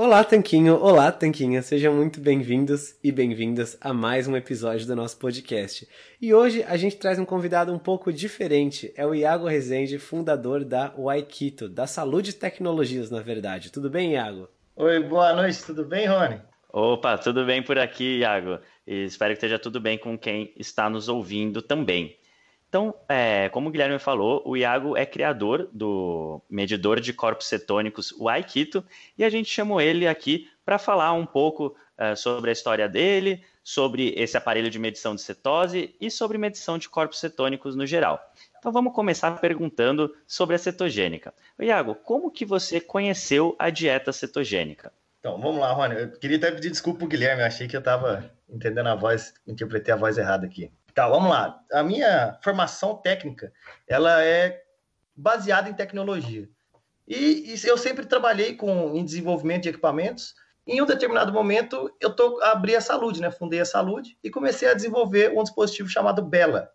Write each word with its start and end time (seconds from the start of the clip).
Olá, 0.00 0.22
Tanquinho! 0.22 0.80
Olá, 0.80 1.10
Tanquinha! 1.10 1.60
Sejam 1.60 1.92
muito 1.92 2.20
bem-vindos 2.20 2.96
e 3.02 3.10
bem-vindas 3.10 3.76
a 3.80 3.92
mais 3.92 4.28
um 4.28 4.36
episódio 4.36 4.86
do 4.86 4.94
nosso 4.94 5.18
podcast. 5.18 5.88
E 6.22 6.32
hoje 6.32 6.62
a 6.62 6.76
gente 6.76 6.98
traz 6.98 7.18
um 7.18 7.24
convidado 7.24 7.74
um 7.74 7.80
pouco 7.80 8.12
diferente. 8.12 8.92
É 8.96 9.04
o 9.04 9.12
Iago 9.12 9.48
Rezende, 9.48 9.98
fundador 9.98 10.64
da 10.64 10.94
Waikito, 10.96 11.68
da 11.68 11.88
Saúde 11.88 12.32
Tecnologias, 12.32 13.10
na 13.10 13.20
verdade. 13.20 13.72
Tudo 13.72 13.90
bem, 13.90 14.12
Iago? 14.12 14.48
Oi, 14.76 15.02
boa 15.02 15.32
noite, 15.32 15.64
tudo 15.66 15.84
bem, 15.84 16.06
Rony? 16.06 16.40
Opa, 16.72 17.18
tudo 17.18 17.44
bem 17.44 17.60
por 17.60 17.76
aqui, 17.76 18.18
Iago. 18.18 18.60
E 18.86 19.02
espero 19.02 19.32
que 19.32 19.38
esteja 19.38 19.58
tudo 19.58 19.80
bem 19.80 19.98
com 19.98 20.16
quem 20.16 20.54
está 20.56 20.88
nos 20.88 21.08
ouvindo 21.08 21.60
também. 21.60 22.16
Então, 22.68 22.94
é, 23.08 23.48
como 23.48 23.68
o 23.68 23.72
Guilherme 23.72 23.98
falou, 23.98 24.42
o 24.44 24.56
Iago 24.56 24.96
é 24.96 25.06
criador 25.06 25.68
do 25.72 26.42
medidor 26.50 27.00
de 27.00 27.14
corpos 27.14 27.46
cetônicos, 27.46 28.12
o 28.12 28.28
Aikito, 28.28 28.84
e 29.16 29.24
a 29.24 29.30
gente 29.30 29.48
chamou 29.48 29.80
ele 29.80 30.06
aqui 30.06 30.50
para 30.66 30.78
falar 30.78 31.14
um 31.14 31.24
pouco 31.24 31.74
é, 31.96 32.14
sobre 32.14 32.50
a 32.50 32.52
história 32.52 32.86
dele, 32.86 33.42
sobre 33.64 34.12
esse 34.16 34.36
aparelho 34.36 34.70
de 34.70 34.78
medição 34.78 35.14
de 35.14 35.22
cetose 35.22 35.94
e 35.98 36.10
sobre 36.10 36.36
medição 36.36 36.76
de 36.76 36.88
corpos 36.88 37.20
cetônicos 37.20 37.74
no 37.74 37.86
geral. 37.86 38.20
Então 38.58 38.70
vamos 38.70 38.92
começar 38.92 39.30
perguntando 39.40 40.14
sobre 40.26 40.54
a 40.54 40.58
cetogênica. 40.58 41.32
Iago, 41.58 41.94
como 41.94 42.30
que 42.30 42.44
você 42.44 42.80
conheceu 42.80 43.56
a 43.58 43.70
dieta 43.70 44.12
cetogênica? 44.12 44.92
Então, 45.20 45.40
vamos 45.40 45.58
lá, 45.58 45.72
Rony. 45.72 46.00
Eu 46.00 46.12
queria 46.12 46.36
até 46.36 46.50
pedir 46.50 46.70
desculpa 46.70 47.00
pro 47.00 47.08
Guilherme, 47.08 47.42
eu 47.42 47.46
achei 47.46 47.66
que 47.66 47.76
eu 47.76 47.80
estava 47.80 48.30
entendendo 48.48 48.86
a 48.86 48.94
voz, 48.94 49.34
interpretei 49.46 49.92
a 49.92 49.96
voz 49.96 50.16
errada 50.16 50.46
aqui. 50.46 50.70
Tá, 50.98 51.06
vamos 51.06 51.30
lá. 51.30 51.56
A 51.72 51.80
minha 51.84 52.36
formação 52.42 52.96
técnica, 52.96 53.52
ela 53.86 54.20
é 54.24 54.60
baseada 55.14 55.70
em 55.70 55.72
tecnologia. 55.72 56.48
E, 57.06 57.54
e, 57.54 57.68
eu 57.68 57.78
sempre 57.78 58.04
trabalhei 58.04 58.56
com 58.56 58.96
em 58.96 59.04
desenvolvimento 59.04 59.62
de 59.62 59.68
equipamentos. 59.68 60.34
Em 60.66 60.82
um 60.82 60.86
determinado 60.86 61.32
momento, 61.32 61.88
eu 62.00 62.12
tô, 62.12 62.42
abri 62.42 62.74
a 62.74 62.80
Saúde, 62.80 63.20
né? 63.20 63.30
Fundei 63.30 63.60
a 63.60 63.64
Saúde 63.64 64.18
e 64.24 64.28
comecei 64.28 64.68
a 64.68 64.74
desenvolver 64.74 65.30
um 65.38 65.44
dispositivo 65.44 65.88
chamado 65.88 66.20
Bela. 66.20 66.68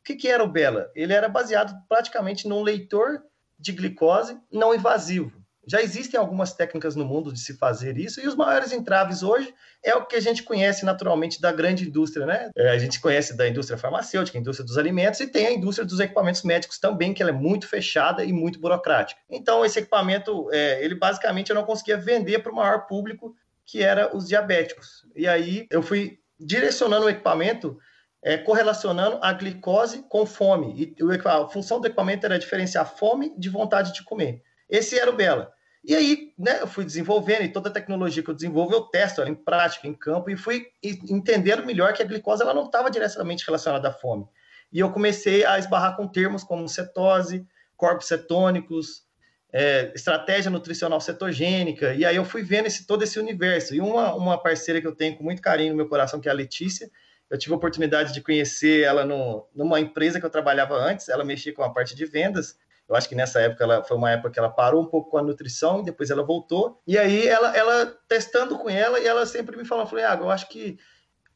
O 0.00 0.04
que, 0.04 0.14
que 0.14 0.28
era 0.28 0.42
o 0.42 0.48
Bela? 0.48 0.90
Ele 0.94 1.12
era 1.12 1.28
baseado 1.28 1.76
praticamente 1.86 2.48
num 2.48 2.62
leitor 2.62 3.22
de 3.58 3.72
glicose 3.72 4.40
não 4.50 4.74
invasivo. 4.74 5.44
Já 5.66 5.82
existem 5.82 6.18
algumas 6.18 6.52
técnicas 6.52 6.94
no 6.94 7.04
mundo 7.04 7.32
de 7.32 7.40
se 7.40 7.54
fazer 7.54 7.98
isso, 7.98 8.20
e 8.20 8.28
os 8.28 8.36
maiores 8.36 8.72
entraves 8.72 9.22
hoje 9.22 9.52
é 9.84 9.94
o 9.94 10.06
que 10.06 10.14
a 10.14 10.20
gente 10.20 10.44
conhece 10.44 10.84
naturalmente 10.84 11.40
da 11.40 11.50
grande 11.50 11.88
indústria, 11.88 12.24
né? 12.24 12.50
É, 12.56 12.70
a 12.70 12.78
gente 12.78 13.00
conhece 13.00 13.36
da 13.36 13.48
indústria 13.48 13.76
farmacêutica, 13.76 14.38
indústria 14.38 14.64
dos 14.64 14.78
alimentos, 14.78 15.18
e 15.20 15.26
tem 15.26 15.46
a 15.46 15.52
indústria 15.52 15.84
dos 15.84 15.98
equipamentos 15.98 16.42
médicos 16.42 16.78
também, 16.78 17.12
que 17.12 17.20
ela 17.20 17.30
é 17.30 17.34
muito 17.34 17.66
fechada 17.66 18.24
e 18.24 18.32
muito 18.32 18.60
burocrática. 18.60 19.20
Então, 19.28 19.64
esse 19.64 19.78
equipamento, 19.78 20.48
é, 20.52 20.84
ele 20.84 20.94
basicamente 20.94 21.50
eu 21.50 21.56
não 21.56 21.64
conseguia 21.64 21.96
vender 21.96 22.38
para 22.38 22.52
o 22.52 22.54
maior 22.54 22.86
público, 22.86 23.34
que 23.64 23.82
era 23.82 24.16
os 24.16 24.28
diabéticos. 24.28 25.04
E 25.16 25.26
aí 25.26 25.66
eu 25.70 25.82
fui 25.82 26.20
direcionando 26.38 27.06
o 27.06 27.10
equipamento 27.10 27.76
é, 28.22 28.36
correlacionando 28.36 29.18
a 29.22 29.32
glicose 29.32 30.04
com 30.08 30.24
fome. 30.26 30.94
E 30.98 31.18
a 31.24 31.48
função 31.48 31.80
do 31.80 31.86
equipamento 31.86 32.26
era 32.26 32.38
diferenciar 32.38 32.86
fome 32.96 33.32
de 33.36 33.48
vontade 33.48 33.92
de 33.92 34.04
comer. 34.04 34.42
Esse 34.68 34.98
era 34.98 35.10
o 35.10 35.16
Bela. 35.16 35.52
E 35.88 35.94
aí, 35.94 36.32
né, 36.36 36.60
eu 36.60 36.66
fui 36.66 36.84
desenvolvendo, 36.84 37.42
e 37.42 37.48
toda 37.48 37.68
a 37.68 37.72
tecnologia 37.72 38.20
que 38.20 38.28
eu 38.28 38.34
desenvolvo, 38.34 38.74
eu 38.74 38.80
testo 38.80 39.20
ela 39.20 39.30
em 39.30 39.36
prática, 39.36 39.86
em 39.86 39.94
campo, 39.94 40.28
e 40.28 40.36
fui 40.36 40.66
entendendo 40.82 41.64
melhor 41.64 41.92
que 41.92 42.02
a 42.02 42.04
glicose 42.04 42.42
ela 42.42 42.52
não 42.52 42.64
estava 42.64 42.90
diretamente 42.90 43.46
relacionada 43.46 43.88
à 43.88 43.92
fome. 43.92 44.26
E 44.72 44.80
eu 44.80 44.90
comecei 44.90 45.44
a 45.44 45.60
esbarrar 45.60 45.96
com 45.96 46.08
termos 46.08 46.42
como 46.42 46.68
cetose, 46.68 47.46
corpos 47.76 48.08
cetônicos, 48.08 49.04
é, 49.52 49.92
estratégia 49.94 50.50
nutricional 50.50 51.00
cetogênica, 51.00 51.94
e 51.94 52.04
aí 52.04 52.16
eu 52.16 52.24
fui 52.24 52.42
vendo 52.42 52.66
esse, 52.66 52.84
todo 52.84 53.04
esse 53.04 53.20
universo. 53.20 53.72
E 53.72 53.80
uma, 53.80 54.12
uma 54.12 54.42
parceira 54.42 54.80
que 54.80 54.88
eu 54.88 54.94
tenho 54.94 55.16
com 55.16 55.22
muito 55.22 55.40
carinho 55.40 55.70
no 55.70 55.76
meu 55.76 55.88
coração, 55.88 56.18
que 56.18 56.28
é 56.28 56.32
a 56.32 56.34
Letícia, 56.34 56.90
eu 57.30 57.38
tive 57.38 57.54
a 57.54 57.56
oportunidade 57.56 58.12
de 58.12 58.20
conhecer 58.20 58.82
ela 58.82 59.04
no, 59.04 59.46
numa 59.54 59.78
empresa 59.78 60.18
que 60.18 60.26
eu 60.26 60.30
trabalhava 60.30 60.74
antes, 60.74 61.08
ela 61.08 61.24
mexia 61.24 61.54
com 61.54 61.62
a 61.62 61.70
parte 61.70 61.94
de 61.94 62.04
vendas, 62.04 62.56
eu 62.88 62.94
acho 62.94 63.08
que 63.08 63.14
nessa 63.14 63.40
época 63.40 63.64
ela 63.64 63.82
foi 63.82 63.96
uma 63.96 64.10
época 64.10 64.30
que 64.30 64.38
ela 64.38 64.48
parou 64.48 64.82
um 64.82 64.86
pouco 64.86 65.10
com 65.10 65.18
a 65.18 65.22
nutrição 65.22 65.80
e 65.80 65.84
depois 65.84 66.08
ela 66.10 66.22
voltou. 66.22 66.80
E 66.86 66.96
aí 66.96 67.26
ela, 67.26 67.56
ela 67.56 67.98
testando 68.08 68.56
com 68.56 68.70
ela 68.70 69.00
e 69.00 69.06
ela 69.06 69.26
sempre 69.26 69.56
me 69.56 69.64
falou, 69.64 69.86
falei, 69.86 70.04
ah, 70.04 70.16
eu 70.20 70.30
acho 70.30 70.48
que 70.48 70.78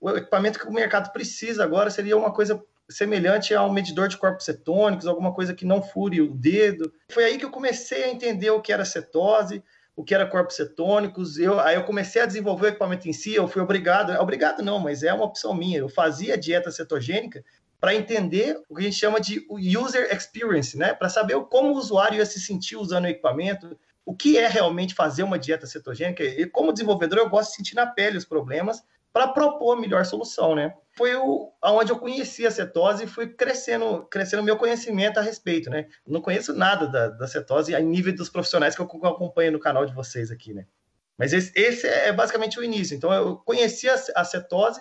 o 0.00 0.10
equipamento 0.10 0.58
que 0.58 0.68
o 0.68 0.72
mercado 0.72 1.12
precisa 1.12 1.64
agora 1.64 1.90
seria 1.90 2.16
uma 2.16 2.32
coisa 2.32 2.62
semelhante 2.88 3.54
a 3.54 3.64
um 3.64 3.72
medidor 3.72 4.08
de 4.08 4.16
corpos 4.16 4.44
cetônicos, 4.44 5.06
alguma 5.06 5.34
coisa 5.34 5.54
que 5.54 5.64
não 5.64 5.82
fure 5.82 6.20
o 6.20 6.32
dedo. 6.32 6.92
Foi 7.10 7.24
aí 7.24 7.38
que 7.38 7.44
eu 7.44 7.50
comecei 7.50 8.04
a 8.04 8.08
entender 8.08 8.50
o 8.50 8.60
que 8.60 8.72
era 8.72 8.84
cetose, 8.84 9.62
o 9.94 10.04
que 10.04 10.14
era 10.14 10.26
corpos 10.26 10.56
cetônicos. 10.56 11.38
Eu, 11.38 11.60
aí 11.60 11.76
eu 11.76 11.84
comecei 11.84 12.22
a 12.22 12.26
desenvolver 12.26 12.66
o 12.66 12.68
equipamento 12.68 13.08
em 13.08 13.12
si, 13.12 13.34
eu 13.34 13.46
fui 13.46 13.60
obrigado, 13.60 14.12
obrigado 14.20 14.62
não, 14.62 14.78
mas 14.78 15.02
é 15.02 15.12
uma 15.12 15.24
opção 15.24 15.54
minha. 15.54 15.78
Eu 15.78 15.88
fazia 15.88 16.38
dieta 16.38 16.70
cetogênica 16.70 17.44
para 17.80 17.94
entender 17.94 18.60
o 18.68 18.76
que 18.76 18.82
a 18.82 18.84
gente 18.84 18.96
chama 18.96 19.18
de 19.18 19.46
user 19.50 20.14
experience, 20.14 20.76
né? 20.76 20.92
Para 20.92 21.08
saber 21.08 21.34
como 21.46 21.72
o 21.72 21.76
usuário 21.76 22.18
ia 22.18 22.26
se 22.26 22.38
sentir 22.38 22.76
usando 22.76 23.04
o 23.04 23.08
equipamento, 23.08 23.76
o 24.04 24.14
que 24.14 24.36
é 24.36 24.46
realmente 24.46 24.94
fazer 24.94 25.22
uma 25.22 25.38
dieta 25.38 25.66
cetogênica. 25.66 26.22
E 26.22 26.44
como 26.46 26.72
desenvolvedor, 26.72 27.18
eu 27.18 27.30
gosto 27.30 27.50
de 27.50 27.56
sentir 27.56 27.74
na 27.74 27.86
pele 27.86 28.18
os 28.18 28.24
problemas 28.24 28.82
para 29.12 29.28
propor 29.28 29.76
a 29.76 29.80
melhor 29.80 30.04
solução, 30.04 30.54
né? 30.54 30.74
Foi 30.92 31.14
o, 31.16 31.50
onde 31.64 31.90
eu 31.90 31.98
conheci 31.98 32.46
a 32.46 32.50
cetose 32.50 33.04
e 33.04 33.06
fui 33.06 33.28
crescendo, 33.28 34.06
crescendo 34.10 34.42
meu 34.42 34.56
conhecimento 34.56 35.18
a 35.18 35.22
respeito, 35.22 35.70
né? 35.70 35.88
Não 36.06 36.20
conheço 36.20 36.54
nada 36.54 36.86
da, 36.86 37.08
da 37.08 37.26
cetose 37.26 37.74
a 37.74 37.80
nível 37.80 38.14
dos 38.14 38.28
profissionais 38.28 38.76
que 38.76 38.82
eu 38.82 38.86
acompanho 39.04 39.52
no 39.52 39.58
canal 39.58 39.86
de 39.86 39.94
vocês 39.94 40.30
aqui, 40.30 40.52
né? 40.52 40.66
Mas 41.16 41.32
esse, 41.32 41.52
esse 41.54 41.86
é 41.86 42.12
basicamente 42.12 42.58
o 42.58 42.64
início. 42.64 42.94
Então, 42.94 43.12
eu 43.12 43.36
conheci 43.36 43.88
a, 43.88 43.94
a 44.16 44.24
cetose 44.24 44.80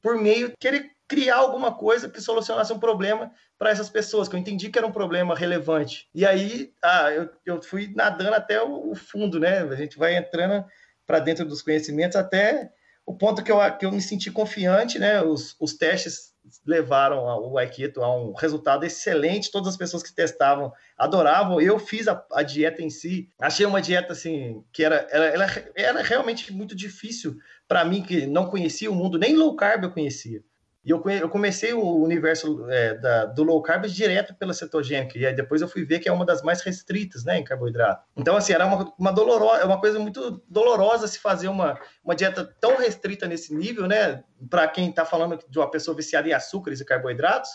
por 0.00 0.16
meio 0.16 0.48
de 0.48 0.54
querer 0.58 0.90
criar 1.08 1.36
alguma 1.36 1.74
coisa 1.74 2.08
que 2.08 2.20
solucionasse 2.20 2.72
um 2.72 2.78
problema 2.78 3.32
para 3.58 3.70
essas 3.70 3.88
pessoas, 3.88 4.28
que 4.28 4.36
eu 4.36 4.40
entendi 4.40 4.68
que 4.68 4.78
era 4.78 4.86
um 4.86 4.92
problema 4.92 5.34
relevante. 5.34 6.08
E 6.14 6.26
aí, 6.26 6.72
ah, 6.82 7.10
eu, 7.10 7.30
eu 7.46 7.62
fui 7.62 7.92
nadando 7.96 8.34
até 8.34 8.62
o, 8.62 8.90
o 8.90 8.94
fundo, 8.94 9.40
né? 9.40 9.60
A 9.60 9.74
gente 9.74 9.98
vai 9.98 10.16
entrando 10.16 10.64
para 11.06 11.18
dentro 11.18 11.46
dos 11.46 11.62
conhecimentos 11.62 12.16
até 12.16 12.70
o 13.06 13.16
ponto 13.16 13.42
que 13.42 13.50
eu, 13.50 13.58
que 13.78 13.86
eu 13.86 13.90
me 13.90 14.02
senti 14.02 14.30
confiante, 14.30 14.98
né? 14.98 15.22
Os, 15.22 15.56
os 15.58 15.72
testes 15.72 16.34
levaram 16.66 17.24
o 17.50 17.56
Aikido 17.56 18.02
a 18.02 18.14
um 18.14 18.34
resultado 18.34 18.84
excelente. 18.84 19.50
Todas 19.50 19.68
as 19.68 19.76
pessoas 19.78 20.02
que 20.02 20.14
testavam 20.14 20.70
adoravam. 20.96 21.58
Eu 21.58 21.78
fiz 21.78 22.06
a, 22.06 22.22
a 22.32 22.42
dieta 22.42 22.82
em 22.82 22.90
si. 22.90 23.30
Achei 23.40 23.64
uma 23.64 23.80
dieta 23.80 24.12
assim 24.12 24.62
que 24.70 24.84
era, 24.84 25.06
era, 25.10 25.24
era, 25.24 25.72
era 25.74 26.02
realmente 26.02 26.52
muito 26.52 26.74
difícil 26.74 27.38
para 27.66 27.84
mim 27.84 28.02
que 28.02 28.26
não 28.26 28.50
conhecia 28.50 28.90
o 28.90 28.94
mundo. 28.94 29.18
Nem 29.18 29.34
low 29.34 29.56
carb 29.56 29.84
eu 29.84 29.90
conhecia. 29.90 30.42
E 30.84 30.90
eu, 30.90 31.02
eu 31.10 31.28
comecei 31.28 31.72
o 31.72 32.02
universo 32.02 32.66
é, 32.70 32.94
da, 32.94 33.26
do 33.26 33.42
low 33.42 33.60
carb 33.60 33.86
direto 33.86 34.34
pela 34.34 34.54
cetogênica, 34.54 35.18
e 35.18 35.26
aí 35.26 35.34
depois 35.34 35.60
eu 35.60 35.68
fui 35.68 35.84
ver 35.84 35.98
que 35.98 36.08
é 36.08 36.12
uma 36.12 36.24
das 36.24 36.42
mais 36.42 36.62
restritas 36.62 37.24
né, 37.24 37.38
em 37.38 37.44
carboidrato. 37.44 38.04
Então, 38.16 38.36
assim, 38.36 38.52
era 38.52 38.64
uma, 38.64 38.92
uma, 38.98 39.12
dolorosa, 39.12 39.66
uma 39.66 39.80
coisa 39.80 39.98
muito 39.98 40.42
dolorosa 40.48 41.08
se 41.08 41.18
fazer 41.18 41.48
uma, 41.48 41.78
uma 42.02 42.14
dieta 42.14 42.44
tão 42.60 42.76
restrita 42.76 43.26
nesse 43.26 43.54
nível, 43.54 43.86
né? 43.86 44.22
Para 44.48 44.68
quem 44.68 44.90
está 44.90 45.04
falando 45.04 45.38
de 45.48 45.58
uma 45.58 45.70
pessoa 45.70 45.96
viciada 45.96 46.28
em 46.28 46.32
açúcares 46.32 46.80
e 46.80 46.84
carboidratos, 46.84 47.50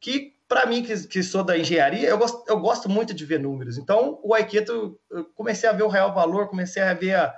que 0.00 0.36
para 0.48 0.66
mim, 0.66 0.82
que, 0.82 1.08
que, 1.08 1.22
sou 1.22 1.42
da 1.42 1.58
engenharia, 1.58 2.08
eu 2.08 2.18
gosto, 2.18 2.44
eu 2.48 2.60
gosto 2.60 2.88
muito 2.88 3.12
de 3.12 3.24
ver 3.24 3.40
números. 3.40 3.78
Então, 3.78 4.20
o 4.22 4.32
Aikido, 4.32 4.98
eu 5.10 5.24
comecei 5.34 5.68
a 5.68 5.72
ver 5.72 5.82
o 5.82 5.88
real 5.88 6.14
valor, 6.14 6.48
comecei 6.48 6.82
a 6.82 6.94
ver 6.94 7.14
a, 7.14 7.34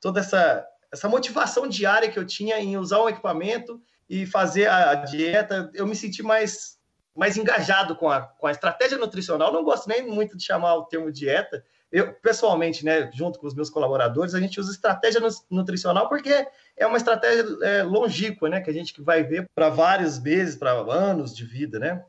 toda 0.00 0.20
essa, 0.20 0.66
essa 0.92 1.08
motivação 1.08 1.68
diária 1.68 2.10
que 2.10 2.18
eu 2.18 2.26
tinha 2.26 2.58
em 2.58 2.76
usar 2.76 2.98
o 2.98 3.08
equipamento 3.08 3.80
e 4.08 4.24
fazer 4.26 4.68
a 4.68 4.94
dieta, 4.94 5.70
eu 5.74 5.86
me 5.86 5.94
senti 5.94 6.22
mais, 6.22 6.78
mais 7.14 7.36
engajado 7.36 7.94
com 7.94 8.08
a, 8.08 8.22
com 8.22 8.46
a 8.46 8.50
estratégia 8.50 8.96
nutricional. 8.96 9.52
Não 9.52 9.62
gosto 9.62 9.88
nem 9.88 10.06
muito 10.06 10.36
de 10.36 10.44
chamar 10.44 10.74
o 10.76 10.84
termo 10.84 11.12
dieta. 11.12 11.62
Eu, 11.90 12.12
pessoalmente, 12.14 12.84
né, 12.84 13.10
junto 13.12 13.38
com 13.38 13.46
os 13.46 13.54
meus 13.54 13.70
colaboradores, 13.70 14.34
a 14.34 14.40
gente 14.40 14.60
usa 14.60 14.72
estratégia 14.72 15.20
nutricional 15.50 16.08
porque 16.08 16.46
é 16.76 16.86
uma 16.86 16.98
estratégia 16.98 17.44
é, 17.62 17.82
longínqua, 17.82 18.48
né, 18.48 18.60
que 18.60 18.70
a 18.70 18.74
gente 18.74 19.00
vai 19.00 19.22
ver 19.22 19.48
para 19.54 19.68
vários 19.68 20.18
meses, 20.18 20.56
para 20.56 20.72
anos 20.72 21.34
de 21.34 21.44
vida, 21.44 21.78
né? 21.78 22.04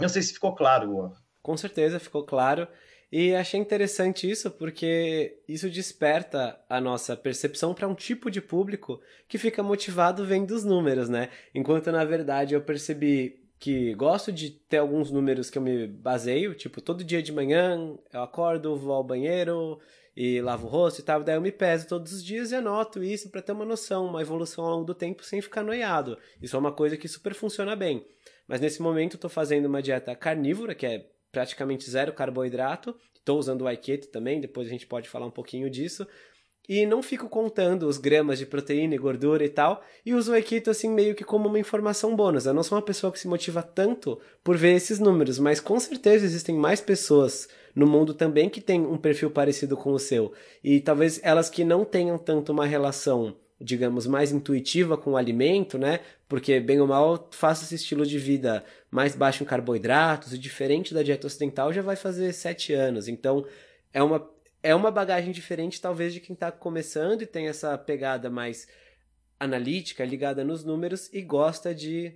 Não 0.00 0.08
sei 0.08 0.22
se 0.22 0.32
ficou 0.32 0.54
claro. 0.54 1.12
Com 1.42 1.56
certeza 1.56 2.00
ficou 2.00 2.24
claro. 2.24 2.66
E 3.12 3.34
achei 3.34 3.58
interessante 3.58 4.30
isso 4.30 4.50
porque 4.52 5.40
isso 5.48 5.68
desperta 5.68 6.60
a 6.68 6.80
nossa 6.80 7.16
percepção 7.16 7.74
para 7.74 7.88
um 7.88 7.94
tipo 7.94 8.30
de 8.30 8.40
público 8.40 9.00
que 9.28 9.36
fica 9.36 9.62
motivado 9.62 10.24
vendo 10.24 10.52
os 10.52 10.64
números, 10.64 11.08
né? 11.08 11.28
Enquanto 11.52 11.90
na 11.90 12.04
verdade 12.04 12.54
eu 12.54 12.62
percebi 12.62 13.40
que 13.58 13.94
gosto 13.94 14.30
de 14.32 14.50
ter 14.50 14.78
alguns 14.78 15.10
números 15.10 15.50
que 15.50 15.58
eu 15.58 15.62
me 15.62 15.86
baseio, 15.88 16.54
tipo, 16.54 16.80
todo 16.80 17.04
dia 17.04 17.22
de 17.22 17.32
manhã 17.32 17.94
eu 18.12 18.22
acordo, 18.22 18.76
vou 18.76 18.94
ao 18.94 19.04
banheiro 19.04 19.78
e 20.16 20.40
lavo 20.40 20.66
o 20.66 20.70
rosto 20.70 21.00
e 21.00 21.04
tal, 21.04 21.22
daí 21.22 21.34
eu 21.34 21.40
me 21.40 21.52
peso 21.52 21.88
todos 21.88 22.12
os 22.12 22.24
dias 22.24 22.52
e 22.52 22.56
anoto 22.56 23.02
isso 23.02 23.28
para 23.28 23.42
ter 23.42 23.52
uma 23.52 23.64
noção, 23.64 24.06
uma 24.06 24.22
evolução 24.22 24.64
ao 24.64 24.70
longo 24.70 24.84
do 24.84 24.94
tempo 24.94 25.24
sem 25.24 25.42
ficar 25.42 25.62
noiado. 25.62 26.16
Isso 26.40 26.54
é 26.54 26.58
uma 26.58 26.72
coisa 26.72 26.96
que 26.96 27.08
super 27.08 27.34
funciona 27.34 27.74
bem. 27.74 28.06
Mas 28.46 28.60
nesse 28.60 28.80
momento 28.80 29.16
eu 29.16 29.20
tô 29.20 29.28
fazendo 29.28 29.66
uma 29.66 29.82
dieta 29.82 30.14
carnívora, 30.14 30.74
que 30.74 30.86
é 30.86 31.06
praticamente 31.32 31.90
zero 31.90 32.12
carboidrato. 32.12 32.94
Estou 33.14 33.38
usando 33.38 33.62
o 33.62 33.66
Aiketo 33.66 34.08
também, 34.08 34.40
depois 34.40 34.66
a 34.66 34.70
gente 34.70 34.86
pode 34.86 35.08
falar 35.08 35.26
um 35.26 35.30
pouquinho 35.30 35.68
disso. 35.70 36.06
E 36.68 36.86
não 36.86 37.02
fico 37.02 37.28
contando 37.28 37.88
os 37.88 37.98
gramas 37.98 38.38
de 38.38 38.46
proteína 38.46 38.94
e 38.94 38.98
gordura 38.98 39.44
e 39.44 39.48
tal, 39.48 39.82
e 40.06 40.14
uso 40.14 40.30
o 40.30 40.34
Aikido 40.34 40.70
assim 40.70 40.88
meio 40.88 41.16
que 41.16 41.24
como 41.24 41.48
uma 41.48 41.58
informação 41.58 42.14
bônus. 42.14 42.46
Eu 42.46 42.54
não 42.54 42.62
sou 42.62 42.78
uma 42.78 42.84
pessoa 42.84 43.12
que 43.12 43.18
se 43.18 43.26
motiva 43.26 43.62
tanto 43.62 44.20
por 44.44 44.56
ver 44.56 44.76
esses 44.76 45.00
números, 45.00 45.38
mas 45.38 45.58
com 45.58 45.80
certeza 45.80 46.24
existem 46.24 46.54
mais 46.54 46.80
pessoas 46.80 47.48
no 47.74 47.86
mundo 47.86 48.14
também 48.14 48.48
que 48.48 48.60
têm 48.60 48.82
um 48.82 48.96
perfil 48.96 49.30
parecido 49.30 49.76
com 49.76 49.92
o 49.92 49.98
seu. 49.98 50.32
E 50.62 50.80
talvez 50.80 51.18
elas 51.24 51.50
que 51.50 51.64
não 51.64 51.84
tenham 51.84 52.16
tanto 52.16 52.52
uma 52.52 52.66
relação 52.66 53.36
digamos, 53.60 54.06
mais 54.06 54.32
intuitiva 54.32 54.96
com 54.96 55.12
o 55.12 55.16
alimento, 55.16 55.76
né? 55.76 56.00
Porque, 56.26 56.58
bem 56.58 56.80
ou 56.80 56.86
mal, 56.86 57.28
faça 57.30 57.64
esse 57.64 57.74
estilo 57.74 58.06
de 58.06 58.18
vida 58.18 58.64
mais 58.90 59.14
baixo 59.14 59.42
em 59.42 59.46
carboidratos 59.46 60.32
e 60.32 60.38
diferente 60.38 60.94
da 60.94 61.02
dieta 61.02 61.26
ocidental 61.26 61.72
já 61.72 61.82
vai 61.82 61.94
fazer 61.94 62.32
sete 62.32 62.72
anos. 62.72 63.06
Então, 63.06 63.44
é 63.92 64.02
uma, 64.02 64.30
é 64.62 64.74
uma 64.74 64.90
bagagem 64.90 65.30
diferente, 65.30 65.80
talvez, 65.80 66.14
de 66.14 66.20
quem 66.20 66.32
está 66.32 66.50
começando 66.50 67.20
e 67.20 67.26
tem 67.26 67.48
essa 67.48 67.76
pegada 67.76 68.30
mais 68.30 68.66
analítica, 69.38 70.04
ligada 70.04 70.42
nos 70.42 70.64
números 70.64 71.12
e 71.12 71.20
gosta 71.20 71.74
de, 71.74 72.14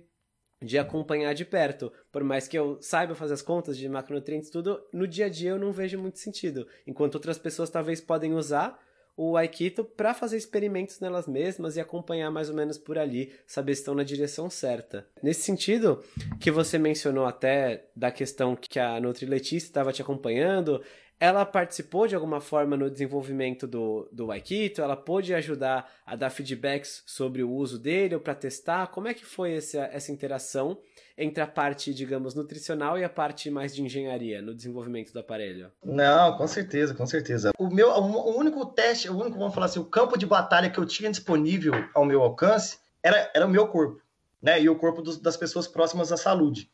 de 0.63 0.79
acompanhar 0.79 1.33
de 1.33 1.45
perto. 1.45 1.91
Por 2.11 2.23
mais 2.23 2.47
que 2.47 2.57
eu 2.57 2.79
saiba 2.81 3.13
fazer 3.13 3.35
as 3.35 3.41
contas 3.43 3.77
de 3.77 3.87
macronutrientes 3.87 4.49
tudo, 4.49 4.83
no 4.91 5.07
dia 5.07 5.27
a 5.27 5.29
dia 5.29 5.51
eu 5.51 5.59
não 5.59 5.71
vejo 5.71 5.99
muito 5.99 6.17
sentido. 6.17 6.67
Enquanto 6.87 7.15
outras 7.15 7.37
pessoas 7.37 7.69
talvez 7.69 8.01
podem 8.01 8.33
usar 8.33 8.79
o 9.17 9.37
Aikito 9.37 9.83
para 9.83 10.13
fazer 10.13 10.37
experimentos 10.37 10.99
nelas 10.99 11.27
mesmas 11.27 11.77
e 11.77 11.81
acompanhar 11.81 12.29
mais 12.29 12.49
ou 12.49 12.55
menos 12.55 12.77
por 12.77 12.97
ali, 12.97 13.33
saber 13.47 13.73
se 13.75 13.81
estão 13.81 13.95
na 13.95 14.03
direção 14.03 14.49
certa. 14.49 15.07
Nesse 15.23 15.43
sentido, 15.43 16.03
que 16.39 16.51
você 16.51 16.77
mencionou 16.77 17.25
até 17.25 17.87
da 17.95 18.11
questão 18.11 18.55
que 18.55 18.79
a 18.79 18.99
Nutri 18.99 19.25
Letícia 19.25 19.67
estava 19.67 19.93
te 19.93 20.01
acompanhando, 20.01 20.81
ela 21.17 21.45
participou 21.45 22.07
de 22.07 22.15
alguma 22.15 22.41
forma 22.41 22.75
no 22.75 22.89
desenvolvimento 22.89 23.65
do, 23.65 24.09
do 24.11 24.31
Aikito? 24.31 24.81
Ela 24.81 24.97
pôde 24.97 25.33
ajudar 25.33 25.89
a 26.05 26.15
dar 26.15 26.29
feedbacks 26.29 27.03
sobre 27.05 27.41
o 27.41 27.51
uso 27.51 27.79
dele 27.79 28.15
ou 28.15 28.21
para 28.21 28.35
testar? 28.35 28.87
Como 28.87 29.07
é 29.07 29.13
que 29.13 29.25
foi 29.25 29.53
essa, 29.53 29.89
essa 29.93 30.11
interação? 30.11 30.77
Entre 31.17 31.41
a 31.41 31.47
parte, 31.47 31.93
digamos, 31.93 32.35
nutricional 32.35 32.97
e 32.99 33.03
a 33.03 33.09
parte 33.09 33.49
mais 33.49 33.73
de 33.73 33.81
engenharia 33.81 34.41
no 34.41 34.53
desenvolvimento 34.53 35.13
do 35.13 35.19
aparelho? 35.19 35.71
Não, 35.83 36.37
com 36.37 36.47
certeza, 36.47 36.93
com 36.93 37.05
certeza. 37.05 37.51
O 37.57 37.69
meu, 37.69 37.89
o 37.89 38.37
único 38.37 38.65
teste, 38.65 39.09
o 39.09 39.17
único, 39.17 39.37
vamos 39.37 39.53
falar 39.53 39.67
assim, 39.67 39.79
o 39.79 39.85
campo 39.85 40.17
de 40.17 40.25
batalha 40.25 40.69
que 40.69 40.77
eu 40.77 40.85
tinha 40.85 41.09
disponível 41.09 41.73
ao 41.93 42.05
meu 42.05 42.21
alcance 42.21 42.79
era, 43.01 43.31
era 43.33 43.45
o 43.45 43.49
meu 43.49 43.67
corpo, 43.67 44.01
né? 44.41 44.61
E 44.61 44.69
o 44.69 44.75
corpo 44.75 45.01
dos, 45.01 45.17
das 45.17 45.37
pessoas 45.37 45.67
próximas 45.67 46.11
à 46.11 46.17
saúde. 46.17 46.69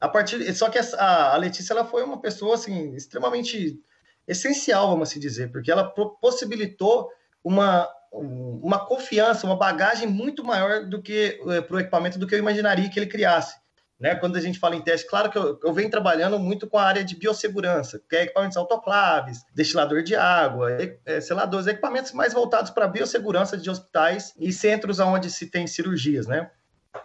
A 0.00 0.08
partir, 0.08 0.52
só 0.54 0.68
que 0.68 0.78
a, 0.78 1.34
a 1.34 1.36
Letícia 1.36 1.72
ela 1.72 1.84
foi 1.84 2.02
uma 2.02 2.20
pessoa 2.20 2.54
assim 2.54 2.94
extremamente 2.94 3.80
essencial, 4.26 4.88
vamos 4.88 5.08
assim 5.08 5.20
dizer, 5.20 5.50
porque 5.52 5.70
ela 5.70 5.84
possibilitou 6.20 7.08
uma 7.42 7.88
uma 8.12 8.86
confiança, 8.86 9.46
uma 9.46 9.56
bagagem 9.56 10.08
muito 10.08 10.42
maior 10.42 10.86
do 10.86 11.02
que 11.02 11.38
eh, 11.48 11.60
para 11.60 11.76
o 11.76 11.80
equipamento 11.80 12.18
do 12.18 12.26
que 12.26 12.34
eu 12.34 12.38
imaginaria 12.38 12.88
que 12.88 12.98
ele 12.98 13.06
criasse. 13.06 13.56
Né? 13.98 14.14
Quando 14.14 14.36
a 14.36 14.40
gente 14.40 14.58
fala 14.58 14.76
em 14.76 14.82
teste, 14.82 15.08
claro 15.08 15.30
que 15.30 15.38
eu, 15.38 15.58
eu 15.64 15.72
venho 15.72 15.90
trabalhando 15.90 16.38
muito 16.38 16.66
com 16.66 16.76
a 16.76 16.84
área 16.84 17.02
de 17.02 17.16
biossegurança, 17.16 18.00
que 18.08 18.14
é 18.14 18.24
equipamentos 18.24 18.56
autoclaves, 18.56 19.42
destilador 19.54 20.02
de 20.02 20.14
água, 20.14 20.70
é, 21.06 21.20
seladores, 21.20 21.66
equipamentos 21.66 22.12
mais 22.12 22.34
voltados 22.34 22.70
para 22.70 22.84
a 22.84 22.88
biossegurança 22.88 23.56
de 23.56 23.70
hospitais 23.70 24.34
e 24.38 24.52
centros 24.52 25.00
onde 25.00 25.30
se 25.30 25.50
tem 25.50 25.66
cirurgias, 25.66 26.26
né? 26.26 26.50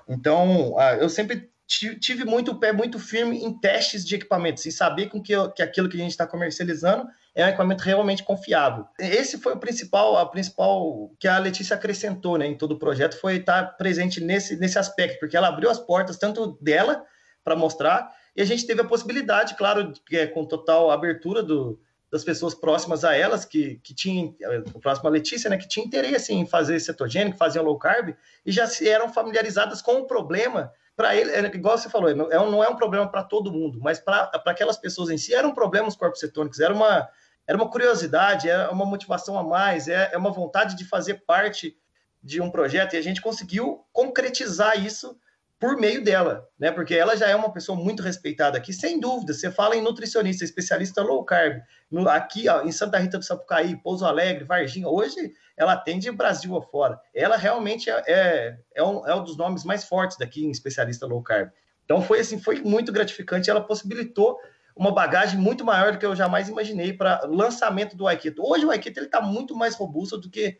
Então, 0.07 0.75
eu 0.99 1.09
sempre 1.09 1.49
tive 1.65 2.25
muito 2.25 2.51
o 2.51 2.59
pé 2.59 2.73
muito 2.73 2.99
firme 2.99 3.37
em 3.41 3.57
testes 3.57 4.05
de 4.05 4.15
equipamentos 4.15 4.65
e 4.65 4.71
saber 4.71 5.07
com 5.07 5.21
que, 5.21 5.33
que 5.55 5.63
aquilo 5.63 5.87
que 5.87 5.95
a 5.95 6.01
gente 6.01 6.11
está 6.11 6.27
comercializando 6.27 7.07
é 7.33 7.45
um 7.45 7.47
equipamento 7.47 7.83
realmente 7.83 8.23
confiável. 8.23 8.85
Esse 8.99 9.37
foi 9.37 9.53
o 9.53 9.59
principal, 9.59 10.17
a 10.17 10.25
principal 10.25 11.11
que 11.19 11.27
a 11.27 11.37
Letícia 11.39 11.75
acrescentou 11.75 12.37
né, 12.37 12.45
em 12.45 12.57
todo 12.57 12.73
o 12.73 12.79
projeto, 12.79 13.19
foi 13.19 13.37
estar 13.37 13.77
presente 13.77 14.19
nesse, 14.19 14.57
nesse 14.57 14.77
aspecto, 14.77 15.19
porque 15.19 15.37
ela 15.37 15.47
abriu 15.47 15.69
as 15.69 15.79
portas 15.79 16.17
tanto 16.17 16.57
dela 16.61 17.03
para 17.43 17.55
mostrar, 17.55 18.11
e 18.35 18.41
a 18.41 18.45
gente 18.45 18.65
teve 18.65 18.81
a 18.81 18.85
possibilidade, 18.85 19.55
claro, 19.55 19.93
é, 20.11 20.27
com 20.27 20.45
total 20.45 20.91
abertura 20.91 21.41
do, 21.41 21.79
das 22.11 22.23
pessoas 22.23 22.53
próximas 22.53 23.05
a 23.05 23.15
elas, 23.15 23.45
que, 23.45 23.79
que 23.83 23.95
tinham, 23.95 24.35
próxima 24.81 25.09
a 25.09 25.13
Letícia, 25.13 25.49
né, 25.49 25.57
que 25.57 25.67
tinha 25.67 25.85
interesse 25.85 26.33
em 26.33 26.45
fazer 26.45 26.79
cetogênico, 26.79 27.37
faziam 27.37 27.63
low 27.63 27.79
carb, 27.79 28.13
e 28.45 28.51
já 28.51 28.67
eram 28.81 29.11
familiarizadas 29.11 29.81
com 29.81 29.93
o 29.93 30.05
problema. 30.05 30.71
Para 31.01 31.15
ele, 31.15 31.31
é, 31.31 31.43
igual 31.47 31.79
você 31.79 31.89
falou, 31.89 32.15
não 32.15 32.31
é 32.31 32.39
um, 32.39 32.51
não 32.51 32.63
é 32.63 32.69
um 32.69 32.75
problema 32.75 33.09
para 33.09 33.23
todo 33.23 33.51
mundo, 33.51 33.79
mas 33.81 33.99
para 33.99 34.29
aquelas 34.45 34.77
pessoas 34.77 35.09
em 35.09 35.17
si, 35.17 35.33
era 35.33 35.47
um 35.47 35.51
problema 35.51 35.87
os 35.87 35.95
corpos 35.95 36.19
cetônicos, 36.19 36.59
era 36.59 36.71
uma, 36.71 37.09
era 37.47 37.57
uma 37.57 37.67
curiosidade, 37.67 38.47
era 38.47 38.71
uma 38.71 38.85
motivação 38.85 39.35
a 39.35 39.41
mais, 39.41 39.87
é, 39.87 40.11
é 40.13 40.17
uma 40.19 40.29
vontade 40.29 40.77
de 40.77 40.85
fazer 40.85 41.23
parte 41.25 41.75
de 42.21 42.39
um 42.39 42.51
projeto, 42.51 42.93
e 42.93 42.97
a 42.97 43.01
gente 43.01 43.19
conseguiu 43.19 43.83
concretizar 43.91 44.79
isso 44.79 45.17
por 45.61 45.77
meio 45.77 46.03
dela, 46.03 46.49
né? 46.57 46.71
Porque 46.71 46.95
ela 46.95 47.15
já 47.15 47.27
é 47.27 47.35
uma 47.35 47.53
pessoa 47.53 47.77
muito 47.77 48.01
respeitada 48.01 48.57
aqui, 48.57 48.73
sem 48.73 48.99
dúvida. 48.99 49.31
Você 49.31 49.51
fala 49.51 49.75
em 49.75 49.81
nutricionista, 49.81 50.43
especialista 50.43 51.03
low 51.03 51.23
carb, 51.23 51.61
no, 51.91 52.09
aqui 52.09 52.49
ó, 52.49 52.63
em 52.63 52.71
Santa 52.71 52.97
Rita 52.97 53.19
do 53.19 53.23
Sapucaí, 53.23 53.75
Pouso 53.75 54.03
Alegre, 54.03 54.43
Varginha, 54.43 54.89
hoje 54.89 55.31
ela 55.55 55.73
atende 55.73 56.11
Brasil 56.11 56.57
afora. 56.57 56.99
Ela 57.13 57.37
realmente 57.37 57.91
é, 57.91 58.03
é, 58.07 58.57
é, 58.73 58.83
um, 58.83 59.07
é 59.07 59.13
um 59.13 59.23
dos 59.23 59.37
nomes 59.37 59.63
mais 59.63 59.83
fortes 59.83 60.17
daqui 60.17 60.43
em 60.43 60.49
especialista 60.49 61.05
low 61.05 61.21
carb. 61.21 61.51
Então 61.85 62.01
foi 62.01 62.21
assim, 62.21 62.41
foi 62.41 62.59
muito 62.61 62.91
gratificante. 62.91 63.47
Ela 63.47 63.61
possibilitou 63.61 64.39
uma 64.75 64.91
bagagem 64.91 65.39
muito 65.39 65.63
maior 65.63 65.91
do 65.91 65.99
que 65.99 66.05
eu 66.07 66.15
jamais 66.15 66.49
imaginei 66.49 66.91
para 66.91 67.21
lançamento 67.25 67.95
do 67.95 68.07
Aikito. 68.07 68.41
Hoje 68.43 68.65
o 68.65 68.71
Aikito 68.71 68.97
ele 68.97 69.05
está 69.05 69.21
muito 69.21 69.55
mais 69.55 69.75
robusto 69.75 70.17
do 70.17 70.27
que 70.27 70.57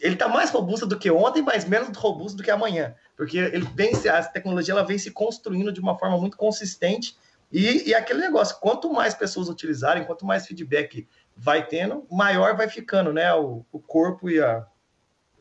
ele 0.00 0.14
está 0.14 0.28
mais 0.28 0.50
robusto 0.50 0.86
do 0.86 0.98
que 0.98 1.10
ontem, 1.10 1.42
mas 1.42 1.64
menos 1.64 1.96
robusto 1.96 2.36
do 2.36 2.42
que 2.42 2.50
amanhã, 2.50 2.94
porque 3.16 3.38
ele 3.38 3.66
vem, 3.74 3.92
a 4.08 4.22
tecnologia 4.22 4.74
ela 4.74 4.84
vem 4.84 4.98
se 4.98 5.10
construindo 5.10 5.72
de 5.72 5.80
uma 5.80 5.98
forma 5.98 6.18
muito 6.18 6.36
consistente 6.36 7.16
e, 7.52 7.90
e 7.90 7.94
aquele 7.94 8.20
negócio, 8.20 8.58
quanto 8.60 8.90
mais 8.90 9.14
pessoas 9.14 9.48
utilizarem, 9.48 10.04
quanto 10.04 10.24
mais 10.24 10.46
feedback 10.46 11.06
vai 11.36 11.66
tendo, 11.66 12.06
maior 12.10 12.56
vai 12.56 12.68
ficando, 12.68 13.12
né, 13.12 13.32
o, 13.34 13.64
o 13.70 13.78
corpo 13.78 14.30
e 14.30 14.40
a, 14.40 14.66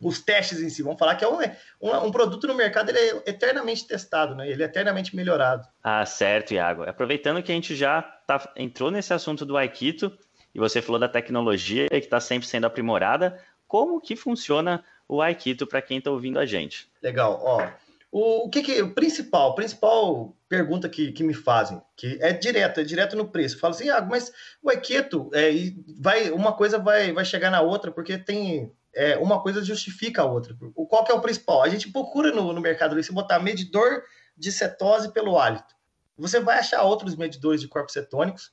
os 0.01 0.19
testes 0.19 0.59
em 0.59 0.69
si. 0.69 0.83
Vamos 0.83 0.99
falar 0.99 1.15
que 1.15 1.23
é 1.23 1.27
um, 1.27 1.39
um, 1.81 2.05
um, 2.07 2.11
produto 2.11 2.47
no 2.47 2.55
mercado, 2.55 2.89
ele 2.89 2.99
é 2.99 3.29
eternamente 3.29 3.87
testado, 3.87 4.35
né? 4.35 4.49
Ele 4.49 4.61
é 4.61 4.65
eternamente 4.65 5.15
melhorado. 5.15 5.65
Ah, 5.81 6.05
certo, 6.05 6.53
Iago. 6.53 6.83
Aproveitando 6.83 7.41
que 7.41 7.51
a 7.51 7.55
gente 7.55 7.75
já 7.75 8.01
tá, 8.01 8.51
entrou 8.57 8.91
nesse 8.91 9.13
assunto 9.13 9.45
do 9.45 9.55
Aikito, 9.55 10.11
e 10.53 10.59
você 10.59 10.81
falou 10.81 10.99
da 10.99 11.07
tecnologia 11.07 11.87
que 11.87 11.95
está 11.95 12.19
sempre 12.19 12.45
sendo 12.45 12.65
aprimorada, 12.65 13.39
como 13.71 14.01
que 14.01 14.17
funciona 14.17 14.83
o 15.07 15.21
Aikito 15.21 15.65
para 15.65 15.81
quem 15.81 15.99
está 15.99 16.11
ouvindo 16.11 16.37
a 16.37 16.45
gente. 16.45 16.91
Legal, 17.01 17.39
ó. 17.41 17.65
O, 18.11 18.47
o 18.47 18.49
que 18.49 18.61
que 18.61 18.81
o 18.81 18.93
principal, 18.93 19.55
principal 19.55 20.35
pergunta 20.49 20.89
que, 20.89 21.13
que 21.13 21.23
me 21.23 21.33
fazem, 21.33 21.81
que 21.95 22.17
é 22.19 22.33
direto, 22.33 22.81
é 22.81 22.83
direto 22.83 23.15
no 23.15 23.29
preço. 23.29 23.57
Fala 23.57 23.73
assim, 23.73 23.89
ah, 23.89 24.01
mas 24.01 24.29
o 24.61 24.69
Aikito 24.69 25.31
é, 25.33 25.51
vai, 25.97 26.31
uma 26.31 26.51
coisa 26.51 26.77
vai, 26.77 27.13
vai 27.13 27.23
chegar 27.23 27.49
na 27.49 27.61
outra 27.61 27.93
porque 27.93 28.17
tem 28.17 28.75
é, 28.93 29.17
uma 29.17 29.41
coisa 29.41 29.63
justifica 29.63 30.23
a 30.23 30.25
outra. 30.25 30.53
O 30.75 30.85
qual 30.85 31.05
que 31.05 31.11
é 31.13 31.15
o 31.15 31.21
principal? 31.21 31.63
A 31.63 31.69
gente 31.69 31.89
procura 31.93 32.29
no, 32.33 32.51
no 32.51 32.59
mercado 32.59 33.01
se 33.01 33.13
botar 33.13 33.39
medidor 33.39 34.03
de 34.35 34.51
cetose 34.51 35.13
pelo 35.13 35.39
hálito. 35.39 35.73
Você 36.17 36.41
vai 36.41 36.59
achar 36.59 36.83
outros 36.83 37.15
medidores 37.15 37.61
de 37.61 37.69
corpos 37.69 37.93
cetônicos 37.93 38.51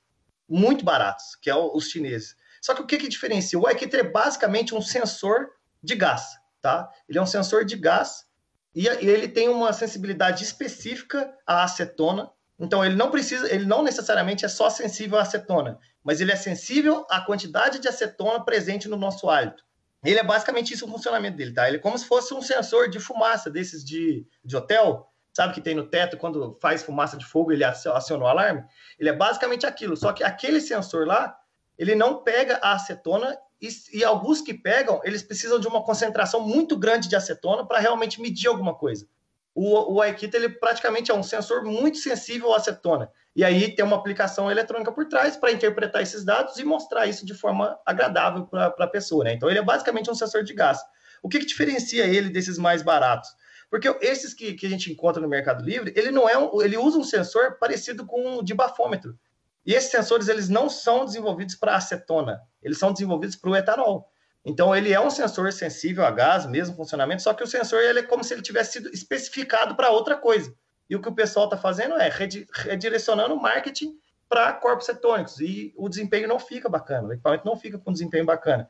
muito 0.48 0.84
baratos, 0.84 1.34
que 1.42 1.50
é 1.50 1.56
os 1.56 1.88
chineses. 1.88 2.36
Só 2.68 2.74
que 2.74 2.82
o 2.82 2.86
que, 2.86 2.98
que 2.98 3.08
diferencia? 3.08 3.58
O 3.58 3.66
Aikito 3.66 3.96
é 3.96 4.02
basicamente 4.02 4.74
um 4.74 4.82
sensor 4.82 5.48
de 5.82 5.94
gás, 5.94 6.36
tá? 6.60 6.86
Ele 7.08 7.18
é 7.18 7.22
um 7.22 7.24
sensor 7.24 7.64
de 7.64 7.74
gás 7.76 8.26
e 8.74 8.86
ele 8.86 9.26
tem 9.26 9.48
uma 9.48 9.72
sensibilidade 9.72 10.44
específica 10.44 11.34
à 11.46 11.64
acetona. 11.64 12.30
Então 12.60 12.84
ele 12.84 12.94
não 12.94 13.10
precisa, 13.10 13.50
ele 13.50 13.64
não 13.64 13.82
necessariamente 13.82 14.44
é 14.44 14.48
só 14.48 14.68
sensível 14.68 15.16
à 15.16 15.22
acetona, 15.22 15.78
mas 16.04 16.20
ele 16.20 16.30
é 16.30 16.36
sensível 16.36 17.06
à 17.08 17.22
quantidade 17.22 17.78
de 17.78 17.88
acetona 17.88 18.44
presente 18.44 18.86
no 18.86 18.98
nosso 18.98 19.30
hálito. 19.30 19.64
Ele 20.04 20.18
é 20.18 20.22
basicamente 20.22 20.74
isso 20.74 20.84
o 20.84 20.90
funcionamento 20.90 21.38
dele, 21.38 21.54
tá? 21.54 21.66
Ele 21.66 21.78
é 21.78 21.80
como 21.80 21.96
se 21.96 22.04
fosse 22.04 22.34
um 22.34 22.42
sensor 22.42 22.90
de 22.90 23.00
fumaça 23.00 23.48
desses 23.48 23.82
de, 23.82 24.26
de 24.44 24.56
hotel, 24.58 25.10
sabe 25.32 25.54
que 25.54 25.62
tem 25.62 25.74
no 25.74 25.88
teto 25.88 26.18
quando 26.18 26.58
faz 26.60 26.82
fumaça 26.82 27.16
de 27.16 27.24
fogo 27.24 27.50
ele 27.50 27.64
aciona 27.64 28.24
o 28.24 28.28
alarme. 28.28 28.62
Ele 28.98 29.08
é 29.08 29.14
basicamente 29.14 29.64
aquilo, 29.64 29.96
só 29.96 30.12
que 30.12 30.22
aquele 30.22 30.60
sensor 30.60 31.06
lá 31.06 31.34
ele 31.78 31.94
não 31.94 32.22
pega 32.22 32.58
a 32.62 32.72
acetona 32.72 33.38
e, 33.60 33.68
e, 33.92 34.04
alguns 34.04 34.40
que 34.40 34.54
pegam, 34.54 35.00
eles 35.04 35.22
precisam 35.22 35.58
de 35.58 35.66
uma 35.66 35.82
concentração 35.82 36.40
muito 36.40 36.76
grande 36.76 37.08
de 37.08 37.16
acetona 37.16 37.66
para 37.66 37.78
realmente 37.78 38.20
medir 38.20 38.48
alguma 38.48 38.74
coisa. 38.74 39.06
O, 39.54 39.94
o 39.94 40.00
Aikita, 40.00 40.36
ele 40.36 40.48
praticamente 40.48 41.10
é 41.10 41.14
um 41.14 41.22
sensor 41.22 41.64
muito 41.64 41.98
sensível 41.98 42.52
à 42.52 42.58
acetona. 42.58 43.10
E 43.34 43.42
aí 43.42 43.74
tem 43.74 43.84
uma 43.84 43.96
aplicação 43.96 44.50
eletrônica 44.50 44.92
por 44.92 45.06
trás 45.08 45.36
para 45.36 45.50
interpretar 45.50 46.02
esses 46.02 46.24
dados 46.24 46.58
e 46.58 46.64
mostrar 46.64 47.06
isso 47.06 47.26
de 47.26 47.34
forma 47.34 47.76
agradável 47.84 48.46
para 48.46 48.66
a 48.66 48.86
pessoa. 48.86 49.24
Né? 49.24 49.32
Então 49.32 49.50
ele 49.50 49.58
é 49.58 49.62
basicamente 49.62 50.10
um 50.10 50.14
sensor 50.14 50.44
de 50.44 50.54
gás. 50.54 50.78
O 51.22 51.28
que, 51.28 51.40
que 51.40 51.46
diferencia 51.46 52.04
ele 52.04 52.30
desses 52.30 52.58
mais 52.58 52.82
baratos? 52.82 53.28
Porque 53.70 53.88
esses 54.00 54.32
que, 54.32 54.54
que 54.54 54.66
a 54.66 54.70
gente 54.70 54.90
encontra 54.90 55.20
no 55.20 55.28
Mercado 55.28 55.64
Livre, 55.64 55.92
ele 55.96 56.10
não 56.10 56.28
é 56.28 56.38
um, 56.38 56.62
ele 56.62 56.76
usa 56.76 56.98
um 56.98 57.04
sensor 57.04 57.58
parecido 57.58 58.06
com 58.06 58.38
o 58.38 58.42
de 58.42 58.54
bafômetro. 58.54 59.18
E 59.64 59.74
esses 59.74 59.90
sensores 59.90 60.28
eles 60.28 60.48
não 60.48 60.68
são 60.68 61.04
desenvolvidos 61.04 61.54
para 61.54 61.76
acetona, 61.76 62.40
eles 62.62 62.78
são 62.78 62.92
desenvolvidos 62.92 63.36
para 63.36 63.50
o 63.50 63.56
etanol. 63.56 64.10
Então 64.44 64.74
ele 64.74 64.92
é 64.92 65.00
um 65.00 65.10
sensor 65.10 65.52
sensível 65.52 66.04
a 66.04 66.10
gás, 66.10 66.46
mesmo 66.46 66.74
funcionamento, 66.74 67.22
só 67.22 67.34
que 67.34 67.42
o 67.42 67.46
sensor 67.46 67.80
ele 67.80 68.00
é 68.00 68.02
como 68.02 68.24
se 68.24 68.32
ele 68.32 68.42
tivesse 68.42 68.72
sido 68.72 68.88
especificado 68.90 69.76
para 69.76 69.90
outra 69.90 70.16
coisa. 70.16 70.54
E 70.88 70.96
o 70.96 71.02
que 71.02 71.08
o 71.08 71.14
pessoal 71.14 71.44
está 71.44 71.56
fazendo 71.56 71.96
é 71.96 72.08
redirecionando 72.08 73.34
o 73.34 73.40
marketing 73.40 73.94
para 74.28 74.52
corpos 74.54 74.86
cetônicos 74.86 75.40
e 75.40 75.74
o 75.76 75.88
desempenho 75.88 76.28
não 76.28 76.38
fica 76.38 76.68
bacana, 76.68 77.08
o 77.08 77.12
equipamento 77.12 77.44
não 77.44 77.56
fica 77.56 77.78
com 77.78 77.92
desempenho 77.92 78.24
bacana. 78.24 78.68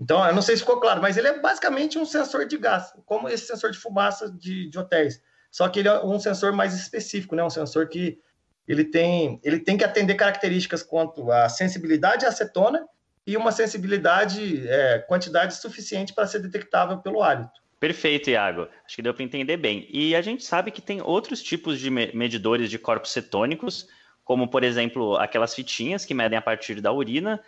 Então, 0.00 0.26
eu 0.26 0.34
não 0.34 0.42
sei 0.42 0.56
se 0.56 0.62
ficou 0.62 0.80
claro, 0.80 1.00
mas 1.00 1.16
ele 1.16 1.28
é 1.28 1.38
basicamente 1.38 1.98
um 1.98 2.04
sensor 2.04 2.46
de 2.46 2.58
gás, 2.58 2.92
como 3.06 3.28
esse 3.28 3.46
sensor 3.46 3.70
de 3.70 3.78
fumaça 3.78 4.30
de, 4.30 4.68
de 4.68 4.78
hotéis. 4.78 5.22
Só 5.50 5.68
que 5.68 5.78
ele 5.78 5.88
é 5.88 6.04
um 6.04 6.18
sensor 6.18 6.52
mais 6.52 6.74
específico, 6.74 7.36
né? 7.36 7.44
um 7.44 7.50
sensor 7.50 7.88
que 7.88 8.18
ele 8.66 8.84
tem, 8.84 9.40
ele 9.42 9.58
tem 9.58 9.76
que 9.76 9.84
atender 9.84 10.14
características 10.14 10.82
quanto 10.82 11.30
à 11.30 11.48
sensibilidade 11.48 12.24
à 12.24 12.28
acetona 12.28 12.86
e 13.26 13.36
uma 13.36 13.52
sensibilidade, 13.52 14.66
é, 14.68 14.98
quantidade 15.00 15.54
suficiente 15.56 16.12
para 16.12 16.26
ser 16.26 16.40
detectável 16.40 16.98
pelo 16.98 17.22
hálito. 17.22 17.62
Perfeito, 17.78 18.30
Iago. 18.30 18.68
Acho 18.86 18.96
que 18.96 19.02
deu 19.02 19.12
para 19.12 19.24
entender 19.24 19.56
bem. 19.56 19.88
E 19.90 20.14
a 20.14 20.22
gente 20.22 20.44
sabe 20.44 20.70
que 20.70 20.80
tem 20.80 21.02
outros 21.02 21.42
tipos 21.42 21.80
de 21.80 21.90
medidores 21.90 22.70
de 22.70 22.78
corpos 22.78 23.10
cetônicos, 23.10 23.88
como, 24.24 24.46
por 24.46 24.62
exemplo, 24.62 25.16
aquelas 25.16 25.54
fitinhas 25.54 26.04
que 26.04 26.14
medem 26.14 26.38
a 26.38 26.42
partir 26.42 26.80
da 26.80 26.92
urina 26.92 27.40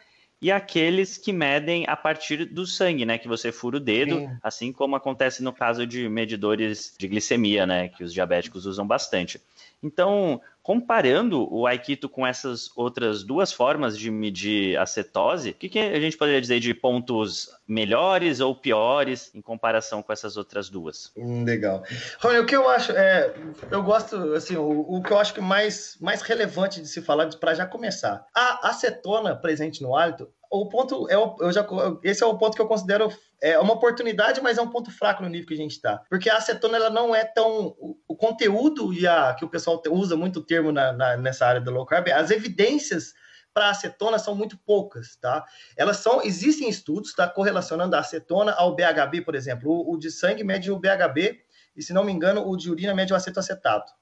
e 0.43 0.51
aqueles 0.51 1.17
que 1.17 1.33
medem 1.33 1.85
a 1.87 1.97
partir 1.97 2.47
do 2.47 2.67
sangue, 2.67 3.05
né? 3.05 3.17
Que 3.17 3.29
você 3.29 3.53
fura 3.53 3.77
o 3.77 3.81
dedo, 3.81 4.19
Sim. 4.19 4.31
assim 4.43 4.73
como 4.73 4.97
acontece 4.97 5.43
no 5.43 5.53
caso 5.53 5.87
de 5.87 6.09
medidores 6.09 6.95
de 6.99 7.07
glicemia, 7.07 7.65
né? 7.65 7.89
Que 7.89 8.03
os 8.03 8.13
diabéticos 8.13 8.67
usam 8.67 8.87
bastante. 8.87 9.41
Então, 9.85 10.41
comparando 10.63 11.47
o 11.55 11.67
Aikito 11.67 12.09
com 12.09 12.27
essas 12.27 12.71
outras 12.75 13.23
duas 13.23 13.53
formas 13.53 13.99
de 13.99 14.11
medir 14.11 14.79
a 14.79 14.87
cetose, 14.87 15.51
o 15.51 15.55
que, 15.55 15.69
que, 15.69 15.79
a 15.79 16.01
gente 16.01 16.17
poderia 16.17 16.41
dizer 16.41 16.59
de 16.59 16.73
pontos 16.73 17.51
melhores 17.69 18.41
ou 18.41 18.55
piores 18.55 19.31
em 19.35 19.43
comparação 19.43 20.03
com 20.03 20.11
essas 20.11 20.39
outras 20.39 20.71
duas? 20.71 21.13
Hum, 21.15 21.45
legal. 21.45 21.83
Rony, 22.19 22.39
o 22.39 22.47
que 22.47 22.57
eu 22.57 22.67
acho, 22.67 22.93
é, 22.93 23.35
eu 23.71 23.83
gosto, 23.83 24.17
assim, 24.33 24.57
o, 24.57 24.87
o, 24.89 25.03
que 25.03 25.13
eu 25.13 25.19
acho 25.19 25.35
que 25.35 25.41
mais, 25.43 25.99
mais 26.01 26.23
relevante 26.23 26.81
de 26.81 26.89
se 26.89 27.03
falar, 27.03 27.29
para 27.37 27.53
já 27.53 27.67
começar, 27.67 28.25
a 28.35 28.71
acetona 28.71 29.37
presente 29.37 29.83
no 29.83 29.95
hálito, 29.95 30.31
o 30.61 30.69
ponto 30.69 31.09
é 31.11 31.19
o, 31.19 31.37
eu 31.41 31.53
já, 31.53 31.67
esse 32.03 32.23
é 32.23 32.27
o 32.27 32.39
ponto 32.39 32.55
que 32.55 32.63
eu 32.63 32.69
considero 32.69 33.13
é 33.43 33.59
uma 33.59 33.75
oportunidade, 33.75 34.41
mas 34.41 34.57
é 34.57 34.63
um 34.63 34.71
ponto 34.71 34.91
fraco 34.91 35.23
no 35.23 35.29
nível 35.29 35.47
que 35.47 35.55
a 35.55 35.59
gente 35.59 35.73
está. 35.73 35.99
Porque 36.09 36.31
a 36.31 36.37
acetona 36.37 36.77
ela 36.77 36.91
não 36.91 37.15
é 37.15 37.25
tão. 37.25 37.75
O, 37.79 37.97
o, 38.09 38.17
conteúdo 38.17 38.93
e 38.93 39.07
a 39.07 39.35
que 39.35 39.45
o 39.45 39.49
pessoal 39.49 39.83
usa 39.91 40.17
muito 40.17 40.39
o 40.39 40.43
termo 40.43 40.73
na, 40.73 40.93
na, 40.93 41.17
nessa 41.17 41.47
área 41.47 41.61
do 41.61 41.71
low 41.71 41.85
carb, 41.85 42.09
as 42.09 42.31
evidências 42.31 43.13
para 43.53 43.71
acetona 43.71 44.19
são 44.19 44.35
muito 44.35 44.59
poucas, 44.59 45.17
tá? 45.17 45.45
Elas 45.77 45.99
são, 45.99 46.23
existem 46.23 46.69
estudos, 46.69 47.15
tá, 47.15 47.29
correlacionando 47.29 47.95
a 47.95 48.01
acetona 48.01 48.53
ao 48.53 48.75
BHB, 48.75 49.23
por 49.25 49.35
exemplo. 49.35 49.71
O, 49.71 49.95
o 49.95 49.99
de 49.99 50.11
sangue 50.11 50.43
mede 50.43 50.71
o 50.71 50.79
BHB 50.79 51.41
e, 51.77 51.83
se 51.83 51.93
não 51.93 52.03
me 52.03 52.13
engano, 52.13 52.49
o 52.49 52.57
de 52.57 52.71
urina 52.71 52.95
mede 52.95 53.13
o 53.13 53.17
acetoacetato. 53.17 53.93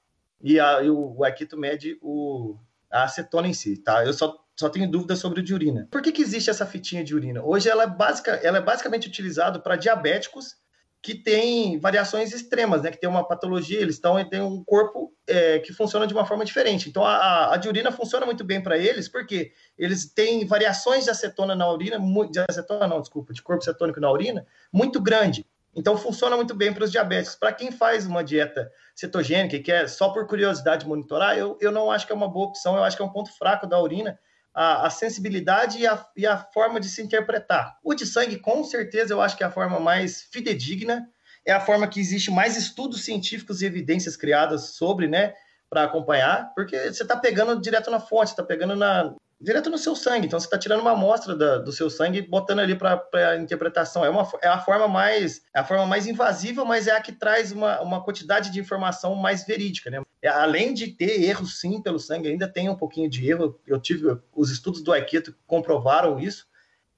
E, 0.41 0.59
a, 0.59 0.81
e 0.81 0.89
o, 0.89 1.17
o 1.17 1.23
Akito 1.23 1.57
mede 1.57 1.97
o, 2.01 2.57
a 2.91 3.03
acetona 3.03 3.47
em 3.47 3.53
si, 3.53 3.77
tá? 3.77 4.05
Eu 4.05 4.13
só 4.13 4.42
só 4.55 4.69
tenho 4.69 4.89
dúvidas 4.89 5.19
sobre 5.19 5.39
o 5.39 5.43
de 5.43 5.53
urina. 5.53 5.87
Por 5.91 6.01
que, 6.01 6.11
que 6.11 6.21
existe 6.21 6.49
essa 6.49 6.65
fitinha 6.65 7.03
de 7.03 7.15
urina? 7.15 7.43
Hoje 7.43 7.69
ela 7.69 7.83
é, 7.83 8.45
ela 8.45 8.57
é 8.57 8.61
basicamente 8.61 9.07
utilizada 9.07 9.59
para 9.59 9.75
diabéticos 9.75 10.55
que 11.01 11.15
têm 11.15 11.77
variações 11.79 12.31
extremas, 12.31 12.81
né? 12.81 12.89
Que 12.89 12.99
tem 12.99 13.09
uma 13.09 13.27
patologia, 13.27 13.81
eles 13.81 13.95
estão 13.95 14.23
têm 14.29 14.41
um 14.41 14.63
corpo 14.63 15.13
é, 15.27 15.59
que 15.59 15.73
funciona 15.73 16.07
de 16.07 16.13
uma 16.13 16.25
forma 16.25 16.45
diferente. 16.45 16.87
Então 16.87 17.03
a, 17.03 17.53
a 17.53 17.57
de 17.57 17.67
urina 17.67 17.91
funciona 17.91 18.25
muito 18.25 18.43
bem 18.43 18.61
para 18.61 18.77
eles, 18.77 19.09
porque 19.09 19.51
eles 19.77 20.05
têm 20.05 20.45
variações 20.45 21.03
de 21.03 21.09
acetona 21.09 21.55
na 21.55 21.69
urina, 21.69 21.99
de 22.31 22.39
acetona 22.47 22.87
não, 22.87 23.01
desculpa, 23.01 23.33
de 23.33 23.41
corpo 23.41 23.63
cetônico 23.63 23.99
na 23.99 24.09
urina, 24.09 24.45
muito 24.71 25.01
grande. 25.01 25.45
Então 25.75 25.97
funciona 25.97 26.37
muito 26.37 26.55
bem 26.55 26.71
para 26.71 26.85
os 26.85 26.91
diabéticos. 26.91 27.35
Para 27.35 27.51
quem 27.51 27.71
faz 27.71 28.05
uma 28.05 28.23
dieta 28.23 28.71
cetogênica 28.95 29.55
e 29.57 29.59
quer 29.59 29.89
só 29.89 30.09
por 30.09 30.25
curiosidade 30.25 30.87
monitorar, 30.87 31.37
eu, 31.37 31.57
eu 31.59 31.71
não 31.71 31.91
acho 31.91 32.05
que 32.05 32.13
é 32.13 32.15
uma 32.15 32.29
boa 32.29 32.47
opção, 32.47 32.77
eu 32.77 32.83
acho 32.83 32.95
que 32.95 33.01
é 33.01 33.05
um 33.05 33.11
ponto 33.11 33.35
fraco 33.35 33.67
da 33.67 33.81
urina 33.81 34.17
a, 34.53 34.87
a 34.87 34.89
sensibilidade 34.89 35.79
e 35.79 35.87
a, 35.87 36.05
e 36.15 36.27
a, 36.27 36.37
forma 36.37 36.79
de 36.79 36.87
se 36.87 37.01
interpretar. 37.01 37.77
O 37.83 37.93
de 37.93 38.05
sangue, 38.05 38.37
com 38.37 38.63
certeza, 38.63 39.13
eu 39.13 39.21
acho 39.21 39.35
que 39.35 39.43
é 39.43 39.47
a 39.47 39.51
forma 39.51 39.79
mais 39.79 40.21
fidedigna, 40.31 41.07
é 41.45 41.51
a 41.51 41.59
forma 41.59 41.87
que 41.87 41.99
existe 41.99 42.29
mais 42.31 42.55
estudos 42.55 43.03
científicos 43.03 43.61
e 43.61 43.65
evidências 43.65 44.15
criadas 44.15 44.75
sobre, 44.75 45.07
né, 45.07 45.33
para 45.69 45.83
acompanhar, 45.83 46.51
porque 46.53 46.77
você 46.77 47.01
está 47.01 47.17
pegando 47.17 47.59
direto 47.59 47.89
na 47.89 47.99
fonte, 47.99 48.29
está 48.29 48.43
pegando 48.43 48.75
na, 48.75 49.13
direto 49.43 49.69
no 49.69 49.77
seu 49.77 49.93
sangue. 49.95 50.25
Então 50.25 50.39
você 50.39 50.47
está 50.47 50.57
tirando 50.57 50.79
uma 50.79 50.91
amostra 50.91 51.35
da, 51.35 51.57
do 51.57 51.71
seu 51.71 51.89
sangue 51.89 52.19
e 52.19 52.21
botando 52.21 52.59
ali 52.59 52.75
para 52.75 53.03
a 53.13 53.35
interpretação. 53.35 54.05
É, 54.05 54.09
uma, 54.09 54.27
é 54.41 54.47
a 54.47 54.57
forma 54.57 54.87
mais 54.87 55.41
é 55.53 55.59
a 55.59 55.65
forma 55.65 55.85
mais 55.85 56.07
invasiva, 56.07 56.63
mas 56.63 56.87
é 56.87 56.91
a 56.91 57.01
que 57.01 57.11
traz 57.11 57.51
uma, 57.51 57.81
uma 57.81 58.03
quantidade 58.03 58.49
de 58.49 58.59
informação 58.59 59.13
mais 59.15 59.45
verídica, 59.45 59.89
né? 59.89 60.01
É, 60.21 60.29
além 60.29 60.73
de 60.73 60.87
ter 60.87 61.21
erros 61.21 61.59
sim 61.59 61.81
pelo 61.81 61.99
sangue, 61.99 62.29
ainda 62.29 62.47
tem 62.47 62.69
um 62.69 62.75
pouquinho 62.75 63.09
de 63.09 63.29
erro. 63.29 63.59
Eu 63.67 63.79
tive 63.79 64.17
os 64.33 64.49
estudos 64.49 64.81
do 64.81 64.93
Aikito 64.93 65.35
comprovaram 65.45 66.17
isso, 66.17 66.47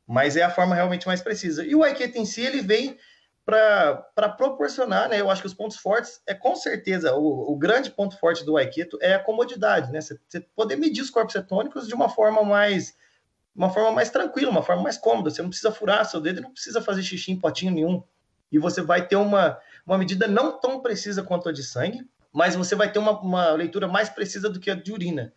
mas 0.06 0.38
é 0.38 0.44
a 0.44 0.52
forma 0.52 0.76
realmente 0.76 1.08
mais 1.08 1.22
precisa. 1.22 1.66
E 1.66 1.74
o 1.74 1.84
Aikito 1.84 2.20
em 2.20 2.26
si 2.26 2.42
ele 2.42 2.62
vem 2.62 2.96
para 3.46 4.30
proporcionar, 4.30 5.08
né? 5.08 5.22
Eu 5.22 5.30
acho 5.30 5.42
que 5.42 5.48
os 5.48 5.54
pontos 5.54 5.78
fortes 5.78 6.20
é 6.26 6.34
com 6.34 6.56
certeza 6.56 7.14
o, 7.14 7.54
o 7.54 7.56
grande 7.56 7.92
ponto 7.92 8.18
forte 8.18 8.44
do 8.44 8.58
Aikido 8.58 8.98
é 9.00 9.14
a 9.14 9.20
comodidade, 9.20 9.92
né? 9.92 10.02
Você, 10.02 10.20
poder 10.56 10.76
medir 10.78 11.02
os 11.02 11.12
corpos 11.12 11.34
cetônicos 11.34 11.88
de 11.88 11.94
uma 11.94 12.10
forma 12.10 12.44
mais 12.44 12.96
uma 13.56 13.70
forma 13.70 13.92
mais 13.92 14.10
tranquila, 14.10 14.50
uma 14.50 14.64
forma 14.64 14.82
mais 14.82 14.98
cômoda. 14.98 15.30
Você 15.30 15.42
não 15.42 15.50
precisa 15.50 15.72
furar 15.72 16.06
seu 16.06 16.20
dedo, 16.20 16.42
não 16.42 16.52
precisa 16.52 16.82
fazer 16.82 17.04
xixi 17.04 17.32
em 17.32 17.40
potinho 17.40 17.72
nenhum. 17.72 18.04
E 18.52 18.58
você 18.58 18.82
vai 18.82 19.08
ter 19.08 19.16
uma, 19.16 19.58
uma 19.86 19.98
medida 19.98 20.28
não 20.28 20.60
tão 20.60 20.82
precisa 20.82 21.24
quanto 21.24 21.48
a 21.48 21.54
de 21.54 21.64
sangue, 21.64 22.06
mas 22.34 22.56
você 22.56 22.76
vai 22.76 22.92
ter 22.92 23.00
uma, 23.00 23.18
uma 23.22 23.52
leitura 23.52 23.88
mais 23.88 24.10
precisa 24.10 24.50
do 24.50 24.60
que 24.60 24.70
a 24.70 24.76
de 24.76 24.92
urina. 24.92 25.32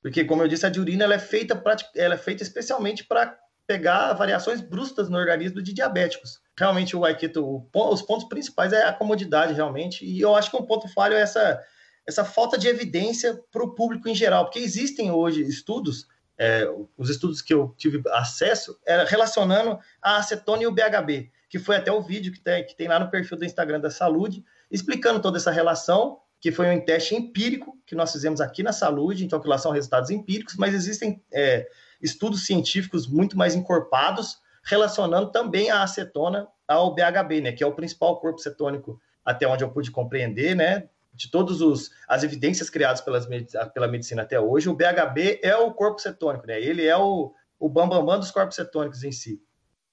Porque, 0.00 0.24
como 0.24 0.42
eu 0.42 0.48
disse, 0.48 0.64
a 0.64 0.70
de 0.70 0.80
urina 0.80 1.04
ela 1.04 1.14
é 1.14 1.18
feita, 1.18 1.54
pra, 1.54 1.76
ela 1.94 2.14
é 2.14 2.18
feita 2.18 2.42
especialmente 2.42 3.04
para 3.04 3.38
pegar 3.66 4.14
variações 4.14 4.62
bruscas 4.62 5.10
no 5.10 5.18
organismo 5.18 5.60
de 5.60 5.74
diabéticos 5.74 6.40
realmente 6.58 6.96
o 6.96 7.04
Aikido, 7.04 7.66
os 7.72 8.02
pontos 8.02 8.28
principais 8.28 8.72
é 8.72 8.84
a 8.84 8.92
comodidade, 8.92 9.54
realmente, 9.54 10.04
e 10.04 10.20
eu 10.20 10.34
acho 10.34 10.50
que 10.50 10.56
um 10.56 10.66
ponto 10.66 10.88
falho 10.88 11.14
é 11.14 11.20
essa, 11.20 11.62
essa 12.06 12.24
falta 12.24 12.58
de 12.58 12.66
evidência 12.66 13.40
para 13.52 13.62
o 13.62 13.74
público 13.74 14.08
em 14.08 14.14
geral, 14.14 14.44
porque 14.44 14.58
existem 14.58 15.10
hoje 15.10 15.42
estudos, 15.42 16.06
é, 16.36 16.68
os 16.96 17.08
estudos 17.08 17.40
que 17.40 17.54
eu 17.54 17.74
tive 17.76 18.02
acesso, 18.10 18.78
era 18.84 19.04
relacionando 19.04 19.78
a 20.02 20.16
acetona 20.16 20.62
e 20.62 20.66
o 20.66 20.72
BHB, 20.72 21.30
que 21.48 21.58
foi 21.58 21.76
até 21.76 21.92
o 21.92 22.02
vídeo 22.02 22.32
que 22.32 22.40
tem, 22.40 22.66
que 22.66 22.76
tem 22.76 22.88
lá 22.88 22.98
no 22.98 23.10
perfil 23.10 23.38
do 23.38 23.44
Instagram 23.44 23.80
da 23.80 23.90
Saúde, 23.90 24.44
explicando 24.70 25.20
toda 25.20 25.38
essa 25.38 25.50
relação, 25.50 26.20
que 26.40 26.52
foi 26.52 26.70
um 26.74 26.84
teste 26.84 27.14
empírico 27.14 27.76
que 27.86 27.94
nós 27.94 28.12
fizemos 28.12 28.40
aqui 28.40 28.62
na 28.62 28.72
Saúde, 28.72 29.24
então 29.24 29.40
que 29.40 29.48
lá 29.48 29.58
são 29.58 29.72
resultados 29.72 30.10
empíricos, 30.10 30.56
mas 30.56 30.74
existem 30.74 31.22
é, 31.32 31.68
estudos 32.00 32.46
científicos 32.46 33.06
muito 33.06 33.36
mais 33.36 33.54
encorpados, 33.54 34.38
relacionando 34.64 35.30
também 35.30 35.70
a 35.70 35.82
acetona 35.82 36.48
ao 36.66 36.94
BHB, 36.94 37.40
né, 37.40 37.52
que 37.52 37.64
é 37.64 37.66
o 37.66 37.74
principal 37.74 38.20
corpo 38.20 38.38
cetônico, 38.40 39.00
até 39.24 39.46
onde 39.46 39.64
eu 39.64 39.70
pude 39.70 39.90
compreender, 39.90 40.54
né, 40.54 40.88
de 41.12 41.30
todas 41.30 41.90
as 42.06 42.22
evidências 42.22 42.70
criadas 42.70 43.00
pelas, 43.00 43.26
pela 43.72 43.88
medicina 43.88 44.22
até 44.22 44.38
hoje, 44.38 44.68
o 44.68 44.74
BHB 44.74 45.40
é 45.42 45.56
o 45.56 45.72
corpo 45.72 46.00
cetônico, 46.00 46.46
né, 46.46 46.60
ele 46.60 46.86
é 46.86 46.96
o, 46.96 47.32
o 47.58 47.68
bambambam 47.68 48.00
bam, 48.00 48.12
bam 48.12 48.18
dos 48.20 48.30
corpos 48.30 48.56
cetônicos 48.56 49.02
em 49.02 49.12
si. 49.12 49.42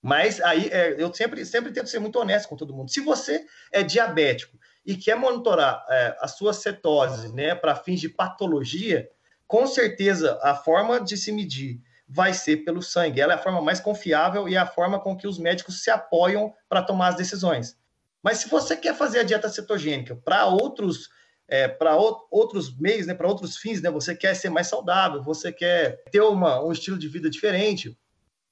Mas 0.01 0.39
aí 0.39 0.67
é, 0.67 1.01
eu 1.01 1.11
sempre, 1.11 1.43
sempre 1.43 1.71
tento 1.71 1.89
ser 1.89 1.97
muito 1.97 2.19
honesto 2.19 2.47
com 2.47 2.55
todo 2.55 2.75
mundo. 2.75 2.91
Se 2.91 3.01
você 3.01 3.43
é 3.71 3.81
diabético 3.81 4.55
e 4.85 4.95
quer 4.95 5.15
monitorar 5.15 5.83
é, 5.89 6.15
a 6.21 6.27
sua 6.27 6.53
cetose 6.53 7.33
né, 7.33 7.55
para 7.55 7.75
fins 7.75 7.99
de 7.99 8.07
patologia, 8.07 9.09
com 9.47 9.65
certeza 9.65 10.39
a 10.43 10.53
forma 10.53 10.99
de 10.99 11.17
se 11.17 11.31
medir 11.31 11.81
vai 12.07 12.33
ser 12.33 12.57
pelo 12.57 12.81
sangue. 12.81 13.19
Ela 13.19 13.33
é 13.33 13.35
a 13.35 13.41
forma 13.41 13.61
mais 13.61 13.79
confiável 13.79 14.47
e 14.47 14.55
é 14.55 14.57
a 14.57 14.65
forma 14.65 14.99
com 14.99 15.15
que 15.15 15.27
os 15.27 15.39
médicos 15.39 15.83
se 15.83 15.89
apoiam 15.89 16.53
para 16.69 16.81
tomar 16.81 17.09
as 17.09 17.15
decisões. 17.15 17.77
Mas 18.23 18.39
se 18.39 18.49
você 18.49 18.75
quer 18.75 18.95
fazer 18.95 19.19
a 19.19 19.23
dieta 19.23 19.49
cetogênica 19.49 20.15
para 20.15 20.45
outros 20.45 21.09
é, 21.47 21.67
para 21.67 21.95
outros 21.95 22.75
meios, 22.75 23.05
né, 23.05 23.13
para 23.13 23.27
outros 23.27 23.57
fins, 23.57 23.79
né, 23.79 23.91
você 23.91 24.15
quer 24.15 24.33
ser 24.35 24.49
mais 24.49 24.65
saudável, 24.65 25.21
você 25.21 25.51
quer 25.51 26.03
ter 26.11 26.21
uma, 26.21 26.63
um 26.63 26.71
estilo 26.71 26.97
de 26.97 27.07
vida 27.07 27.29
diferente 27.29 27.95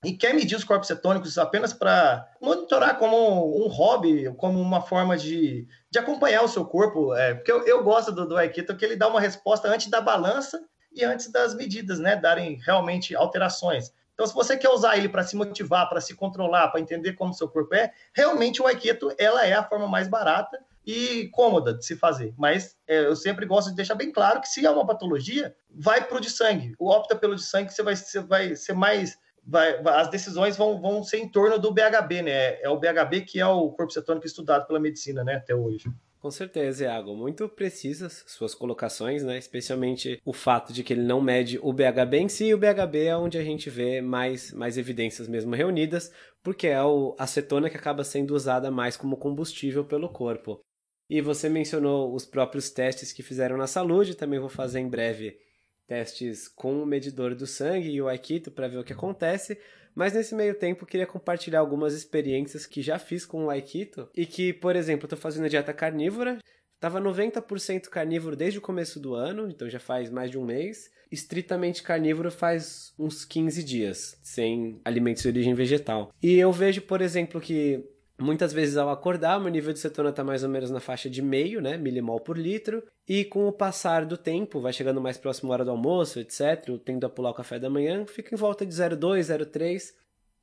e 0.05 0.13
quer 0.13 0.33
medir 0.33 0.55
os 0.55 0.63
corpos 0.63 0.87
cetônicos 0.87 1.37
apenas 1.37 1.73
para 1.73 2.29
monitorar 2.41 2.99
como 2.99 3.65
um 3.65 3.67
hobby, 3.67 4.31
como 4.37 4.61
uma 4.61 4.81
forma 4.81 5.17
de, 5.17 5.67
de 5.89 5.97
acompanhar 5.97 6.43
o 6.43 6.47
seu 6.47 6.65
corpo, 6.65 7.15
é, 7.15 7.33
porque 7.33 7.51
eu, 7.51 7.65
eu 7.65 7.83
gosto 7.83 8.11
do, 8.11 8.27
do 8.27 8.37
Aikido, 8.37 8.75
que 8.75 8.85
ele 8.85 8.95
dá 8.95 9.07
uma 9.07 9.21
resposta 9.21 9.67
antes 9.67 9.87
da 9.87 10.01
balança 10.01 10.61
e 10.93 11.03
antes 11.03 11.31
das 11.31 11.55
medidas, 11.55 11.99
né, 11.99 12.15
darem 12.15 12.59
realmente 12.65 13.15
alterações. 13.15 13.91
Então, 14.13 14.27
se 14.27 14.33
você 14.33 14.55
quer 14.55 14.69
usar 14.69 14.97
ele 14.97 15.09
para 15.09 15.23
se 15.23 15.35
motivar, 15.35 15.89
para 15.89 15.99
se 15.99 16.13
controlar, 16.13 16.67
para 16.69 16.79
entender 16.79 17.13
como 17.13 17.33
seu 17.33 17.49
corpo 17.49 17.73
é, 17.73 17.91
realmente 18.13 18.61
o 18.61 18.67
Aikido 18.67 19.13
ela 19.17 19.45
é 19.45 19.53
a 19.53 19.63
forma 19.63 19.87
mais 19.87 20.07
barata 20.07 20.59
e 20.85 21.29
cômoda 21.29 21.73
de 21.73 21.83
se 21.85 21.95
fazer. 21.95 22.33
Mas 22.37 22.77
é, 22.87 23.05
eu 23.05 23.15
sempre 23.15 23.45
gosto 23.45 23.69
de 23.69 23.75
deixar 23.75 23.95
bem 23.95 24.11
claro 24.11 24.41
que 24.41 24.47
se 24.47 24.65
é 24.65 24.69
uma 24.69 24.85
patologia, 24.85 25.55
vai 25.69 26.05
para 26.05 26.17
o 26.17 26.21
de 26.21 26.29
sangue. 26.29 26.75
O 26.77 26.89
opta 26.89 27.15
pelo 27.15 27.35
de 27.35 27.43
sangue, 27.43 27.73
você 27.73 27.81
vai, 27.81 27.95
você 27.95 28.19
vai 28.19 28.55
ser 28.55 28.73
mais. 28.73 29.17
Vai, 29.45 29.81
as 29.87 30.09
decisões 30.09 30.55
vão, 30.55 30.79
vão 30.79 31.03
ser 31.03 31.17
em 31.17 31.27
torno 31.27 31.59
do 31.59 31.73
BHB, 31.73 32.21
né? 32.21 32.61
É 32.61 32.69
o 32.69 32.79
BHB 32.79 33.21
que 33.21 33.39
é 33.39 33.47
o 33.47 33.71
corpo 33.71 33.91
cetônico 33.91 34.25
estudado 34.25 34.65
pela 34.67 34.79
medicina, 34.79 35.21
né, 35.23 35.35
até 35.35 35.53
hoje. 35.53 35.91
Com 36.23 36.31
certeza, 36.31 36.85
Iago. 36.85 37.17
Muito 37.17 37.49
precisas 37.49 38.23
suas 38.27 38.55
colocações, 38.55 39.25
né? 39.25 39.37
Especialmente 39.37 40.21
o 40.23 40.31
fato 40.31 40.71
de 40.71 40.81
que 40.81 40.93
ele 40.93 41.01
não 41.01 41.19
mede 41.19 41.59
o 41.61 41.73
BHB 41.73 42.15
em 42.15 42.29
si, 42.29 42.53
o 42.53 42.57
BHB 42.57 43.07
é 43.07 43.17
onde 43.17 43.37
a 43.37 43.43
gente 43.43 43.69
vê 43.69 43.99
mais, 43.99 44.53
mais 44.53 44.77
evidências 44.77 45.27
mesmo 45.27 45.53
reunidas, 45.53 46.13
porque 46.41 46.67
é 46.67 46.81
o 46.81 47.13
acetona 47.19 47.69
que 47.69 47.75
acaba 47.75 48.05
sendo 48.05 48.33
usada 48.33 48.71
mais 48.71 48.95
como 48.95 49.17
combustível 49.17 49.83
pelo 49.83 50.07
corpo. 50.07 50.61
E 51.09 51.19
você 51.19 51.49
mencionou 51.49 52.15
os 52.15 52.25
próprios 52.25 52.69
testes 52.69 53.11
que 53.11 53.21
fizeram 53.21 53.57
na 53.57 53.67
saúde, 53.67 54.15
também 54.15 54.39
vou 54.39 54.47
fazer 54.47 54.79
em 54.79 54.87
breve 54.87 55.37
testes 55.85 56.47
com 56.47 56.81
o 56.81 56.85
medidor 56.85 57.35
do 57.35 57.45
sangue 57.45 57.89
e 57.89 58.01
o 58.01 58.07
Aikito 58.07 58.49
para 58.49 58.69
ver 58.69 58.77
o 58.77 58.83
que 58.85 58.93
acontece. 58.93 59.59
Mas 59.95 60.13
nesse 60.13 60.33
meio 60.33 60.55
tempo, 60.55 60.85
queria 60.85 61.05
compartilhar 61.05 61.59
algumas 61.59 61.93
experiências 61.93 62.65
que 62.65 62.81
já 62.81 62.97
fiz 62.97 63.25
com 63.25 63.45
o 63.45 63.49
Aikito 63.49 64.09
e 64.15 64.25
que, 64.25 64.53
por 64.53 64.75
exemplo, 64.75 65.07
tô 65.07 65.15
fazendo 65.15 65.49
dieta 65.49 65.73
carnívora, 65.73 66.39
Tava 66.83 66.99
90% 66.99 67.87
carnívoro 67.87 68.35
desde 68.35 68.59
o 68.59 68.61
começo 68.61 68.99
do 68.99 69.15
ano, 69.15 69.47
então 69.47 69.69
já 69.69 69.79
faz 69.79 70.09
mais 70.09 70.29
de 70.29 70.37
um 70.37 70.43
mês. 70.43 70.91
Estritamente 71.09 71.81
carnívoro 71.81 72.29
faz 72.29 72.93
uns 72.99 73.23
15 73.23 73.63
dias, 73.63 74.19
sem 74.21 74.81
alimentos 74.83 75.23
de 75.23 75.29
origem 75.29 75.53
vegetal. 75.53 76.13
E 76.21 76.35
eu 76.35 76.51
vejo, 76.51 76.81
por 76.81 76.99
exemplo, 76.99 77.39
que 77.39 77.85
Muitas 78.19 78.53
vezes 78.53 78.77
ao 78.77 78.89
acordar, 78.89 79.39
meu 79.39 79.49
nível 79.49 79.73
de 79.73 79.79
cetona 79.79 80.11
está 80.11 80.23
mais 80.23 80.43
ou 80.43 80.49
menos 80.49 80.69
na 80.69 80.79
faixa 80.79 81.09
de 81.09 81.21
meio, 81.21 81.59
né, 81.59 81.77
milimol 81.77 82.19
por 82.19 82.37
litro, 82.37 82.83
e 83.07 83.25
com 83.25 83.47
o 83.47 83.51
passar 83.51 84.05
do 84.05 84.15
tempo, 84.15 84.61
vai 84.61 84.71
chegando 84.71 85.01
mais 85.01 85.17
próximo 85.17 85.51
à 85.51 85.55
hora 85.55 85.65
do 85.65 85.71
almoço, 85.71 86.19
etc, 86.19 86.79
tendo 86.85 87.05
a 87.05 87.09
pular 87.09 87.31
o 87.31 87.33
café 87.33 87.57
da 87.57 87.69
manhã, 87.69 88.05
fica 88.05 88.33
em 88.33 88.37
volta 88.37 88.65
de 88.65 88.73
0,2, 88.73 89.19
0,3, 89.19 89.93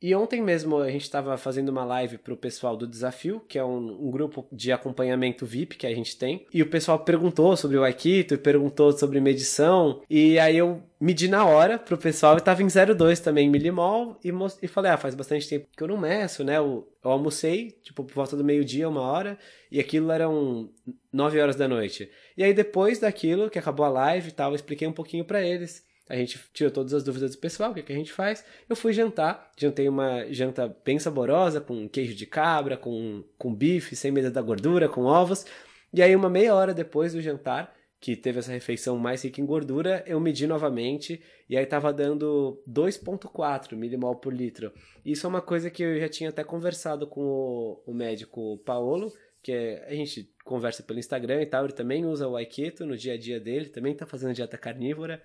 e 0.03 0.15
ontem 0.15 0.41
mesmo 0.41 0.79
a 0.79 0.91
gente 0.91 1.03
estava 1.03 1.37
fazendo 1.37 1.69
uma 1.69 1.85
live 1.85 2.17
para 2.17 2.33
o 2.33 2.37
pessoal 2.37 2.75
do 2.75 2.87
Desafio, 2.87 3.41
que 3.47 3.59
é 3.59 3.65
um, 3.65 4.07
um, 4.07 4.11
grupo 4.11 4.47
de 4.51 4.73
acompanhamento 4.73 5.45
VIP 5.45 5.77
que 5.77 5.87
a 5.87 5.95
gente 5.95 6.17
tem. 6.17 6.47
E 6.55 6.63
o 6.63 6.71
pessoal 6.71 7.01
perguntou 7.01 7.55
sobre 7.55 7.77
o 7.77 7.85
Aikito, 7.85 8.39
perguntou 8.39 8.93
sobre 8.93 9.21
medição. 9.21 10.01
E 10.09 10.39
aí 10.39 10.57
eu 10.57 10.83
medi 10.99 11.29
na 11.29 11.45
hora 11.45 11.79
pro 11.79 11.99
pessoal 11.99 12.39
e 12.39 12.41
tava 12.41 12.63
em 12.63 12.67
0,2 12.67 13.23
também 13.23 13.51
milimol. 13.51 14.19
E, 14.25 14.33
e 14.63 14.67
falei, 14.67 14.91
ah, 14.91 14.97
faz 14.97 15.15
bastante 15.15 15.47
tempo 15.47 15.69
que 15.77 15.83
eu 15.83 15.89
não 15.89 15.99
meço, 15.99 16.43
né? 16.43 16.57
Eu, 16.57 16.89
eu 17.05 17.11
almocei, 17.11 17.73
tipo, 17.83 18.03
por 18.03 18.15
volta 18.15 18.35
do 18.35 18.45
meio-dia, 18.45 18.89
uma 18.89 19.03
hora. 19.03 19.39
E 19.71 19.79
aquilo 19.79 20.11
eram 20.11 20.71
9 21.13 21.39
horas 21.39 21.57
da 21.57 21.69
noite. 21.69 22.11
E 22.39 22.43
aí 22.43 22.55
depois 22.55 22.99
daquilo, 22.99 23.51
que 23.51 23.59
acabou 23.59 23.85
a 23.85 23.91
live 23.91 24.31
e 24.31 24.33
tal, 24.33 24.53
eu 24.53 24.57
expliquei 24.57 24.89
um 24.89 24.93
pouquinho 24.93 25.27
para 25.27 25.43
eles 25.43 25.90
a 26.11 26.17
gente 26.17 26.41
tirou 26.53 26.73
todas 26.73 26.93
as 26.93 27.05
dúvidas 27.05 27.31
do 27.31 27.39
pessoal, 27.39 27.71
o 27.71 27.75
que, 27.75 27.83
que 27.83 27.93
a 27.93 27.97
gente 27.97 28.13
faz. 28.13 28.45
Eu 28.69 28.75
fui 28.75 28.93
jantar, 28.93 29.53
jantei 29.57 29.89
uma 29.89 30.27
janta 30.33 30.77
bem 30.85 30.99
saborosa, 30.99 31.61
com 31.61 31.89
queijo 31.89 32.15
de 32.15 32.27
cabra, 32.27 32.77
com, 32.77 33.23
com 33.39 33.55
bife, 33.55 33.95
sem 33.95 34.11
medo 34.11 34.31
da 34.31 34.43
gordura, 34.43 34.89
com 34.89 35.05
ovos. 35.05 35.47
E 35.93 36.03
aí, 36.03 36.15
uma 36.17 36.29
meia 36.29 36.53
hora 36.55 36.75
depois 36.75 37.13
do 37.13 37.21
jantar, 37.21 37.73
que 38.01 38.17
teve 38.17 38.41
essa 38.41 38.51
refeição 38.51 38.99
mais 38.99 39.23
rica 39.23 39.41
em 39.41 39.47
gordura, 39.47 40.03
eu 40.05 40.19
medi 40.19 40.47
novamente 40.47 41.23
e 41.49 41.57
aí 41.57 41.67
tava 41.67 41.93
dando 41.93 42.61
2.4 42.69 43.77
milimol 43.77 44.17
por 44.17 44.33
litro. 44.33 44.73
Isso 45.05 45.27
é 45.27 45.29
uma 45.29 45.43
coisa 45.43 45.71
que 45.71 45.83
eu 45.83 46.01
já 46.01 46.09
tinha 46.09 46.31
até 46.31 46.43
conversado 46.43 47.07
com 47.07 47.21
o, 47.21 47.83
o 47.87 47.95
médico 47.95 48.59
Paolo, 48.65 49.13
que 49.43 49.53
é, 49.53 49.87
a 49.87 49.95
gente 49.95 50.33
conversa 50.45 50.83
pelo 50.83 50.99
Instagram 50.99 51.43
e 51.43 51.47
tal, 51.47 51.65
ele 51.65 51.73
também 51.73 52.05
usa 52.05 52.27
o 52.27 52.37
Aikito 52.37 52.85
no 52.85 52.97
dia 52.97 53.15
a 53.15 53.19
dia 53.19 53.39
dele, 53.39 53.69
também 53.69 53.95
tá 53.95 54.07
fazendo 54.07 54.35
dieta 54.35 54.59
carnívora. 54.59 55.23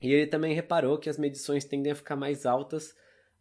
E 0.00 0.12
ele 0.12 0.26
também 0.26 0.54
reparou 0.54 0.98
que 0.98 1.08
as 1.08 1.18
medições 1.18 1.64
tendem 1.64 1.92
a 1.92 1.96
ficar 1.96 2.16
mais 2.16 2.46
altas 2.46 2.94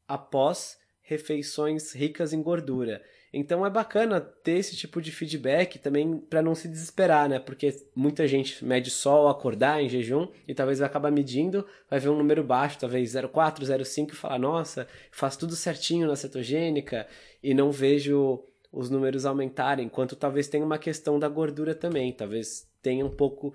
após 0.07 0.77
refeições 1.01 1.93
ricas 1.93 2.33
em 2.33 2.41
gordura. 2.41 3.01
Então 3.31 3.65
é 3.65 3.69
bacana 3.69 4.21
ter 4.21 4.53
esse 4.53 4.77
tipo 4.77 5.01
de 5.01 5.11
feedback 5.11 5.77
também 5.77 6.17
para 6.17 6.41
não 6.41 6.55
se 6.55 6.69
desesperar, 6.69 7.27
né? 7.27 7.37
Porque 7.37 7.75
muita 7.93 8.25
gente 8.27 8.63
mede 8.63 8.89
só 8.89 9.17
ao 9.17 9.27
acordar 9.27 9.83
em 9.83 9.89
jejum 9.89 10.29
e 10.47 10.55
talvez 10.55 10.79
vai 10.79 10.87
acabar 10.87 11.11
medindo, 11.11 11.67
vai 11.89 11.99
ver 11.99 12.09
um 12.09 12.17
número 12.17 12.43
baixo, 12.43 12.79
talvez 12.79 13.13
0,4, 13.13 13.65
0,5 13.65 14.13
e 14.13 14.15
falar, 14.15 14.39
nossa, 14.39 14.87
faz 15.11 15.35
tudo 15.35 15.55
certinho 15.55 16.07
na 16.07 16.15
cetogênica 16.15 17.05
e 17.43 17.53
não 17.53 17.71
vejo 17.71 18.41
os 18.71 18.89
números 18.89 19.25
aumentarem, 19.25 19.85
enquanto 19.85 20.15
talvez 20.15 20.47
tenha 20.47 20.65
uma 20.65 20.77
questão 20.77 21.17
da 21.17 21.29
gordura 21.29 21.73
também, 21.73 22.11
talvez 22.11 22.67
tenha 22.81 23.05
um 23.05 23.09
pouco 23.09 23.53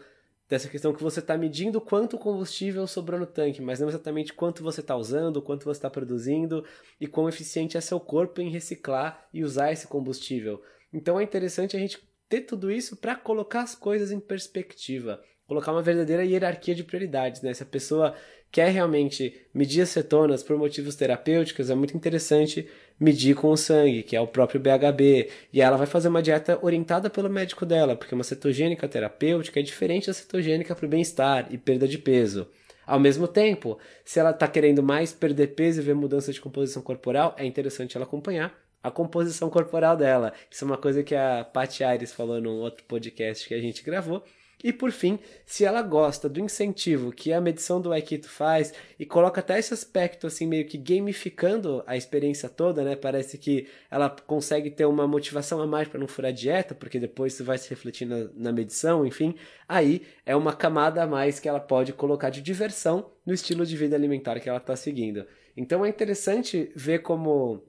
dessa 0.51 0.69
questão 0.69 0.93
que 0.93 1.01
você 1.01 1.21
está 1.21 1.39
medindo 1.39 1.81
quanto 1.81 2.19
combustível 2.19 2.85
sobrou 2.89 3.21
no 3.21 3.27
tanque, 3.27 3.63
mas 3.63 3.79
não 3.79 3.89
exatamente 3.89 4.33
quanto 4.33 4.65
você 4.65 4.81
está 4.81 4.97
usando, 4.97 5.41
quanto 5.41 5.65
você 5.65 5.79
está 5.79 5.89
produzindo 5.89 6.65
e 7.01 7.07
quão 7.07 7.29
eficiente 7.29 7.77
é 7.77 7.81
seu 7.81 8.01
corpo 8.01 8.41
em 8.41 8.51
reciclar 8.51 9.29
e 9.33 9.45
usar 9.45 9.71
esse 9.71 9.87
combustível. 9.87 10.61
Então 10.93 11.21
é 11.21 11.23
interessante 11.23 11.77
a 11.77 11.81
gente 11.81 12.03
ter 12.29 12.41
tudo 12.41 12.69
isso 12.69 12.97
para 12.97 13.15
colocar 13.15 13.63
as 13.63 13.77
coisas 13.77 14.11
em 14.11 14.19
perspectiva, 14.19 15.23
colocar 15.47 15.71
uma 15.71 15.83
verdadeira 15.83 16.25
hierarquia 16.25 16.75
de 16.75 16.83
prioridades, 16.83 17.43
né? 17.43 17.55
Se 17.55 17.63
a 17.63 17.67
pessoa 17.67 18.17
quer 18.51 18.71
realmente 18.71 19.47
medir 19.55 19.83
as 19.83 19.91
cetonas 19.91 20.43
por 20.43 20.59
motivos 20.59 20.97
terapêuticos, 20.97 21.71
é 21.71 21.77
muito 21.77 21.97
interessante 21.97 22.69
medir 23.01 23.35
com 23.35 23.51
o 23.51 23.57
sangue, 23.57 24.03
que 24.03 24.15
é 24.15 24.21
o 24.21 24.27
próprio 24.27 24.61
BHB, 24.61 25.31
e 25.53 25.63
ela 25.63 25.79
vai 25.79 25.87
fazer 25.87 26.09
uma 26.09 26.23
dieta 26.23 26.59
orientada 26.61 27.09
pelo 27.09 27.31
médico 27.31 27.65
dela, 27.65 27.97
porque 27.97 28.15
uma 28.15 28.23
cetogênica 28.23 28.87
terapêutica 28.87 29.59
é 29.59 29.63
diferente 29.63 30.09
da 30.09 30.13
cetogênica 30.13 30.75
para 30.75 30.85
o 30.85 30.89
bem-estar 30.89 31.49
e 31.51 31.57
perda 31.57 31.89
de 31.89 31.97
peso. 31.97 32.47
Ao 32.87 33.01
mesmo 33.01 33.27
tempo, 33.27 33.79
se 34.05 34.19
ela 34.19 34.31
está 34.31 34.47
querendo 34.47 34.83
mais 34.83 35.13
perder 35.13 35.55
peso 35.55 35.81
e 35.81 35.85
ver 35.85 35.95
mudança 35.95 36.33
de 36.33 36.41
composição 36.41 36.83
corporal, 36.83 37.35
é 37.39 37.47
interessante 37.47 37.97
ela 37.97 38.05
acompanhar 38.05 38.55
a 38.83 38.91
composição 38.91 39.49
corporal 39.51 39.97
dela. 39.97 40.33
Isso 40.51 40.65
é 40.65 40.67
uma 40.67 40.77
coisa 40.77 41.03
que 41.03 41.15
a 41.15 41.45
Paty 41.45 41.85
Aires 41.85 42.13
falou 42.13 42.41
num 42.41 42.59
outro 42.61 42.85
podcast 42.85 43.47
que 43.47 43.55
a 43.55 43.61
gente 43.61 43.83
gravou, 43.83 44.25
e 44.63 44.73
por 44.73 44.93
fim, 44.93 45.19
se 45.47 45.65
ela 45.65 45.81
gosta 45.81 46.29
do 46.29 46.41
incentivo 46.41 47.11
que 47.11 47.33
a 47.33 47.41
medição 47.41 47.81
do 47.81 47.93
Aikito 47.93 48.29
faz 48.29 48.75
e 48.99 49.07
coloca 49.07 49.41
até 49.41 49.59
esse 49.59 49.73
aspecto 49.73 50.27
assim 50.27 50.47
meio 50.47 50.67
que 50.67 50.77
gamificando 50.77 51.83
a 51.87 51.97
experiência 51.97 52.49
toda, 52.49 52.85
né? 52.85 52.95
Parece 52.95 53.39
que 53.39 53.67
ela 53.91 54.11
consegue 54.11 54.71
ter 54.71 54.85
uma 54.85 55.07
motivação 55.07 55.61
a 55.63 55.67
mais 55.67 55.89
para 55.89 55.99
não 55.99 56.07
furar 56.07 56.33
dieta, 56.33 56.75
porque 56.75 56.99
depois 56.99 57.33
isso 57.33 57.45
vai 57.45 57.57
se 57.57 57.71
refletir 57.71 58.07
na, 58.07 58.29
na 58.35 58.53
medição, 58.53 59.07
enfim. 59.07 59.35
Aí 59.67 60.03
é 60.27 60.37
uma 60.37 60.53
camada 60.53 61.03
a 61.03 61.07
mais 61.07 61.41
que 61.41 61.49
ela 61.49 61.61
pode 61.61 61.93
colocar 61.95 62.29
de 62.29 62.43
diversão 62.43 63.11
no 63.25 63.33
estilo 63.33 63.65
de 63.65 63.77
vida 63.77 63.97
alimentar 63.97 64.41
que 64.41 64.49
ela 64.49 64.59
está 64.59 64.77
seguindo. 64.77 65.25
Então 65.57 65.85
é 65.85 65.89
interessante 65.89 66.71
ver 66.77 67.01
como, 67.01 67.63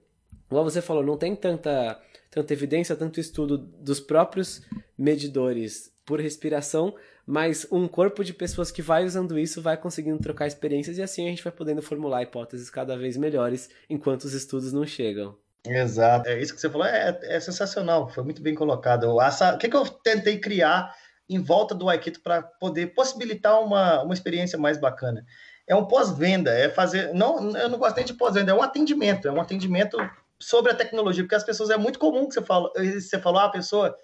como 0.49 0.63
você 0.69 0.81
falou, 0.81 1.03
não 1.03 1.17
tem 1.17 1.35
tanta 1.35 2.01
tanta 2.31 2.53
evidência, 2.53 2.95
tanto 2.95 3.19
estudo 3.19 3.57
dos 3.57 3.99
próprios 3.99 4.65
medidores 4.97 5.91
por 6.11 6.19
respiração, 6.19 6.93
mas 7.25 7.65
um 7.71 7.87
corpo 7.87 8.21
de 8.21 8.33
pessoas 8.33 8.69
que 8.69 8.81
vai 8.81 9.05
usando 9.05 9.39
isso 9.39 9.61
vai 9.61 9.77
conseguindo 9.77 10.19
trocar 10.19 10.45
experiências 10.45 10.97
e 10.97 11.01
assim 11.01 11.25
a 11.25 11.29
gente 11.29 11.41
vai 11.41 11.53
podendo 11.53 11.81
formular 11.81 12.21
hipóteses 12.21 12.69
cada 12.69 12.97
vez 12.97 13.15
melhores 13.15 13.69
enquanto 13.89 14.25
os 14.25 14.33
estudos 14.33 14.73
não 14.73 14.85
chegam. 14.85 15.37
Exato. 15.65 16.27
É 16.27 16.41
isso 16.41 16.53
que 16.53 16.59
você 16.59 16.69
falou 16.69 16.85
é, 16.85 17.17
é 17.23 17.39
sensacional, 17.39 18.09
foi 18.09 18.25
muito 18.25 18.41
bem 18.41 18.53
colocado. 18.53 19.05
O 19.05 19.57
que, 19.57 19.69
que 19.69 19.77
eu 19.77 19.87
tentei 19.87 20.37
criar 20.37 20.93
em 21.29 21.39
volta 21.39 21.73
do 21.73 21.87
Aikito 21.87 22.19
para 22.19 22.41
poder 22.41 22.87
possibilitar 22.87 23.61
uma, 23.63 24.03
uma 24.03 24.13
experiência 24.13 24.59
mais 24.59 24.77
bacana? 24.77 25.25
É 25.65 25.73
um 25.73 25.85
pós-venda, 25.85 26.51
é 26.51 26.67
fazer. 26.67 27.13
Não, 27.13 27.55
eu 27.55 27.69
não 27.69 27.79
gosto 27.79 27.95
nem 27.95 28.03
de 28.03 28.15
pós-venda, 28.15 28.51
é 28.51 28.53
um 28.53 28.61
atendimento, 28.61 29.29
é 29.29 29.31
um 29.31 29.39
atendimento 29.39 29.95
sobre 30.37 30.73
a 30.73 30.75
tecnologia, 30.75 31.23
porque 31.23 31.35
as 31.35 31.45
pessoas 31.45 31.69
é 31.69 31.77
muito 31.77 31.99
comum 31.99 32.27
que 32.27 32.33
você 32.33 32.41
fala, 32.41 32.69
você 32.75 33.17
falou, 33.17 33.39
ah, 33.39 33.45
a 33.45 33.49
pessoa 33.49 33.95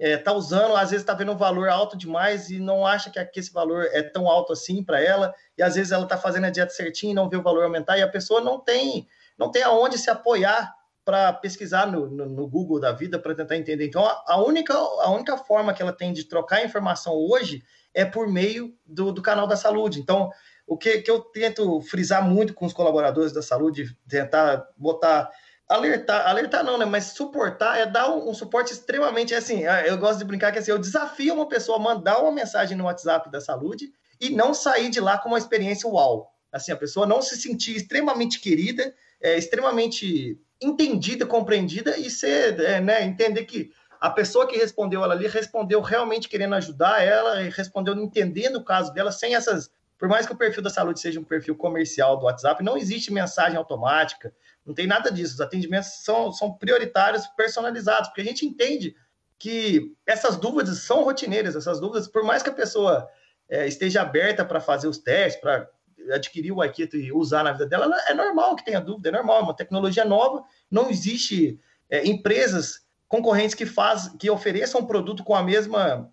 está 0.00 0.30
é, 0.30 0.34
usando, 0.34 0.76
às 0.76 0.90
vezes 0.90 1.02
está 1.02 1.12
vendo 1.12 1.32
um 1.32 1.36
valor 1.36 1.68
alto 1.68 1.96
demais 1.96 2.48
e 2.48 2.58
não 2.58 2.86
acha 2.86 3.10
que, 3.10 3.22
que 3.26 3.38
esse 3.38 3.52
valor 3.52 3.84
é 3.92 4.02
tão 4.02 4.28
alto 4.28 4.52
assim 4.52 4.82
para 4.82 4.98
ela, 5.00 5.34
e 5.58 5.62
às 5.62 5.74
vezes 5.74 5.92
ela 5.92 6.04
está 6.04 6.16
fazendo 6.16 6.46
a 6.46 6.50
dieta 6.50 6.72
certinha 6.72 7.12
e 7.12 7.14
não 7.14 7.28
vê 7.28 7.36
o 7.36 7.42
valor 7.42 7.64
aumentar, 7.64 7.98
e 7.98 8.02
a 8.02 8.08
pessoa 8.08 8.40
não 8.40 8.58
tem, 8.58 9.06
não 9.38 9.50
tem 9.50 9.62
aonde 9.62 9.98
se 9.98 10.08
apoiar 10.08 10.74
para 11.04 11.32
pesquisar 11.34 11.86
no, 11.86 12.08
no, 12.08 12.26
no, 12.26 12.48
Google 12.48 12.80
da 12.80 12.92
vida 12.92 13.18
para 13.18 13.34
tentar 13.34 13.56
entender. 13.56 13.86
Então, 13.86 14.04
a, 14.04 14.24
a, 14.28 14.42
única, 14.42 14.74
a 14.74 15.10
única 15.10 15.36
forma 15.36 15.74
que 15.74 15.82
ela 15.82 15.92
tem 15.92 16.12
de 16.12 16.24
trocar 16.24 16.64
informação 16.64 17.14
hoje 17.14 17.62
é 17.92 18.04
por 18.04 18.28
meio 18.28 18.74
do, 18.86 19.12
do 19.12 19.20
canal 19.20 19.46
da 19.46 19.56
saúde. 19.56 19.98
Então, 19.98 20.30
o 20.66 20.76
que, 20.76 21.00
que 21.00 21.10
eu 21.10 21.20
tento 21.20 21.80
frisar 21.82 22.26
muito 22.26 22.54
com 22.54 22.64
os 22.64 22.72
colaboradores 22.72 23.32
da 23.32 23.42
saúde, 23.42 23.96
tentar 24.08 24.64
botar 24.76 25.28
alertar, 25.70 26.28
alertar 26.28 26.64
não, 26.64 26.76
né? 26.76 26.84
Mas 26.84 27.04
suportar 27.04 27.78
é 27.78 27.86
dar 27.86 28.10
um, 28.10 28.28
um, 28.28 28.34
suporte 28.34 28.72
extremamente 28.72 29.34
assim. 29.34 29.64
É, 29.64 29.88
eu 29.88 29.96
gosto 29.96 30.18
de 30.18 30.24
brincar 30.24 30.50
que 30.50 30.58
assim, 30.58 30.72
eu 30.72 30.78
desafio 30.78 31.32
uma 31.32 31.48
pessoa 31.48 31.78
a 31.78 31.80
mandar 31.80 32.18
uma 32.18 32.32
mensagem 32.32 32.76
no 32.76 32.84
WhatsApp 32.84 33.30
da 33.30 33.40
saúde 33.40 33.92
e 34.20 34.30
não 34.30 34.52
sair 34.52 34.90
de 34.90 35.00
lá 35.00 35.16
com 35.16 35.28
uma 35.28 35.38
experiência 35.38 35.88
uau. 35.88 36.28
Assim, 36.52 36.72
a 36.72 36.76
pessoa 36.76 37.06
não 37.06 37.22
se 37.22 37.40
sentir 37.40 37.76
extremamente 37.76 38.40
querida, 38.40 38.92
é, 39.22 39.38
extremamente 39.38 40.36
entendida, 40.60 41.24
compreendida 41.24 41.96
e 41.96 42.10
ser, 42.10 42.58
é, 42.60 42.80
né, 42.80 43.04
entender 43.04 43.44
que 43.44 43.70
a 44.00 44.10
pessoa 44.10 44.48
que 44.48 44.56
respondeu 44.56 45.04
ela 45.04 45.14
ali 45.14 45.28
respondeu 45.28 45.80
realmente 45.80 46.28
querendo 46.28 46.54
ajudar 46.56 47.02
ela, 47.02 47.42
e 47.42 47.50
respondeu 47.50 47.94
entendendo 47.94 48.56
o 48.56 48.64
caso 48.64 48.92
dela, 48.92 49.12
sem 49.12 49.36
essas. 49.36 49.70
Por 50.00 50.08
mais 50.08 50.24
que 50.24 50.32
o 50.32 50.36
perfil 50.36 50.62
da 50.62 50.70
saúde 50.70 50.98
seja 50.98 51.20
um 51.20 51.24
perfil 51.24 51.54
comercial 51.54 52.16
do 52.16 52.24
WhatsApp, 52.24 52.64
não 52.64 52.74
existe 52.74 53.12
mensagem 53.12 53.58
automática, 53.58 54.34
não 54.64 54.72
tem 54.72 54.86
nada 54.86 55.12
disso. 55.12 55.34
Os 55.34 55.40
atendimentos 55.42 55.90
são, 56.02 56.32
são 56.32 56.54
prioritários, 56.54 57.26
personalizados, 57.36 58.08
porque 58.08 58.22
a 58.22 58.24
gente 58.24 58.46
entende 58.46 58.96
que 59.38 59.94
essas 60.06 60.38
dúvidas 60.38 60.78
são 60.78 61.04
rotineiras, 61.04 61.54
essas 61.54 61.78
dúvidas, 61.78 62.08
por 62.08 62.24
mais 62.24 62.42
que 62.42 62.48
a 62.48 62.54
pessoa 62.54 63.06
é, 63.46 63.66
esteja 63.68 64.00
aberta 64.00 64.42
para 64.42 64.58
fazer 64.58 64.88
os 64.88 64.96
testes, 64.96 65.38
para 65.38 65.68
adquirir 66.12 66.50
o 66.50 66.62
Aikito 66.62 66.96
e 66.96 67.12
usar 67.12 67.44
na 67.44 67.52
vida 67.52 67.66
dela, 67.66 67.94
é 68.08 68.14
normal 68.14 68.56
que 68.56 68.64
tenha 68.64 68.80
dúvida, 68.80 69.10
é 69.10 69.12
normal, 69.12 69.40
é 69.40 69.42
uma 69.42 69.56
tecnologia 69.56 70.06
nova, 70.06 70.42
não 70.70 70.88
existe 70.88 71.60
é, 71.90 72.06
empresas 72.06 72.86
concorrentes 73.06 73.54
que 73.54 73.66
faz, 73.66 74.08
que 74.18 74.30
ofereçam 74.30 74.80
um 74.80 74.86
produto 74.86 75.22
com 75.22 75.34
a 75.34 75.42
mesma 75.42 76.10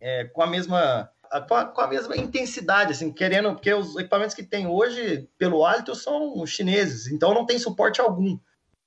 é, 0.00 0.24
com 0.24 0.42
a 0.42 0.46
mesma 0.46 1.10
com 1.46 1.54
a, 1.54 1.64
com 1.64 1.80
a, 1.80 1.86
mesma 1.86 2.16
intensidade, 2.16 2.92
assim, 2.92 3.12
querendo, 3.12 3.52
porque 3.52 3.72
os 3.72 3.96
equipamentos 3.96 4.34
que 4.34 4.42
tem 4.42 4.66
hoje 4.66 5.28
pelo 5.38 5.64
hálito 5.64 5.94
são 5.94 6.44
chineses, 6.44 7.06
então 7.06 7.32
não 7.32 7.46
tem 7.46 7.58
suporte 7.58 8.00
algum. 8.00 8.38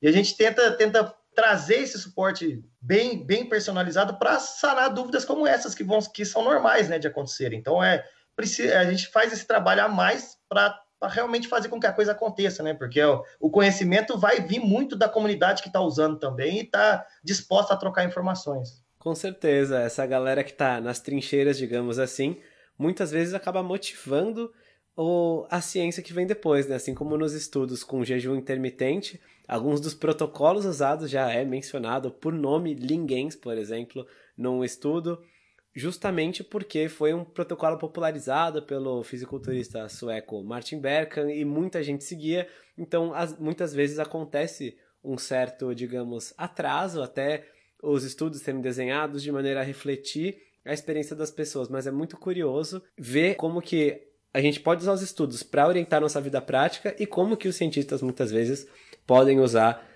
E 0.02 0.08
a 0.08 0.12
gente 0.12 0.36
tenta, 0.36 0.72
tenta 0.72 1.16
trazer 1.34 1.76
esse 1.76 1.98
suporte 1.98 2.64
bem, 2.82 3.26
bem 3.26 3.48
personalizado 3.48 4.18
para 4.18 4.40
sanar 4.40 4.94
dúvidas 4.94 5.24
como 5.24 5.48
essas 5.48 5.74
que 5.74 5.84
vão 5.84 6.00
que 6.02 6.26
são 6.26 6.44
normais, 6.44 6.90
né, 6.90 7.00
de 7.00 7.08
acontecer. 7.08 7.54
Então 7.54 7.82
é 7.82 8.04
a 8.76 8.84
gente 8.86 9.08
faz 9.08 9.32
esse 9.32 9.46
trabalho 9.46 9.84
a 9.84 9.88
mais 9.88 10.38
para 10.50 10.80
realmente 11.04 11.48
fazer 11.48 11.70
com 11.70 11.80
que 11.80 11.86
a 11.86 11.94
coisa 11.94 12.14
aconteça, 12.14 12.64
né? 12.64 12.74
Porque 12.74 13.00
o 13.40 13.50
conhecimento 13.50 14.18
vai 14.18 14.42
vir 14.42 14.60
muito 14.60 14.96
da 14.96 15.08
comunidade 15.08 15.62
que 15.62 15.70
está 15.70 15.80
usando 15.80 16.18
também 16.18 16.58
e 16.58 16.62
está 16.62 17.06
disposta 17.24 17.74
a 17.74 17.78
trocar 17.78 18.06
informações. 18.06 18.83
Com 19.04 19.14
certeza, 19.14 19.82
essa 19.82 20.06
galera 20.06 20.46
que 20.46 20.52
está 20.52 20.80
nas 20.80 21.02
trincheiras, 21.02 21.58
digamos 21.58 22.00
assim, 22.00 22.40
muitas 22.80 23.12
vezes 23.12 23.34
acaba 23.34 23.62
motivando 23.62 24.50
o, 24.96 25.46
a 25.50 25.60
ciência 25.60 26.02
que 26.02 26.14
vem 26.14 26.26
depois, 26.26 26.68
né? 26.68 26.78
Assim 26.78 26.96
como 26.96 27.18
nos 27.18 27.34
estudos 27.34 27.84
com 27.84 28.06
jejum 28.06 28.34
intermitente, 28.34 29.20
alguns 29.46 29.82
dos 29.82 29.94
protocolos 29.94 30.64
usados 30.64 31.10
já 31.10 31.30
é 31.30 31.44
mencionado 31.44 32.12
por 32.12 32.32
nome 32.32 32.74
Lingens, 32.76 33.36
por 33.36 33.58
exemplo, 33.58 34.08
num 34.38 34.64
estudo, 34.64 35.22
justamente 35.76 36.42
porque 36.42 36.88
foi 36.88 37.14
um 37.14 37.26
protocolo 37.26 37.78
popularizado 37.78 38.64
pelo 38.64 39.04
fisiculturista 39.04 39.90
sueco 39.90 40.42
Martin 40.46 40.80
Berkan 40.80 41.30
e 41.30 41.44
muita 41.44 41.84
gente 41.84 42.06
seguia, 42.06 42.48
então 42.78 43.14
as, 43.14 43.38
muitas 43.38 43.74
vezes 43.74 44.00
acontece 44.00 44.78
um 45.04 45.18
certo, 45.18 45.76
digamos, 45.76 46.34
atraso 46.38 47.04
até 47.04 47.46
os 47.84 48.04
estudos 48.04 48.42
serem 48.42 48.62
desenhados 48.62 49.22
de 49.22 49.32
maneira 49.32 49.60
a 49.60 49.64
refletir 49.64 50.38
a 50.66 50.74
experiência 50.74 51.16
das 51.16 51.30
pessoas, 51.30 51.68
mas 51.68 51.86
é 51.86 51.92
muito 51.92 52.18
curioso 52.18 52.82
ver 52.98 53.36
como 53.36 53.62
que 53.62 54.02
a 54.34 54.42
gente 54.42 54.62
pode 54.62 54.82
usar 54.82 54.94
os 54.94 55.02
estudos 55.02 55.44
para 55.44 55.68
orientar 55.68 56.02
nossa 56.02 56.22
vida 56.22 56.42
prática 56.42 56.96
e 56.98 57.06
como 57.06 57.38
que 57.38 57.48
os 57.48 57.56
cientistas 57.56 58.02
muitas 58.02 58.32
vezes 58.32 58.66
podem 59.06 59.40
usar 59.40 59.90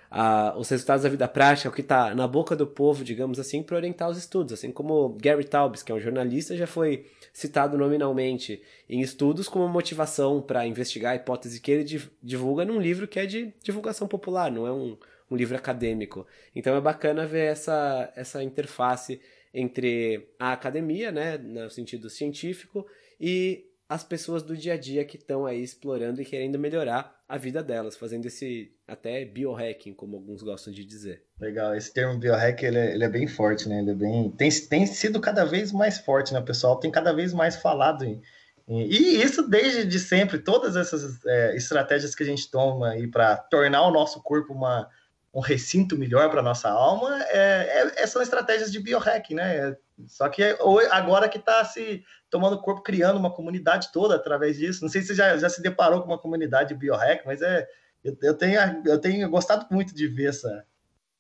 os 0.56 0.70
resultados 0.70 1.04
da 1.04 1.10
vida 1.10 1.28
prática, 1.28 1.70
o 1.70 1.72
que 1.72 1.82
está 1.82 2.16
na 2.16 2.28
boca 2.28 2.56
do 2.56 2.66
povo, 2.66 3.04
digamos 3.04 3.40
assim, 3.40 3.62
para 3.62 3.76
orientar 3.76 4.10
os 4.10 4.18
estudos. 4.18 4.54
Assim 4.54 4.72
como 4.72 5.18
Gary 5.22 5.44
Taubes, 5.44 5.84
que 5.84 5.92
é 5.92 5.96
um 5.96 6.00
jornalista, 6.00 6.56
já 6.56 6.66
foi 6.66 7.06
citado 7.34 7.78
nominalmente 7.78 8.62
em 8.90 9.02
estudos 9.02 9.50
como 9.50 9.68
motivação 9.68 10.42
para 10.42 10.66
investigar 10.66 11.14
a 11.14 11.16
hipótese 11.16 11.60
que 11.60 11.72
ele 11.72 12.02
divulga 12.24 12.64
num 12.64 12.80
livro 12.80 13.08
que 13.08 13.20
é 13.20 13.26
de 13.26 13.54
divulgação 13.62 14.08
popular, 14.08 14.50
não 14.50 14.66
é 14.66 14.72
um, 14.72 14.98
um 15.30 15.36
livro 15.36 15.56
acadêmico. 15.56 16.26
Então 16.56 16.76
é 16.76 16.82
bacana 16.82 17.26
ver 17.26 17.52
essa, 17.52 18.12
essa 18.16 18.44
interface 18.44 19.20
entre 19.54 20.30
a 20.40 20.54
academia, 20.54 21.12
né, 21.12 21.38
no 21.38 21.70
sentido 21.70 22.10
científico, 22.10 22.86
e 23.20 23.66
as 23.90 24.04
pessoas 24.04 24.44
do 24.44 24.56
dia 24.56 24.74
a 24.74 24.78
dia 24.78 25.06
que 25.06 25.16
estão 25.16 25.46
aí 25.46 25.64
explorando 25.64 26.22
e 26.22 26.26
querendo 26.26 26.60
melhorar 26.60 27.24
a 27.28 27.38
vida 27.38 27.64
delas, 27.64 27.96
fazendo 27.96 28.26
esse 28.26 28.72
até 28.88 29.24
biohacking, 29.24 29.94
como 29.94 30.18
alguns 30.18 30.44
gostam 30.44 30.74
de 30.74 30.84
dizer. 30.84 31.24
Legal, 31.40 31.74
esse 31.76 31.94
termo 31.94 32.20
biohack 32.20 32.66
ele 32.66 32.78
é, 32.78 32.94
ele 32.94 33.04
é 33.04 33.10
bem 33.10 33.28
forte, 33.28 33.68
né? 33.68 33.80
Ele 33.80 33.92
é 33.92 33.96
bem 33.96 34.30
tem, 34.32 34.50
tem 34.50 34.86
sido 34.86 35.20
cada 35.20 35.46
vez 35.46 35.72
mais 35.72 35.98
forte, 35.98 36.34
né? 36.34 36.42
Pessoal 36.42 36.80
tem 36.80 36.92
cada 36.92 37.14
vez 37.14 37.34
mais 37.34 37.56
falado 37.56 38.04
em 38.04 38.22
e 38.70 39.22
isso 39.22 39.48
desde 39.48 39.86
de 39.86 39.98
sempre, 39.98 40.40
todas 40.40 40.76
essas 40.76 41.26
é, 41.26 41.56
estratégias 41.56 42.14
que 42.14 42.24
a 42.24 42.26
gente 42.26 42.52
toma 42.52 42.90
aí 42.90 43.08
para 43.08 43.38
tornar 43.38 43.88
o 43.88 43.92
nosso 43.92 44.22
corpo 44.22 44.52
uma, 44.52 44.90
um 45.34 45.40
recinto 45.40 45.98
melhor 45.98 46.30
para 46.30 46.42
nossa 46.42 46.70
alma 46.70 47.22
é, 47.26 47.94
é, 47.98 48.08
são 48.08 48.22
estratégias 48.22 48.72
de 48.72 48.80
biohack, 48.80 49.34
né? 49.34 49.76
Só 50.08 50.30
que 50.30 50.44
agora 50.92 51.28
que 51.28 51.38
está 51.38 51.64
se 51.66 52.04
tomando 52.30 52.62
corpo, 52.62 52.82
criando 52.82 53.18
uma 53.18 53.34
comunidade 53.34 53.92
toda 53.92 54.16
através 54.16 54.58
disso. 54.58 54.82
Não 54.82 54.90
sei 54.90 55.02
se 55.02 55.08
você 55.08 55.16
já, 55.16 55.38
já 55.38 55.50
se 55.50 55.62
deparou 55.62 56.02
com 56.02 56.08
uma 56.08 56.20
comunidade 56.20 56.74
biohack, 56.74 57.26
mas 57.26 57.42
é, 57.42 57.68
eu, 58.04 58.18
eu, 58.22 58.34
tenho, 58.34 58.60
eu 58.86 59.00
tenho 59.00 59.30
gostado 59.30 59.66
muito 59.72 59.94
de 59.94 60.08
ver 60.08 60.30
essa, 60.30 60.66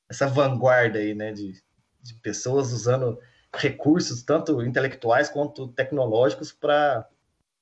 essa 0.10 0.28
vanguarda 0.28 1.00
aí, 1.00 1.13
né? 1.13 1.32
De, 1.32 1.54
de 2.02 2.13
pessoas 2.15 2.72
usando 2.72 3.20
recursos, 3.54 4.24
tanto 4.24 4.62
intelectuais 4.62 5.30
quanto 5.30 5.67
tecnológicos, 5.70 6.52
para 6.52 7.08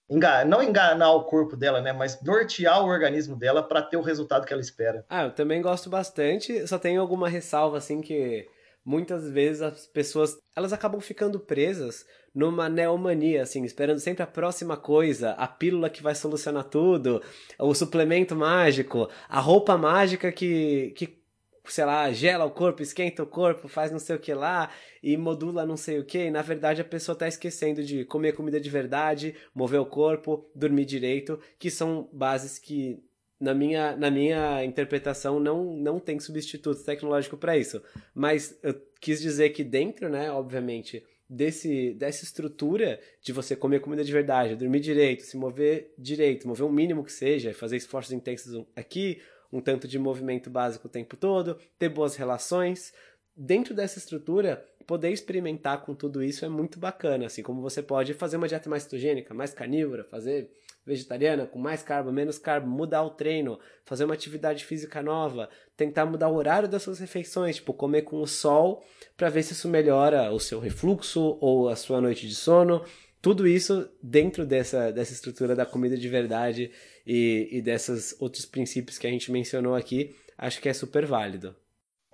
enganar, 0.10 0.46
não 0.46 0.62
enganar 0.62 1.12
o 1.14 1.24
corpo 1.24 1.56
dela, 1.56 1.82
né? 1.82 1.92
Mas 1.92 2.22
nortear 2.22 2.84
o 2.84 2.88
organismo 2.88 3.36
dela 3.36 3.64
para 3.64 3.82
ter 3.82 3.98
o 3.98 4.02
resultado 4.02 4.46
que 4.46 4.54
ela 4.54 4.62
espera. 4.62 5.06
Ah, 5.10 5.24
eu 5.24 5.32
também 5.32 5.62
gosto 5.62 5.90
bastante. 5.90 6.68
Só 6.68 6.78
tenho 6.78 7.02
alguma 7.02 7.30
ressalva, 7.30 7.78
assim, 7.78 8.02
que 8.02 8.48
muitas 8.86 9.30
vezes 9.32 9.62
as 9.62 9.88
pessoas 9.88 10.38
elas 10.56 10.72
acabam 10.72 11.02
ficando 11.02 11.40
presas 11.40 12.06
numa 12.34 12.70
neomania, 12.70 13.44
assim, 13.44 13.64
esperando 13.64 14.00
sempre 14.00 14.22
a 14.22 14.28
próxima 14.28 14.78
coisa, 14.78 15.32
a 15.32 15.48
pílula 15.48 15.90
que 15.90 16.04
vai 16.04 16.14
solucionar 16.14 16.66
tudo, 16.66 17.22
o 17.58 17.74
suplemento 17.74 18.36
mágico, 18.36 19.10
a 19.30 19.40
roupa 19.40 19.78
mágica 19.78 20.32
que, 20.32 20.94
que 20.98 21.25
sei 21.68 21.86
lá, 21.86 22.12
gela 22.12 22.46
o 22.46 22.52
corpo, 22.52 22.82
esquenta 22.82 23.24
o 23.24 23.28
corpo, 23.28 23.68
faz 23.68 23.92
não 23.92 24.00
sei 24.00 24.16
o 24.16 24.20
que 24.20 24.34
lá 24.34 24.72
e 25.02 25.18
modula 25.18 25.66
não 25.66 25.78
sei 25.78 26.00
o 26.00 26.06
que. 26.06 26.26
E 26.26 26.32
na 26.32 26.42
verdade 26.42 26.82
a 26.82 26.86
pessoa 26.86 27.14
está 27.14 27.28
esquecendo 27.28 27.84
de 27.84 28.06
comer 28.06 28.34
comida 28.34 28.60
de 28.60 28.70
verdade, 28.70 29.36
mover 29.54 29.80
o 29.80 29.86
corpo, 29.86 30.50
dormir 30.56 30.86
direito, 30.86 31.40
que 31.60 31.70
são 31.70 32.10
bases 32.12 32.60
que 32.60 33.04
na 33.40 33.54
minha, 33.54 33.96
na 33.96 34.10
minha 34.10 34.64
interpretação, 34.64 35.40
não, 35.40 35.76
não 35.76 36.00
tem 36.00 36.20
substituto 36.20 36.84
tecnológico 36.84 37.38
para 37.38 37.58
isso. 37.58 37.82
Mas 38.14 38.58
eu 38.64 38.74
quis 39.00 39.22
dizer 39.22 39.50
que 39.50 39.64
dentro, 39.64 40.10
né, 40.10 40.32
obviamente, 40.32 41.04
desse, 41.30 41.94
dessa 41.94 42.24
estrutura 42.24 43.00
de 43.22 43.34
você 43.34 43.56
comer 43.56 43.82
comida 43.82 44.04
de 44.04 44.12
verdade, 44.12 44.56
dormir 44.56 44.80
direito, 44.80 45.24
se 45.24 45.36
mover 45.38 45.94
direito, 45.98 46.48
mover 46.48 46.66
o 46.66 46.72
mínimo 46.72 47.04
que 47.04 47.12
seja, 47.12 47.54
fazer 47.54 47.78
esforços 47.78 48.14
intensos 48.14 48.66
aqui, 48.76 49.22
um 49.52 49.62
tanto 49.62 49.88
de 49.88 50.00
movimento 50.00 50.50
básico 50.50 50.88
o 50.88 50.92
tempo 50.92 51.16
todo, 51.16 51.58
ter 51.78 51.90
boas 51.90 52.16
relações. 52.16 52.94
Dentro 53.36 53.74
dessa 53.74 54.00
estrutura, 54.00 54.66
poder 54.86 55.12
experimentar 55.12 55.82
com 55.82 55.94
tudo 55.94 56.24
isso 56.24 56.46
é 56.46 56.50
muito 56.50 56.80
bacana, 56.80 57.26
assim 57.26 57.44
como 57.44 57.62
você 57.62 57.82
pode 57.82 58.14
fazer 58.14 58.38
uma 58.38 58.48
dieta 58.48 58.70
mais 58.70 58.84
cetogênica, 58.84 59.34
mais 59.34 59.54
carnívora, 59.54 60.04
fazer 60.04 60.50
vegetariana, 60.86 61.48
com 61.48 61.58
mais 61.58 61.82
carbo, 61.82 62.12
menos 62.12 62.38
carbo, 62.38 62.70
mudar 62.70 63.04
o 63.04 63.10
treino, 63.10 63.60
fazer 63.84 64.06
uma 64.06 64.14
atividade 64.14 64.64
física 64.64 65.02
nova, 65.02 65.50
tentar 65.76 66.06
mudar 66.06 66.30
o 66.30 66.36
horário 66.36 66.70
das 66.70 66.84
suas 66.84 67.00
refeições, 67.00 67.56
tipo 67.56 67.74
comer 67.74 68.04
com 68.04 68.22
o 68.22 68.28
sol, 68.28 68.84
para 69.18 69.30
ver 69.30 69.42
se 69.42 69.54
isso 69.54 69.68
melhora 69.68 70.32
o 70.32 70.40
seu 70.40 70.60
refluxo 70.60 71.38
ou 71.42 71.70
a 71.70 71.76
sua 71.76 72.00
noite 72.00 72.28
de 72.28 72.36
sono. 72.36 72.84
Tudo 73.20 73.48
isso 73.48 73.90
dentro 74.02 74.46
dessa, 74.46 74.92
dessa 74.92 75.12
estrutura 75.12 75.56
da 75.56 75.66
comida 75.66 75.98
de 75.98 76.08
verdade 76.08 76.72
e, 77.06 77.50
e 77.52 77.62
desses 77.62 78.16
outros 78.20 78.46
princípios 78.46 78.98
que 78.98 79.08
a 79.08 79.10
gente 79.10 79.32
mencionou 79.32 79.76
aqui, 79.76 80.16
acho 80.38 80.62
que 80.62 80.70
é 80.70 80.74
super 80.74 81.06
válido. 81.06 81.56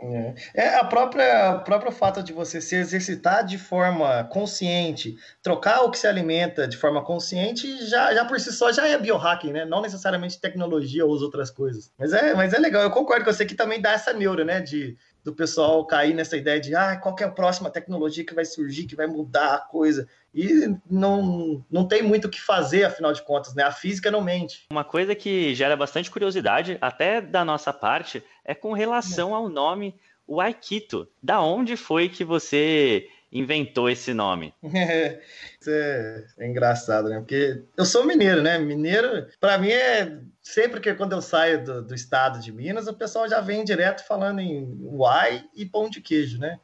É. 0.04 0.34
é, 0.56 0.76
a 0.76 0.84
própria, 0.84 1.58
o 1.58 1.64
próprio 1.64 1.92
fato 1.92 2.24
de 2.24 2.34
você 2.34 2.60
se 2.60 2.76
exercitar 2.76 3.46
de 3.46 3.60
forma 3.60 4.24
consciente, 4.24 5.16
trocar 5.44 5.84
o 5.84 5.92
que 5.92 6.00
se 6.00 6.08
alimenta 6.08 6.68
de 6.68 6.76
forma 6.76 7.04
consciente, 7.04 7.86
já, 7.86 8.12
já 8.12 8.26
por 8.26 8.40
si 8.40 8.52
só 8.52 8.72
já 8.72 8.88
é 8.88 8.98
biohacking, 8.98 9.52
né? 9.52 9.64
Não 9.64 9.80
necessariamente 9.80 10.42
tecnologia 10.42 11.06
ou 11.06 11.16
as 11.16 11.22
outras 11.22 11.52
coisas. 11.52 11.92
Mas 12.00 12.14
é, 12.14 12.34
mas 12.34 12.52
é 12.52 12.58
legal, 12.58 12.82
eu 12.82 12.90
concordo 12.90 13.24
com 13.24 13.32
você 13.32 13.46
que 13.46 13.54
também 13.54 13.80
dá 13.80 13.92
essa 13.92 14.12
neura, 14.12 14.44
né? 14.44 14.60
De, 14.60 14.98
do 15.24 15.34
pessoal 15.34 15.86
cair 15.86 16.14
nessa 16.14 16.36
ideia 16.36 16.60
de 16.60 16.74
ah, 16.76 16.96
qual 16.98 17.16
é 17.20 17.24
a 17.24 17.32
próxima 17.32 17.70
tecnologia 17.70 18.26
que 18.26 18.34
vai 18.34 18.46
surgir, 18.46 18.86
que 18.86 18.96
vai 18.96 19.08
mudar 19.08 19.56
a 19.56 19.60
coisa. 19.60 20.08
E 20.34 20.74
não, 20.90 21.64
não 21.70 21.88
tem 21.88 22.02
muito 22.02 22.26
o 22.26 22.30
que 22.30 22.42
fazer, 22.42 22.86
afinal 22.86 23.14
de 23.14 23.22
contas, 23.22 23.54
né? 23.54 23.64
A 23.64 23.72
física 23.72 24.10
não 24.10 24.22
mente. 24.22 24.66
Uma 24.72 24.84
coisa 24.84 25.14
que 25.14 25.54
gera 25.54 25.76
bastante 25.76 26.10
curiosidade, 26.10 26.78
até 26.82 27.22
da 27.22 27.46
nossa 27.46 27.72
parte, 27.72 28.24
é 28.44 28.56
com 28.56 28.74
relação 28.74 29.36
ao 29.36 29.50
nome 29.50 29.96
Waikito. 30.28 31.08
Da 31.22 31.42
onde 31.42 31.76
foi 31.76 32.08
que 32.08 32.24
você 32.24 33.08
inventou 33.32 33.90
esse 33.90 34.14
nome? 34.14 34.54
Isso 34.64 35.70
é, 35.70 36.26
é, 36.40 36.48
engraçado, 36.48 37.10
né? 37.10 37.20
Porque 37.20 37.64
eu 37.78 37.86
sou 37.86 38.06
mineiro, 38.06 38.42
né? 38.42 38.60
Mineiro, 38.60 39.28
para 39.40 39.58
mim, 39.58 39.70
é 39.70 40.20
sempre 40.42 40.80
que 40.80 40.94
quando 40.94 41.14
eu 41.14 41.22
saio 41.22 41.64
do, 41.64 41.82
do, 41.82 41.96
estado 41.96 42.40
de 42.40 42.52
Minas, 42.52 42.88
o 42.88 42.94
pessoal 42.94 43.30
já 43.30 43.40
vem 43.40 43.64
direto 43.64 44.06
falando 44.06 44.40
em 44.40 44.78
uai 44.82 45.46
e 45.56 45.66
pão 45.66 45.90
de 45.90 46.02
queijo, 46.02 46.40
né? 46.40 46.60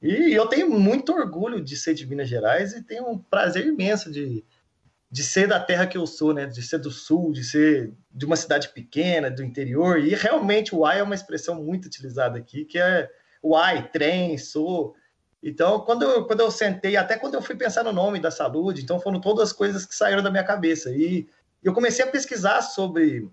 E 0.00 0.32
eu 0.32 0.46
tenho 0.46 0.70
muito 0.70 1.12
orgulho 1.12 1.60
de 1.60 1.76
ser 1.76 1.94
de 1.94 2.06
Minas 2.06 2.28
Gerais 2.28 2.72
e 2.72 2.82
tenho 2.82 3.08
um 3.08 3.18
prazer 3.18 3.66
imenso 3.66 4.10
de, 4.10 4.44
de 5.10 5.22
ser 5.22 5.48
da 5.48 5.58
terra 5.58 5.86
que 5.86 5.98
eu 5.98 6.06
sou, 6.06 6.32
né? 6.32 6.46
De 6.46 6.62
ser 6.62 6.78
do 6.78 6.90
sul, 6.90 7.32
de 7.32 7.44
ser 7.44 7.92
de 8.10 8.24
uma 8.24 8.36
cidade 8.36 8.68
pequena, 8.70 9.30
do 9.30 9.42
interior. 9.42 9.98
E 9.98 10.14
realmente 10.14 10.74
o 10.74 10.86
ai 10.86 11.00
é 11.00 11.02
uma 11.02 11.14
expressão 11.14 11.62
muito 11.62 11.86
utilizada 11.86 12.38
aqui, 12.38 12.64
que 12.64 12.78
é 12.78 13.10
o 13.42 13.56
ai, 13.56 13.88
trem, 13.90 14.36
sou. 14.38 14.94
Então, 15.42 15.80
quando 15.80 16.02
eu, 16.02 16.26
quando 16.26 16.40
eu 16.40 16.50
sentei, 16.50 16.96
até 16.96 17.16
quando 17.16 17.34
eu 17.34 17.42
fui 17.42 17.54
pensar 17.54 17.84
no 17.84 17.92
nome 17.92 18.18
da 18.18 18.30
saúde, 18.30 18.82
então 18.82 19.00
foram 19.00 19.20
todas 19.20 19.50
as 19.50 19.52
coisas 19.52 19.86
que 19.86 19.94
saíram 19.94 20.22
da 20.22 20.30
minha 20.30 20.44
cabeça. 20.44 20.90
E 20.90 21.28
eu 21.62 21.72
comecei 21.72 22.04
a 22.04 22.10
pesquisar 22.10 22.62
sobre. 22.62 23.30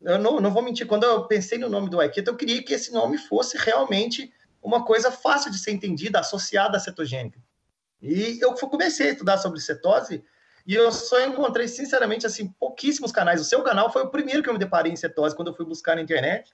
Eu 0.00 0.18
não, 0.18 0.40
não 0.40 0.52
vou 0.52 0.62
mentir, 0.62 0.86
quando 0.86 1.04
eu 1.04 1.26
pensei 1.26 1.58
no 1.58 1.68
nome 1.68 1.88
do 1.88 2.00
Aikito, 2.00 2.30
eu 2.30 2.36
queria 2.36 2.62
que 2.62 2.74
esse 2.74 2.92
nome 2.92 3.16
fosse 3.16 3.56
realmente 3.56 4.32
uma 4.62 4.84
coisa 4.84 5.10
fácil 5.10 5.50
de 5.50 5.58
ser 5.58 5.70
entendida, 5.70 6.20
associada 6.20 6.76
à 6.76 6.80
cetogênica. 6.80 7.40
E 8.02 8.38
eu 8.42 8.52
comecei 8.54 9.08
a 9.08 9.12
estudar 9.12 9.38
sobre 9.38 9.60
cetose 9.60 10.22
e 10.66 10.74
eu 10.74 10.90
só 10.90 11.24
encontrei, 11.24 11.68
sinceramente, 11.68 12.26
assim, 12.26 12.48
pouquíssimos 12.58 13.12
canais. 13.12 13.40
O 13.40 13.44
seu 13.44 13.62
canal 13.62 13.90
foi 13.92 14.02
o 14.02 14.10
primeiro 14.10 14.42
que 14.42 14.48
eu 14.48 14.52
me 14.52 14.58
deparei 14.58 14.92
em 14.92 14.96
cetose 14.96 15.34
quando 15.34 15.48
eu 15.48 15.54
fui 15.54 15.64
buscar 15.64 15.94
na 15.94 16.02
internet. 16.02 16.52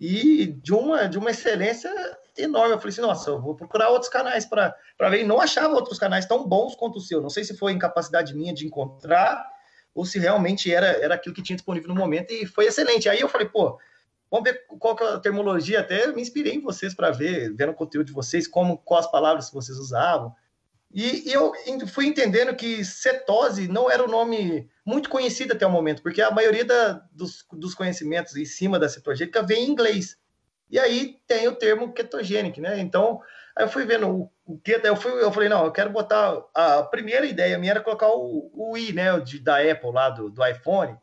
E 0.00 0.46
de 0.46 0.72
uma, 0.72 1.06
de 1.06 1.18
uma 1.18 1.30
excelência 1.30 1.90
enorme. 2.36 2.74
Eu 2.74 2.78
falei 2.78 2.92
assim, 2.92 3.00
nossa, 3.00 3.30
eu 3.30 3.40
vou 3.40 3.54
procurar 3.54 3.90
outros 3.90 4.10
canais 4.10 4.44
para 4.44 4.74
ver. 5.10 5.20
E 5.20 5.24
não 5.24 5.40
achava 5.40 5.74
outros 5.74 5.98
canais 5.98 6.26
tão 6.26 6.46
bons 6.46 6.74
quanto 6.74 6.96
o 6.96 7.00
seu. 7.00 7.20
Não 7.20 7.30
sei 7.30 7.44
se 7.44 7.56
foi 7.56 7.72
incapacidade 7.72 8.34
minha 8.34 8.52
de 8.52 8.66
encontrar 8.66 9.44
ou 9.94 10.04
se 10.04 10.18
realmente 10.18 10.72
era, 10.72 10.86
era 10.86 11.14
aquilo 11.14 11.34
que 11.34 11.42
tinha 11.42 11.56
disponível 11.56 11.88
no 11.88 11.94
momento. 11.94 12.32
E 12.32 12.46
foi 12.46 12.66
excelente. 12.66 13.08
Aí 13.08 13.20
eu 13.20 13.28
falei, 13.28 13.48
pô, 13.48 13.78
Vamos 14.32 14.50
ver 14.50 14.64
qual 14.66 14.96
que 14.96 15.04
é 15.04 15.08
a 15.08 15.18
terminologia. 15.20 15.80
Até 15.80 16.06
me 16.06 16.22
inspirei 16.22 16.54
em 16.54 16.60
vocês 16.62 16.94
para 16.94 17.10
ver, 17.10 17.54
vendo 17.54 17.72
o 17.72 17.74
conteúdo 17.74 18.06
de 18.06 18.14
vocês, 18.14 18.48
como, 18.48 18.78
quais 18.78 19.06
palavras 19.10 19.50
vocês 19.50 19.76
usavam. 19.76 20.34
E, 20.92 21.30
e, 21.30 21.32
eu 21.32 21.52
fui 21.86 22.06
entendendo 22.06 22.54
que 22.54 22.84
cetose 22.84 23.66
não 23.66 23.90
era 23.90 24.04
um 24.04 24.08
nome 24.08 24.68
muito 24.84 25.08
conhecido 25.08 25.54
até 25.54 25.66
o 25.66 25.70
momento, 25.70 26.02
porque 26.02 26.20
a 26.20 26.30
maioria 26.30 26.64
da, 26.64 27.02
dos, 27.10 27.46
dos, 27.52 27.74
conhecimentos 27.74 28.36
em 28.36 28.44
cima 28.44 28.78
da 28.78 28.88
cetogênica 28.88 29.42
vem 29.42 29.64
em 29.64 29.70
inglês. 29.70 30.18
E 30.70 30.78
aí 30.78 31.16
tem 31.26 31.48
o 31.48 31.56
termo 31.56 31.92
ketogênico, 31.92 32.60
né? 32.60 32.78
Então, 32.78 33.20
eu 33.58 33.68
fui 33.68 33.84
vendo 33.84 34.08
o, 34.08 34.30
o 34.44 34.58
keto, 34.58 34.86
eu, 34.86 34.96
fui, 34.96 35.12
eu 35.12 35.32
falei, 35.32 35.48
não, 35.48 35.64
eu 35.64 35.72
quero 35.72 35.90
botar. 35.90 36.42
A 36.54 36.82
primeira 36.82 37.24
ideia 37.24 37.58
minha 37.58 37.72
era 37.72 37.80
colocar 37.80 38.08
o, 38.08 38.50
o 38.54 38.76
i, 38.76 38.92
né? 38.92 39.18
De, 39.20 39.38
da 39.38 39.58
Apple 39.58 39.92
lá, 39.92 40.10
do, 40.10 40.28
do 40.28 40.46
iPhone. 40.46 40.96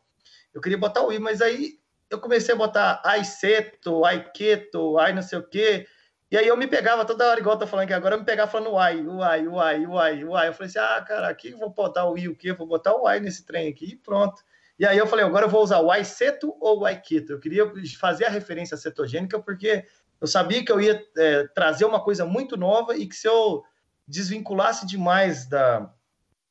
Eu 0.53 0.61
queria 0.61 0.77
botar 0.77 1.03
o 1.03 1.11
i, 1.11 1.19
mas 1.19 1.41
aí 1.41 1.79
eu 2.09 2.19
comecei 2.19 2.53
a 2.53 2.57
botar 2.57 3.01
ai 3.05 3.23
seto, 3.23 4.03
ai 4.03 4.29
keto, 4.31 4.97
ai 4.97 5.13
não 5.13 5.21
sei 5.21 5.39
o 5.39 5.47
quê. 5.47 5.87
E 6.31 6.37
aí 6.37 6.47
eu 6.47 6.55
me 6.55 6.67
pegava 6.67 7.03
toda 7.05 7.27
hora, 7.27 7.39
igual 7.39 7.55
eu 7.55 7.59
tô 7.59 7.67
falando 7.67 7.85
aqui 7.85 7.93
agora, 7.93 8.15
eu 8.15 8.19
me 8.19 8.25
pegava 8.25 8.51
falando 8.51 8.71
uai, 8.71 9.01
uai, 9.01 9.47
uai, 9.47 9.85
uai, 9.87 10.23
uai. 10.23 10.47
Eu 10.47 10.53
falei 10.53 10.69
assim, 10.69 10.79
ah, 10.79 11.01
cara, 11.01 11.27
aqui 11.27 11.49
eu 11.49 11.57
vou 11.57 11.71
botar 11.71 12.05
o 12.05 12.17
i 12.17 12.27
o 12.27 12.35
quê? 12.35 12.53
Vou 12.53 12.67
botar 12.67 12.93
o 12.93 13.03
uai 13.03 13.19
nesse 13.19 13.45
trem 13.45 13.67
aqui 13.67 13.93
e 13.93 13.95
pronto. 13.95 14.43
E 14.77 14.85
aí 14.85 14.97
eu 14.97 15.07
falei, 15.07 15.25
agora 15.25 15.45
eu 15.45 15.49
vou 15.49 15.63
usar 15.63 15.79
o 15.79 15.91
ai 15.91 16.05
seto 16.05 16.55
ou 16.59 16.81
o 16.81 16.85
ai 16.85 17.01
keto. 17.01 17.33
Eu 17.33 17.39
queria 17.39 17.71
fazer 17.99 18.25
a 18.25 18.29
referência 18.29 18.77
cetogênica 18.77 19.39
porque 19.39 19.85
eu 20.21 20.27
sabia 20.27 20.63
que 20.63 20.71
eu 20.71 20.79
ia 20.79 21.03
é, 21.17 21.47
trazer 21.47 21.85
uma 21.85 22.01
coisa 22.03 22.25
muito 22.25 22.55
nova 22.55 22.95
e 22.95 23.07
que 23.07 23.15
se 23.15 23.27
eu 23.27 23.63
desvinculasse 24.07 24.85
demais 24.85 25.47
da, 25.47 25.91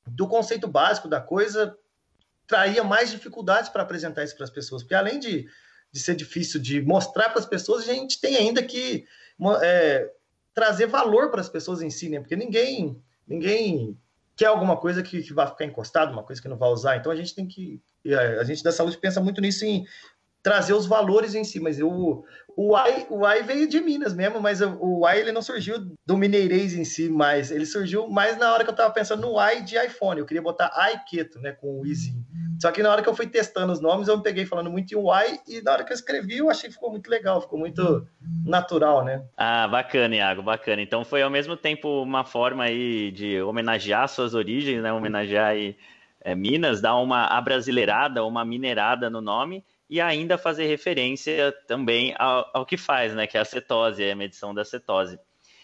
do 0.07 0.27
conceito 0.27 0.67
básico 0.67 1.09
da 1.09 1.21
coisa, 1.21 1.77
traria 2.47 2.83
mais 2.83 3.11
dificuldades 3.11 3.69
para 3.69 3.83
apresentar 3.83 4.25
isso 4.25 4.35
para 4.35 4.45
as 4.45 4.51
pessoas, 4.51 4.83
porque 4.83 4.95
além 4.95 5.19
de, 5.19 5.47
de 5.93 6.01
ser 6.01 6.15
difícil 6.15 6.61
de 6.61 6.81
mostrar 6.81 7.29
para 7.31 7.39
as 7.39 7.47
pessoas, 7.47 7.89
a 7.89 7.93
gente 7.93 8.21
tem 8.21 8.37
ainda 8.37 8.63
que 8.63 9.07
é, 9.63 10.11
trazer 10.55 10.87
valor 10.87 11.31
para 11.31 11.41
as 11.41 11.49
pessoas 11.49 11.83
em 11.83 11.91
si, 11.91 12.09
né? 12.09 12.21
Porque 12.21 12.37
ninguém, 12.37 13.01
ninguém 13.27 13.97
quer 14.37 14.47
alguma 14.47 14.77
coisa 14.77 15.03
que, 15.03 15.23
que 15.23 15.33
vai 15.33 15.47
ficar 15.47 15.65
encostado, 15.65 16.13
uma 16.13 16.23
coisa 16.23 16.41
que 16.41 16.49
não 16.49 16.57
vai 16.57 16.69
usar. 16.71 16.97
Então 16.97 17.11
a 17.13 17.17
gente 17.17 17.35
tem 17.35 17.47
que. 17.47 17.81
A 18.39 18.45
gente 18.45 18.63
da 18.63 18.73
saúde 18.73 18.97
pensa 18.97 19.21
muito 19.21 19.41
nisso 19.41 19.65
em 19.65 19.85
trazer 20.43 20.73
os 20.73 20.87
valores 20.87 21.35
em 21.35 21.45
si, 21.45 21.61
mas 21.61 21.79
eu, 21.79 22.25
o 22.57 22.77
Y, 22.77 23.07
o 23.11 23.27
y 23.27 23.43
veio 23.43 23.69
de 23.69 23.81
Minas 23.81 24.15
mesmo, 24.15 24.41
mas 24.41 24.61
o 24.61 25.07
Y 25.07 25.21
ele 25.21 25.33
não 25.33 25.43
surgiu 25.43 25.79
do 26.07 26.17
mineirês 26.17 26.75
em 26.75 26.85
si, 26.85 27.09
mas 27.09 27.51
ele 27.51 27.67
surgiu 27.67 28.09
mais 28.09 28.39
na 28.39 28.53
hora 28.53 28.65
que 28.65 28.71
eu 28.71 28.75
tava 28.75 28.93
pensando 28.93 29.23
no 29.23 29.39
Y 29.39 29.63
de 29.65 29.77
iPhone. 29.77 30.21
Eu 30.21 30.27
queria 30.27 30.43
botar 30.43 30.73
iKeto, 30.95 31.39
né, 31.41 31.53
com 31.53 31.81
o 31.81 31.87
Izinho. 31.87 32.25
Só 32.59 32.73
que 32.73 32.83
na 32.83 32.91
hora 32.91 33.03
que 33.03 33.09
eu 33.09 33.15
fui 33.15 33.27
testando 33.27 33.73
os 33.73 33.81
nomes, 33.81 34.09
eu 34.09 34.17
me 34.17 34.23
peguei 34.23 34.45
falando 34.45 34.71
muito 34.71 34.93
em 34.93 34.99
Y 34.99 35.39
e 35.47 35.63
na 35.63 35.73
hora 35.73 35.85
que 35.85 35.93
eu 35.93 35.95
escrevi, 35.95 36.39
eu 36.39 36.51
achei 36.51 36.69
que 36.69 36.75
ficou 36.75 36.91
muito 36.91 37.09
legal, 37.09 37.41
ficou 37.41 37.59
muito 37.59 38.07
natural, 38.45 39.05
né? 39.05 39.25
Ah, 39.37 39.69
bacana, 39.69 40.17
Iago, 40.17 40.43
bacana. 40.43 40.83
Então 40.83 41.05
foi 41.05 41.23
ao 41.23 41.31
mesmo 41.31 41.57
tempo 41.57 42.03
uma 42.03 42.25
forma 42.25 42.65
aí 42.65 43.11
de 43.13 43.41
homenagear 43.43 44.09
suas 44.09 44.35
origens, 44.35 44.83
né, 44.83 44.93
homenagear 44.93 45.49
aí 45.49 45.77
é, 46.21 46.35
Minas, 46.35 46.81
dar 46.81 46.97
uma 46.97 47.27
abrasileirada, 47.27 48.25
uma 48.25 48.45
minerada 48.45 49.09
no 49.09 49.21
nome 49.21 49.65
e 49.89 50.01
ainda 50.01 50.37
fazer 50.37 50.67
referência 50.67 51.53
também 51.67 52.15
ao, 52.19 52.51
ao, 52.53 52.67
que 52.67 52.77
faz, 52.77 53.15
né, 53.15 53.27
que 53.27 53.39
é 53.39 53.41
a 53.41 53.45
cetose, 53.45 54.11
a 54.11 54.17
medição 54.17 54.53
da 54.53 54.65
cetose. 54.65 55.19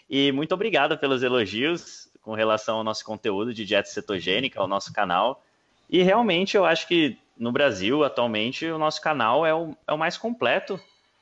E 0.09 0.31
muito 0.31 0.53
obrigado 0.53 0.97
pelos 0.97 1.21
elogios 1.21 2.09
com 2.21 2.33
relação 2.33 2.77
ao 2.77 2.83
nosso 2.83 3.03
conteúdo 3.05 3.53
de 3.53 3.65
dieta 3.65 3.89
cetogênica, 3.89 4.59
ao 4.59 4.67
nosso 4.67 4.91
canal. 4.91 5.44
E 5.89 6.01
realmente 6.01 6.57
eu 6.57 6.65
acho 6.65 6.87
que 6.87 7.17
no 7.37 7.51
Brasil, 7.51 8.03
atualmente, 8.03 8.65
o 8.65 8.77
nosso 8.77 9.01
canal 9.01 9.45
é 9.45 9.53
o, 9.53 9.75
é 9.87 9.93
o 9.93 9.97
mais 9.97 10.17
completo 10.17 10.79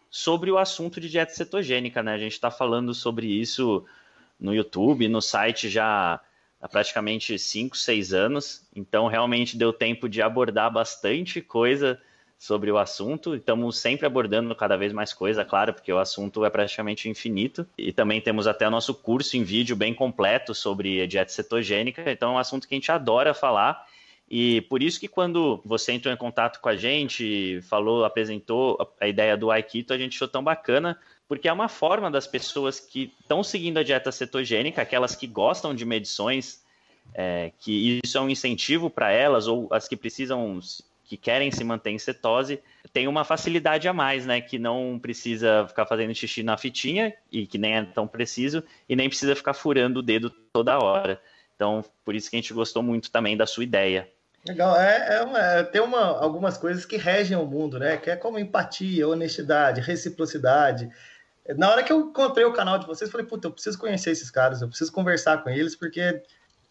sobre 0.09 0.51
o 0.51 0.57
assunto 0.57 1.01
de 1.01 1.09
dieta 1.09 1.33
cetogênica, 1.33 2.03
né? 2.03 2.13
A 2.13 2.17
gente 2.19 2.33
está 2.33 2.51
falando 2.51 2.93
sobre 2.93 3.27
isso 3.27 3.83
no 4.39 4.53
YouTube, 4.53 5.07
no 5.07 5.21
site 5.21 5.69
já 5.69 6.19
há 6.61 6.69
praticamente 6.69 7.37
5, 7.39 7.75
6 7.75 8.13
anos. 8.13 8.67
Então, 8.75 9.07
realmente 9.07 9.57
deu 9.57 9.73
tempo 9.73 10.07
de 10.07 10.21
abordar 10.21 10.71
bastante 10.71 11.41
coisa 11.41 11.99
sobre 12.37 12.69
o 12.69 12.77
assunto. 12.77 13.35
Estamos 13.35 13.79
sempre 13.79 14.05
abordando 14.05 14.53
cada 14.53 14.75
vez 14.75 14.91
mais 14.91 15.13
coisa, 15.13 15.45
claro, 15.45 15.73
porque 15.73 15.91
o 15.91 15.97
assunto 15.97 16.43
é 16.45 16.49
praticamente 16.49 17.09
infinito. 17.09 17.65
E 17.77 17.91
também 17.91 18.21
temos 18.21 18.47
até 18.47 18.67
o 18.67 18.71
nosso 18.71 18.93
curso 18.93 19.37
em 19.37 19.43
vídeo 19.43 19.75
bem 19.75 19.93
completo 19.93 20.53
sobre 20.53 21.07
dieta 21.07 21.31
cetogênica. 21.31 22.11
Então 22.11 22.31
é 22.31 22.33
um 22.35 22.37
assunto 22.37 22.67
que 22.67 22.75
a 22.75 22.77
gente 22.77 22.91
adora 22.91 23.33
falar. 23.33 23.87
E 24.29 24.61
por 24.61 24.81
isso 24.81 24.99
que 24.99 25.07
quando 25.07 25.61
você 25.63 25.91
entrou 25.91 26.13
em 26.13 26.17
contato 26.17 26.59
com 26.59 26.69
a 26.69 26.75
gente, 26.75 27.61
falou, 27.63 28.03
apresentou 28.03 28.77
a 28.99 29.07
ideia 29.07 29.37
do 29.37 29.51
Aikito, 29.51 29.93
a 29.93 29.97
gente 29.97 30.15
achou 30.15 30.27
tão 30.27 30.43
bacana, 30.43 30.97
porque 31.27 31.47
é 31.47 31.53
uma 31.53 31.69
forma 31.69 32.09
das 32.09 32.25
pessoas 32.25 32.79
que 32.79 33.11
estão 33.21 33.43
seguindo 33.43 33.77
a 33.77 33.83
dieta 33.83 34.11
cetogênica, 34.11 34.81
aquelas 34.81 35.15
que 35.15 35.27
gostam 35.27 35.75
de 35.75 35.85
medições, 35.85 36.63
é, 37.13 37.51
que 37.59 37.99
isso 38.03 38.17
é 38.17 38.21
um 38.21 38.29
incentivo 38.29 38.89
para 38.89 39.11
elas, 39.11 39.47
ou 39.47 39.67
as 39.71 39.87
que 39.87 39.95
precisam 39.95 40.59
que 41.03 41.17
querem 41.17 41.51
se 41.51 41.63
manter 41.63 41.91
em 41.91 41.99
cetose 41.99 42.59
tem 42.91 43.07
uma 43.07 43.23
facilidade 43.23 43.87
a 43.87 43.93
mais, 43.93 44.25
né? 44.25 44.39
Que 44.39 44.57
não 44.57 44.99
precisa 45.01 45.67
ficar 45.67 45.85
fazendo 45.85 46.13
xixi 46.13 46.43
na 46.43 46.57
fitinha, 46.57 47.13
e 47.31 47.45
que 47.45 47.57
nem 47.57 47.75
é 47.75 47.83
tão 47.83 48.07
preciso, 48.07 48.63
e 48.87 48.95
nem 48.95 49.09
precisa 49.09 49.35
ficar 49.35 49.53
furando 49.53 49.99
o 49.99 50.03
dedo 50.03 50.29
toda 50.51 50.79
hora. 50.79 51.21
Então, 51.55 51.83
por 52.05 52.15
isso 52.15 52.29
que 52.29 52.35
a 52.35 52.39
gente 52.39 52.53
gostou 52.53 52.83
muito 52.83 53.11
também 53.11 53.35
da 53.35 53.45
sua 53.45 53.63
ideia. 53.63 54.09
Legal, 54.45 54.75
é, 54.79 55.15
é, 55.15 55.23
uma, 55.23 55.39
é 55.39 55.63
tem 55.63 55.81
uma, 55.81 56.01
algumas 56.01 56.57
coisas 56.57 56.85
que 56.85 56.97
regem 56.97 57.37
o 57.37 57.45
mundo, 57.45 57.79
né? 57.79 57.95
Que 57.95 58.09
é 58.09 58.15
como 58.15 58.37
empatia, 58.37 59.07
honestidade, 59.07 59.79
reciprocidade. 59.79 60.89
Na 61.57 61.69
hora 61.69 61.83
que 61.83 61.91
eu 61.91 62.09
encontrei 62.09 62.45
o 62.45 62.53
canal 62.53 62.77
de 62.77 62.85
vocês, 62.85 63.09
falei, 63.09 63.25
puta, 63.25 63.47
eu 63.47 63.51
preciso 63.51 63.77
conhecer 63.77 64.11
esses 64.11 64.29
caras, 64.29 64.61
eu 64.61 64.67
preciso 64.67 64.91
conversar 64.91 65.43
com 65.43 65.49
eles, 65.49 65.75
porque 65.75 66.21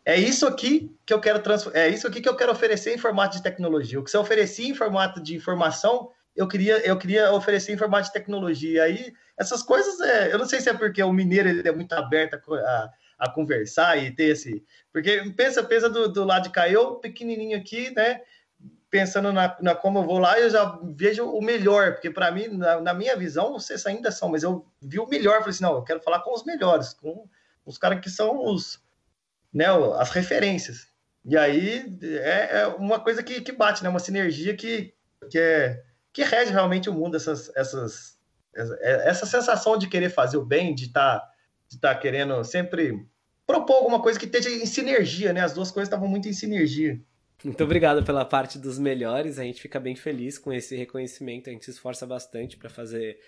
é 0.05 0.17
isso 0.17 0.47
aqui 0.47 0.95
que 1.07 1.15
eu 1.15 1.21
quero 1.21 1.43
é 1.73 1.89
isso 1.89 2.07
aqui 2.07 2.21
que 2.21 2.29
eu 2.29 2.37
quero 2.37 2.53
oferecer 2.53 2.95
em 2.95 2.99
formato 2.99 3.37
de 3.37 3.43
tecnologia. 3.43 4.01
O 4.01 4.05
que 4.05 4.11
você 4.11 4.19
oferecia 4.19 4.69
em 4.69 4.75
formato 4.75 5.23
de 5.23 5.35
informação, 5.35 6.11
eu 6.37 6.49
queria, 6.49 6.79
eu 6.87 6.99
queria 6.99 7.33
oferecer 7.33 7.73
em 7.73 7.79
formato 7.79 8.07
de 8.07 8.13
tecnologia. 8.13 8.85
Aí, 8.85 9.15
essas 9.39 9.63
coisas, 9.63 10.01
é, 10.01 10.33
eu 10.33 10.39
não 10.39 10.47
sei 10.47 10.61
se 10.61 10.69
é 10.69 10.75
porque 10.75 11.03
o 11.03 11.13
mineiro 11.13 11.49
ele 11.49 11.69
é 11.69 11.73
muito 11.73 11.93
aberto 11.95 12.35
a, 12.35 12.57
a, 12.57 12.91
a 13.19 13.29
conversar 13.31 13.97
e 14.03 14.11
ter 14.11 14.31
esse. 14.31 14.65
Porque 14.93 15.33
pensa, 15.37 15.63
pensa 15.63 15.89
do, 15.89 16.09
do 16.09 16.25
lado 16.25 16.45
de 16.45 16.51
cá, 16.51 16.69
eu 16.69 16.97
pequenininho 16.97 17.59
aqui, 17.59 17.95
né? 17.95 18.21
Pensando 18.91 19.33
na, 19.33 19.57
na 19.61 19.75
como 19.75 20.01
eu 20.01 20.05
vou 20.05 20.19
lá, 20.19 20.39
eu 20.39 20.51
já 20.51 20.79
vejo 20.83 21.25
o 21.25 21.41
melhor, 21.41 21.93
porque 21.93 22.11
para 22.11 22.31
mim, 22.31 22.49
na, 22.49 22.81
na, 22.81 22.95
minha 22.95 23.17
visão, 23.17 23.53
vocês 23.53 23.87
ainda 23.87 24.11
são, 24.11 24.29
mas 24.29 24.43
eu 24.43 24.67
vi 24.81 24.99
o 24.99 25.09
melhor. 25.09 25.39
Falei 25.39 25.51
assim: 25.51 25.65
não, 25.65 25.75
eu 25.75 25.83
quero 25.83 26.01
falar 26.01 26.21
com 26.21 26.35
os 26.35 26.45
melhores, 26.45 26.93
com 26.93 27.27
os 27.65 27.79
caras 27.79 28.01
que 28.01 28.11
são 28.11 28.45
os 28.45 28.83
né, 29.53 29.67
as 29.99 30.11
referências. 30.11 30.89
E 31.25 31.37
aí 31.37 31.99
é, 32.03 32.61
é 32.61 32.67
uma 32.67 32.99
coisa 32.99 33.23
que, 33.23 33.41
que 33.41 33.53
bate, 33.53 33.83
né? 33.83 33.89
Uma 33.89 34.01
sinergia 34.01 34.57
que, 34.57 34.93
que, 35.31 35.39
é, 35.39 35.83
que 36.13 36.25
rege 36.25 36.51
realmente 36.51 36.91
o 36.91 36.93
mundo, 36.93 37.17
essas, 37.17 37.55
essas, 37.55 38.19
essa 38.55 39.27
sensação 39.27 39.79
de 39.79 39.89
querer 39.89 40.09
fazer 40.09 40.37
o 40.37 40.45
bem, 40.45 40.75
de 40.75 40.87
estar 40.87 41.21
tá, 41.21 41.32
de 41.73 41.81
tá 41.81 41.95
querendo 41.95 42.43
sempre 42.45 43.07
propor 43.47 43.77
alguma 43.77 44.01
coisa 44.01 44.19
que 44.19 44.27
esteja 44.27 44.51
em 44.51 44.67
sinergia, 44.67 45.33
né? 45.33 45.41
As 45.41 45.55
duas 45.55 45.71
coisas 45.71 45.89
estavam 45.89 46.09
muito 46.09 46.29
em 46.29 46.33
sinergia. 46.33 47.01
Muito 47.43 47.65
obrigado 47.65 48.05
pela 48.05 48.25
parte 48.25 48.59
dos 48.59 48.79
melhores. 48.79 49.39
A 49.39 49.43
gente 49.43 49.61
fica 49.61 49.81
bem 49.81 49.97
feliz 49.97 50.39
com 50.39 50.53
esse 50.53 50.77
reconhecimento. 50.77 51.49
A 51.49 51.53
gente 51.53 51.65
se 51.65 51.71
esforça 51.73 52.07
bastante 52.07 52.57
para 52.57 52.71
fazer 52.71 53.19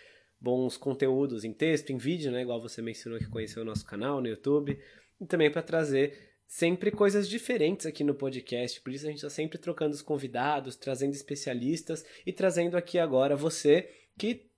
bons 0.41 0.77
conteúdos 0.77 1.43
em 1.43 1.53
texto, 1.53 1.91
em 1.91 1.97
vídeo, 1.97 2.31
né? 2.31 2.43
Igual 2.43 2.61
você 2.61 2.81
mencionou 2.83 3.19
que 3.19 3.29
conheceu 3.29 3.63
o 3.63 3.67
nosso 3.67 3.85
canal 3.85 4.21
no 4.21 4.29
YouTube 4.29 4.79
e 5.21 5.27
também 5.27 5.51
para 5.51 5.63
trazer 5.63 6.35
sempre 6.47 6.91
coisas 6.91 7.29
diferentes 7.29 7.87
aqui 7.87 8.05
no 8.05 8.15
podcast. 8.15 8.81
Por 8.83 8.93
isso 8.93 9.07
a 9.07 9.09
gente 9.09 9.19
está 9.19 9.31
sempre 9.31 9.59
trocando 9.59 9.95
os 9.95 10.03
convidados, 10.03 10.77
trazendo 10.77 11.15
especialistas 11.15 12.05
e 12.25 12.33
trazendo 12.33 12.77
aqui 12.77 12.99
agora 12.99 13.35
você 13.35 13.89
que 14.17 14.49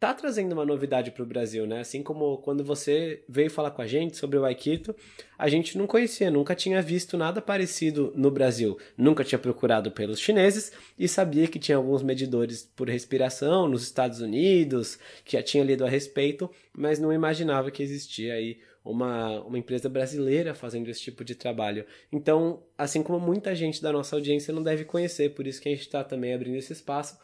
tá 0.00 0.14
trazendo 0.14 0.52
uma 0.52 0.64
novidade 0.64 1.10
para 1.10 1.22
o 1.22 1.26
Brasil, 1.26 1.66
né? 1.66 1.80
Assim 1.80 2.02
como 2.02 2.38
quando 2.38 2.62
você 2.62 3.22
veio 3.28 3.50
falar 3.50 3.72
com 3.72 3.82
a 3.82 3.86
gente 3.86 4.16
sobre 4.16 4.38
o 4.38 4.44
Aikito, 4.44 4.94
a 5.36 5.48
gente 5.48 5.76
não 5.76 5.86
conhecia, 5.86 6.30
nunca 6.30 6.54
tinha 6.54 6.80
visto 6.80 7.16
nada 7.16 7.42
parecido 7.42 8.12
no 8.14 8.30
Brasil, 8.30 8.78
nunca 8.96 9.24
tinha 9.24 9.38
procurado 9.38 9.90
pelos 9.90 10.20
chineses 10.20 10.72
e 10.96 11.08
sabia 11.08 11.48
que 11.48 11.58
tinha 11.58 11.76
alguns 11.76 12.02
medidores 12.02 12.70
por 12.76 12.88
respiração 12.88 13.68
nos 13.68 13.82
Estados 13.82 14.20
Unidos, 14.20 14.98
que 15.24 15.32
já 15.36 15.42
tinha 15.42 15.64
lido 15.64 15.84
a 15.84 15.88
respeito, 15.88 16.48
mas 16.72 17.00
não 17.00 17.12
imaginava 17.12 17.70
que 17.70 17.82
existia 17.82 18.34
aí 18.34 18.58
uma, 18.84 19.40
uma 19.42 19.58
empresa 19.58 19.88
brasileira 19.88 20.54
fazendo 20.54 20.88
esse 20.88 21.00
tipo 21.00 21.24
de 21.24 21.34
trabalho. 21.34 21.84
Então, 22.12 22.62
assim 22.76 23.02
como 23.02 23.18
muita 23.18 23.54
gente 23.54 23.82
da 23.82 23.92
nossa 23.92 24.14
audiência 24.14 24.54
não 24.54 24.62
deve 24.62 24.84
conhecer, 24.84 25.34
por 25.34 25.46
isso 25.46 25.60
que 25.60 25.68
a 25.68 25.72
gente 25.72 25.82
está 25.82 26.04
também 26.04 26.32
abrindo 26.32 26.56
esse 26.56 26.72
espaço 26.72 27.18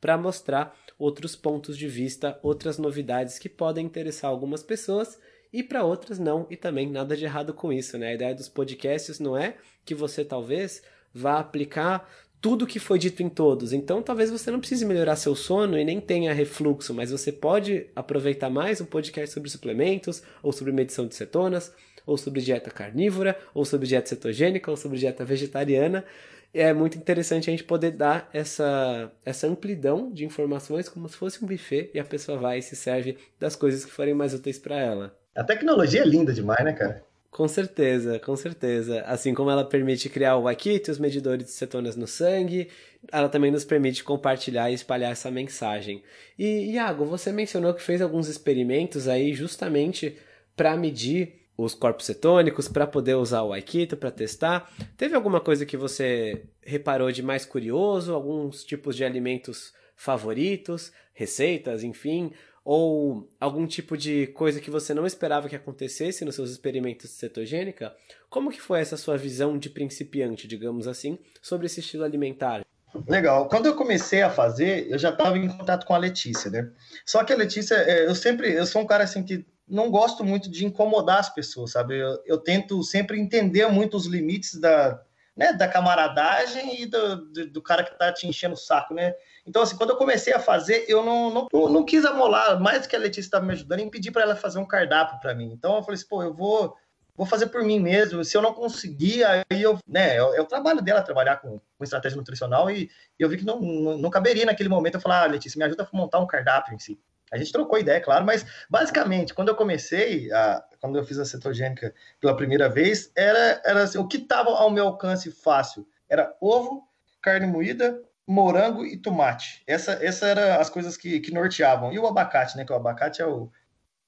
para 0.00 0.16
mostrar 0.16 0.76
outros 0.98 1.36
pontos 1.36 1.78
de 1.78 1.86
vista, 1.86 2.38
outras 2.42 2.78
novidades 2.78 3.38
que 3.38 3.48
podem 3.48 3.86
interessar 3.86 4.30
algumas 4.30 4.62
pessoas 4.62 5.18
e 5.52 5.62
para 5.62 5.84
outras 5.84 6.18
não, 6.18 6.46
e 6.50 6.56
também 6.56 6.90
nada 6.90 7.16
de 7.16 7.24
errado 7.24 7.54
com 7.54 7.72
isso, 7.72 7.96
né? 7.96 8.08
A 8.08 8.14
ideia 8.14 8.34
dos 8.34 8.48
podcasts 8.48 9.18
não 9.18 9.36
é 9.36 9.56
que 9.84 9.94
você 9.94 10.24
talvez 10.24 10.82
vá 11.14 11.38
aplicar 11.38 12.08
tudo 12.40 12.66
que 12.66 12.78
foi 12.78 12.98
dito 12.98 13.22
em 13.22 13.28
todos. 13.28 13.72
Então, 13.72 14.02
talvez 14.02 14.30
você 14.30 14.50
não 14.50 14.60
precise 14.60 14.84
melhorar 14.84 15.16
seu 15.16 15.34
sono 15.34 15.78
e 15.78 15.84
nem 15.84 16.00
tenha 16.00 16.32
refluxo, 16.32 16.94
mas 16.94 17.10
você 17.10 17.32
pode 17.32 17.86
aproveitar 17.96 18.50
mais 18.50 18.80
um 18.80 18.84
podcast 18.84 19.34
sobre 19.34 19.50
suplementos, 19.50 20.22
ou 20.42 20.52
sobre 20.52 20.72
medição 20.72 21.06
de 21.06 21.14
cetonas, 21.14 21.72
ou 22.06 22.16
sobre 22.16 22.40
dieta 22.40 22.70
carnívora, 22.70 23.38
ou 23.52 23.64
sobre 23.64 23.88
dieta 23.88 24.08
cetogênica, 24.08 24.70
ou 24.70 24.76
sobre 24.76 24.98
dieta 24.98 25.24
vegetariana. 25.24 26.04
É 26.52 26.72
muito 26.72 26.96
interessante 26.96 27.48
a 27.48 27.52
gente 27.52 27.64
poder 27.64 27.92
dar 27.92 28.28
essa, 28.32 29.12
essa 29.24 29.46
amplidão 29.46 30.10
de 30.10 30.24
informações 30.24 30.88
como 30.88 31.08
se 31.08 31.16
fosse 31.16 31.44
um 31.44 31.46
buffet 31.46 31.90
e 31.92 32.00
a 32.00 32.04
pessoa 32.04 32.38
vai 32.38 32.58
e 32.58 32.62
se 32.62 32.74
serve 32.74 33.18
das 33.38 33.54
coisas 33.54 33.84
que 33.84 33.90
forem 33.90 34.14
mais 34.14 34.32
úteis 34.32 34.58
para 34.58 34.76
ela. 34.76 35.16
A 35.34 35.44
tecnologia 35.44 36.02
é 36.02 36.06
linda 36.06 36.32
demais, 36.32 36.64
né, 36.64 36.72
cara? 36.72 37.04
Com 37.30 37.46
certeza, 37.46 38.18
com 38.18 38.34
certeza. 38.34 39.02
Assim 39.02 39.34
como 39.34 39.50
ela 39.50 39.64
permite 39.64 40.08
criar 40.08 40.36
o 40.36 40.44
Wakit, 40.44 40.90
os 40.90 40.98
medidores 40.98 41.44
de 41.44 41.52
cetonas 41.52 41.94
no 41.94 42.06
sangue, 42.06 42.68
ela 43.12 43.28
também 43.28 43.50
nos 43.50 43.64
permite 43.64 44.02
compartilhar 44.02 44.70
e 44.70 44.74
espalhar 44.74 45.12
essa 45.12 45.30
mensagem. 45.30 46.02
E, 46.38 46.72
Iago, 46.72 47.04
você 47.04 47.30
mencionou 47.30 47.74
que 47.74 47.82
fez 47.82 48.00
alguns 48.00 48.28
experimentos 48.28 49.06
aí 49.06 49.34
justamente 49.34 50.16
para 50.56 50.76
medir 50.76 51.37
os 51.58 51.74
corpos 51.74 52.06
cetônicos, 52.06 52.68
para 52.68 52.86
poder 52.86 53.16
usar 53.16 53.42
o 53.42 53.52
Aikito 53.52 53.96
para 53.96 54.12
testar. 54.12 54.70
Teve 54.96 55.16
alguma 55.16 55.40
coisa 55.40 55.66
que 55.66 55.76
você 55.76 56.44
reparou 56.62 57.10
de 57.10 57.20
mais 57.20 57.44
curioso? 57.44 58.14
Alguns 58.14 58.62
tipos 58.62 58.94
de 58.94 59.04
alimentos 59.04 59.74
favoritos, 59.96 60.92
receitas, 61.12 61.82
enfim, 61.82 62.32
ou 62.64 63.28
algum 63.40 63.66
tipo 63.66 63.96
de 63.96 64.28
coisa 64.28 64.60
que 64.60 64.70
você 64.70 64.94
não 64.94 65.04
esperava 65.04 65.48
que 65.48 65.56
acontecesse 65.56 66.24
nos 66.24 66.36
seus 66.36 66.50
experimentos 66.50 67.10
de 67.10 67.16
cetogênica, 67.16 67.92
como 68.30 68.50
que 68.50 68.60
foi 68.60 68.80
essa 68.80 68.96
sua 68.96 69.16
visão 69.16 69.58
de 69.58 69.68
principiante, 69.68 70.46
digamos 70.46 70.86
assim, 70.86 71.18
sobre 71.42 71.66
esse 71.66 71.80
estilo 71.80 72.04
alimentar? 72.04 72.64
Legal. 73.08 73.48
Quando 73.48 73.66
eu 73.66 73.74
comecei 73.74 74.22
a 74.22 74.30
fazer, 74.30 74.86
eu 74.88 74.98
já 74.98 75.10
estava 75.10 75.36
em 75.36 75.48
contato 75.48 75.84
com 75.84 75.94
a 75.94 75.98
Letícia, 75.98 76.50
né? 76.50 76.70
Só 77.04 77.24
que 77.24 77.32
a 77.32 77.36
Letícia, 77.36 77.74
é, 77.74 78.06
eu 78.06 78.14
sempre, 78.14 78.52
eu 78.52 78.64
sou 78.64 78.82
um 78.82 78.86
cara 78.86 79.04
assim 79.04 79.24
que 79.24 79.44
não 79.68 79.90
gosto 79.90 80.24
muito 80.24 80.50
de 80.50 80.64
incomodar 80.64 81.18
as 81.18 81.32
pessoas, 81.32 81.72
sabe? 81.72 81.98
Eu, 81.98 82.22
eu 82.24 82.38
tento 82.38 82.82
sempre 82.82 83.20
entender 83.20 83.66
muito 83.68 83.96
os 83.96 84.06
limites 84.06 84.58
da, 84.58 85.00
né, 85.36 85.52
da 85.52 85.68
camaradagem 85.68 86.82
e 86.82 86.86
do, 86.86 87.16
do, 87.26 87.46
do, 87.50 87.62
cara 87.62 87.84
que 87.84 87.96
tá 87.96 88.12
te 88.12 88.26
enchendo 88.26 88.54
o 88.54 88.58
saco, 88.58 88.92
né? 88.92 89.14
Então, 89.46 89.62
assim, 89.62 89.76
quando 89.76 89.90
eu 89.90 89.96
comecei 89.96 90.32
a 90.32 90.40
fazer, 90.40 90.84
eu 90.88 91.04
não, 91.04 91.48
não, 91.52 91.68
não 91.68 91.84
quis 91.84 92.04
amolar, 92.04 92.60
mais 92.60 92.88
que 92.88 92.96
a 92.96 92.98
Letícia 92.98 93.28
estava 93.28 93.44
me 93.44 93.52
ajudando, 93.52 93.80
em 93.80 93.88
pedir 93.88 94.10
para 94.10 94.22
ela 94.22 94.34
fazer 94.34 94.58
um 94.58 94.66
cardápio 94.66 95.20
para 95.20 95.34
mim. 95.36 95.52
Então, 95.52 95.76
eu 95.76 95.82
falei 95.82 95.94
assim, 95.94 96.08
pô, 96.08 96.24
eu 96.24 96.34
vou, 96.34 96.76
vou 97.14 97.24
fazer 97.24 97.46
por 97.46 97.62
mim 97.62 97.78
mesmo. 97.78 98.24
Se 98.24 98.36
eu 98.36 98.42
não 98.42 98.52
conseguir, 98.52 99.22
aí 99.24 99.44
eu, 99.62 99.78
né, 99.86 100.16
é, 100.16 100.16
é 100.16 100.40
o 100.40 100.46
trabalho 100.46 100.82
dela 100.82 101.02
trabalhar 101.02 101.36
com, 101.36 101.60
com 101.76 101.84
estratégia 101.84 102.16
nutricional 102.16 102.68
e, 102.68 102.90
e 103.18 103.22
eu 103.22 103.28
vi 103.28 103.36
que 103.36 103.44
não, 103.44 103.60
não, 103.60 103.96
não, 103.96 104.10
caberia 104.10 104.44
naquele 104.44 104.68
momento 104.68 104.94
eu 104.94 105.00
falar, 105.00 105.22
ah, 105.22 105.26
Letícia, 105.26 105.58
me 105.58 105.64
ajuda 105.64 105.88
a 105.90 105.96
montar 105.96 106.18
um 106.18 106.26
cardápio 106.26 106.74
em 106.74 106.78
si. 106.80 106.98
A 107.30 107.36
gente 107.36 107.52
trocou 107.52 107.78
ideia, 107.78 108.00
claro, 108.00 108.24
mas 108.24 108.44
basicamente, 108.68 109.34
quando 109.34 109.48
eu 109.48 109.54
comecei, 109.54 110.32
a, 110.32 110.64
quando 110.80 110.98
eu 110.98 111.04
fiz 111.04 111.18
a 111.18 111.24
cetogênica 111.24 111.94
pela 112.20 112.36
primeira 112.36 112.68
vez, 112.68 113.10
era, 113.14 113.60
era 113.64 113.82
assim, 113.82 113.98
o 113.98 114.08
que 114.08 114.16
estava 114.16 114.50
ao 114.50 114.70
meu 114.70 114.86
alcance 114.86 115.30
fácil 115.30 115.86
era 116.08 116.34
ovo, 116.40 116.88
carne 117.20 117.46
moída, 117.46 118.00
morango 118.26 118.84
e 118.84 118.96
tomate. 118.96 119.62
Essa, 119.66 119.92
essa 120.04 120.26
era 120.26 120.56
as 120.56 120.68
coisas 120.68 120.96
que, 120.96 121.18
que 121.20 121.32
norteavam. 121.32 121.92
E 121.92 121.98
o 121.98 122.06
abacate, 122.06 122.56
né? 122.56 122.64
Que 122.64 122.72
o 122.72 122.76
abacate 122.76 123.22
é 123.22 123.26
o. 123.26 123.50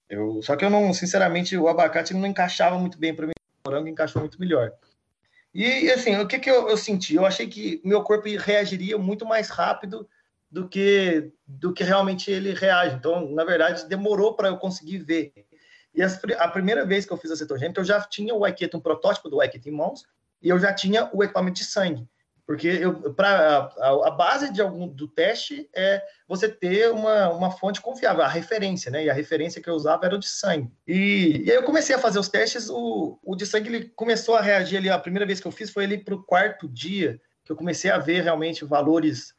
Eu, 0.09 0.43
só 0.43 0.57
que 0.57 0.65
eu 0.65 0.71
não, 0.71 0.93
sinceramente, 0.93 1.57
o 1.57 1.69
abacate 1.69 2.13
não 2.13 2.27
encaixava 2.27 2.79
muito 2.79 2.99
bem 2.99 3.15
para 3.15 3.27
mim. 3.27 3.33
O 3.65 3.71
morango 3.71 3.89
encaixou 3.89 4.21
muito 4.21 4.39
melhor. 4.39 4.73
E, 5.55 5.91
assim, 5.91 6.17
o 6.17 6.29
que, 6.29 6.39
que 6.39 6.51
eu, 6.51 6.69
eu 6.69 6.77
senti? 6.77 7.15
Eu 7.15 7.27
achei 7.27 7.47
que 7.47 7.81
meu 7.85 8.03
corpo 8.03 8.29
reagiria 8.39 8.97
muito 8.99 9.27
mais 9.27 9.49
rápido 9.49 10.09
do 10.51 10.69
que 10.69 11.33
do 11.47 11.73
que 11.73 11.85
realmente 11.85 12.31
ele 12.31 12.53
reage. 12.53 12.97
Então, 12.97 13.31
na 13.31 13.45
verdade, 13.45 13.89
demorou 13.89 14.35
para 14.35 14.49
eu 14.49 14.57
conseguir 14.57 14.99
ver. 14.99 15.33
E 15.95 16.03
a 16.03 16.49
primeira 16.49 16.85
vez 16.85 17.05
que 17.05 17.13
eu 17.13 17.17
fiz 17.17 17.31
a 17.31 17.37
cetogênica, 17.37 17.81
eu 17.81 17.85
já 17.85 18.01
tinha 18.01 18.35
o 18.35 18.45
Aiketa, 18.45 18.77
um 18.77 18.81
protótipo 18.81 19.29
do 19.29 19.41
Aiketa 19.41 19.69
em 19.69 19.73
mãos, 19.73 20.05
e 20.41 20.49
eu 20.49 20.59
já 20.59 20.73
tinha 20.73 21.11
o 21.13 21.23
equipamento 21.23 21.59
de 21.59 21.65
sangue. 21.65 22.09
Porque 22.47 22.67
eu, 22.67 23.15
pra, 23.15 23.73
a, 23.79 24.09
a, 24.09 24.11
base 24.11 24.53
de 24.53 24.61
algum, 24.61 24.89
do 24.89 25.07
teste 25.07 25.69
é 25.73 26.03
você 26.27 26.49
ter 26.49 26.91
uma, 26.91 27.29
uma 27.31 27.51
fonte 27.53 27.81
confiável, 27.81 28.25
a 28.25 28.29
referência, 28.29 28.91
né? 28.91 29.05
E 29.05 29.11
a 29.11 29.15
referência 29.15 29.63
que 29.63 29.71
eu 29.71 29.75
usava 29.75 30.05
era 30.05 30.17
o 30.17 30.19
de 30.19 30.27
sangue. 30.27 30.69
E, 30.85 31.45
e 31.45 31.51
aí 31.51 31.57
eu 31.57 31.63
comecei 31.63 31.95
a 31.95 31.99
fazer 31.99 32.19
os 32.19 32.29
testes, 32.29 32.69
o, 32.69 33.21
o 33.23 33.37
de 33.37 33.47
sangue 33.47 33.69
ele 33.69 33.89
começou 33.91 34.35
a 34.35 34.41
reagir 34.41 34.79
ali. 34.79 34.91
A 34.91 34.99
primeira 34.99 35.25
vez 35.25 35.39
que 35.39 35.47
eu 35.47 35.53
fiz 35.53 35.71
foi 35.71 35.85
ali 35.85 35.99
para 35.99 36.15
o 36.15 36.25
quarto 36.25 36.69
dia, 36.69 37.21
que 37.45 37.53
eu 37.53 37.57
comecei 37.57 37.89
a 37.89 37.99
ver 37.99 38.23
realmente 38.23 38.65
valores 38.65 39.33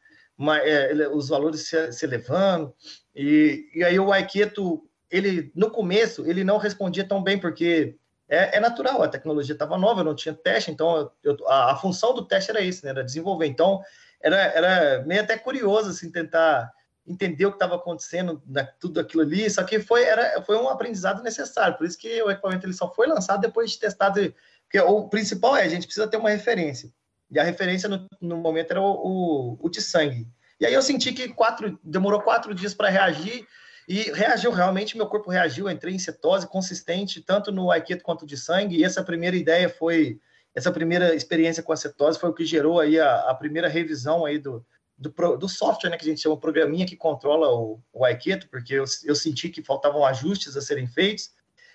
é, 0.64 1.08
os 1.08 1.28
valores 1.28 1.68
se, 1.68 1.92
se 1.92 2.04
elevando. 2.04 2.74
E, 3.14 3.68
e 3.74 3.84
aí 3.84 3.98
o 3.98 4.12
Aiketo, 4.12 4.82
ele 5.10 5.52
no 5.54 5.70
começo, 5.70 6.26
ele 6.26 6.44
não 6.44 6.58
respondia 6.58 7.06
tão 7.06 7.22
bem, 7.22 7.38
porque 7.38 7.96
é, 8.28 8.56
é 8.56 8.60
natural, 8.60 9.02
a 9.02 9.08
tecnologia 9.08 9.52
estava 9.52 9.76
nova, 9.76 10.02
não 10.02 10.14
tinha 10.14 10.34
teste, 10.34 10.70
então 10.70 11.10
eu, 11.22 11.36
a, 11.48 11.72
a, 11.72 11.76
função 11.76 12.14
do 12.14 12.24
teste 12.24 12.50
era 12.50 12.62
isso, 12.62 12.84
né, 12.84 12.90
era 12.90 13.04
desenvolver. 13.04 13.46
Então 13.46 13.82
era, 14.20 14.36
era 14.36 15.04
meio 15.04 15.20
até 15.20 15.36
curioso 15.36 15.90
assim, 15.90 16.10
tentar 16.10 16.72
entender 17.06 17.44
o 17.44 17.50
que 17.50 17.56
estava 17.56 17.74
acontecendo, 17.74 18.42
né, 18.46 18.68
tudo 18.80 19.00
aquilo 19.00 19.22
ali, 19.22 19.50
só 19.50 19.62
que 19.64 19.80
foi, 19.80 20.04
era, 20.04 20.40
foi 20.42 20.56
um 20.56 20.68
aprendizado 20.68 21.22
necessário, 21.22 21.76
por 21.76 21.86
isso 21.86 21.98
que 21.98 22.22
o 22.22 22.30
equipamento 22.30 22.64
ele 22.64 22.72
só 22.72 22.92
foi 22.94 23.06
lançado 23.06 23.40
depois 23.40 23.72
de 23.72 23.78
testado, 23.78 24.32
porque 24.62 24.80
o 24.80 25.08
principal 25.08 25.56
é, 25.56 25.64
a 25.64 25.68
gente 25.68 25.84
precisa 25.84 26.08
ter 26.08 26.16
uma 26.16 26.30
referência. 26.30 26.90
E 27.32 27.38
a 27.38 27.42
referência 27.42 27.88
no, 27.88 28.06
no 28.20 28.36
momento 28.36 28.72
era 28.72 28.80
o, 28.80 28.92
o, 28.92 29.58
o, 29.62 29.68
de 29.70 29.80
sangue. 29.80 30.28
E 30.60 30.66
aí 30.66 30.74
eu 30.74 30.82
senti 30.82 31.12
que 31.12 31.28
quatro, 31.28 31.78
demorou 31.82 32.20
quatro 32.20 32.54
dias 32.54 32.74
para 32.74 32.90
reagir, 32.90 33.46
e 33.88 34.12
reagiu 34.12 34.52
realmente, 34.52 34.96
meu 34.96 35.06
corpo 35.06 35.30
reagiu, 35.30 35.68
entrei 35.68 35.94
em 35.94 35.98
cetose 35.98 36.46
consistente, 36.46 37.20
tanto 37.20 37.50
no 37.50 37.70
Aikido 37.70 38.02
quanto 38.02 38.26
de 38.26 38.36
sangue, 38.36 38.76
e 38.76 38.84
essa 38.84 39.02
primeira 39.02 39.34
ideia 39.34 39.68
foi, 39.68 40.20
essa 40.54 40.70
primeira 40.70 41.14
experiência 41.14 41.62
com 41.62 41.72
a 41.72 41.76
cetose 41.76 42.20
foi 42.20 42.30
o 42.30 42.34
que 42.34 42.44
gerou 42.44 42.78
aí 42.78 43.00
a, 43.00 43.30
a 43.30 43.34
primeira 43.34 43.66
revisão 43.66 44.24
aí 44.24 44.38
do, 44.38 44.64
do, 44.96 45.36
do, 45.36 45.48
software, 45.48 45.90
né, 45.90 45.96
que 45.96 46.04
a 46.04 46.08
gente 46.08 46.20
chama, 46.20 46.36
programinha 46.36 46.86
que 46.86 46.96
controla 46.96 47.48
o, 47.48 47.80
o 47.92 48.04
Aikido, 48.04 48.46
porque 48.48 48.74
eu, 48.74 48.84
eu 49.04 49.14
senti 49.16 49.48
que 49.48 49.64
faltavam 49.64 50.04
ajustes 50.04 50.56
a 50.56 50.60
serem 50.60 50.86
feitos. 50.86 51.30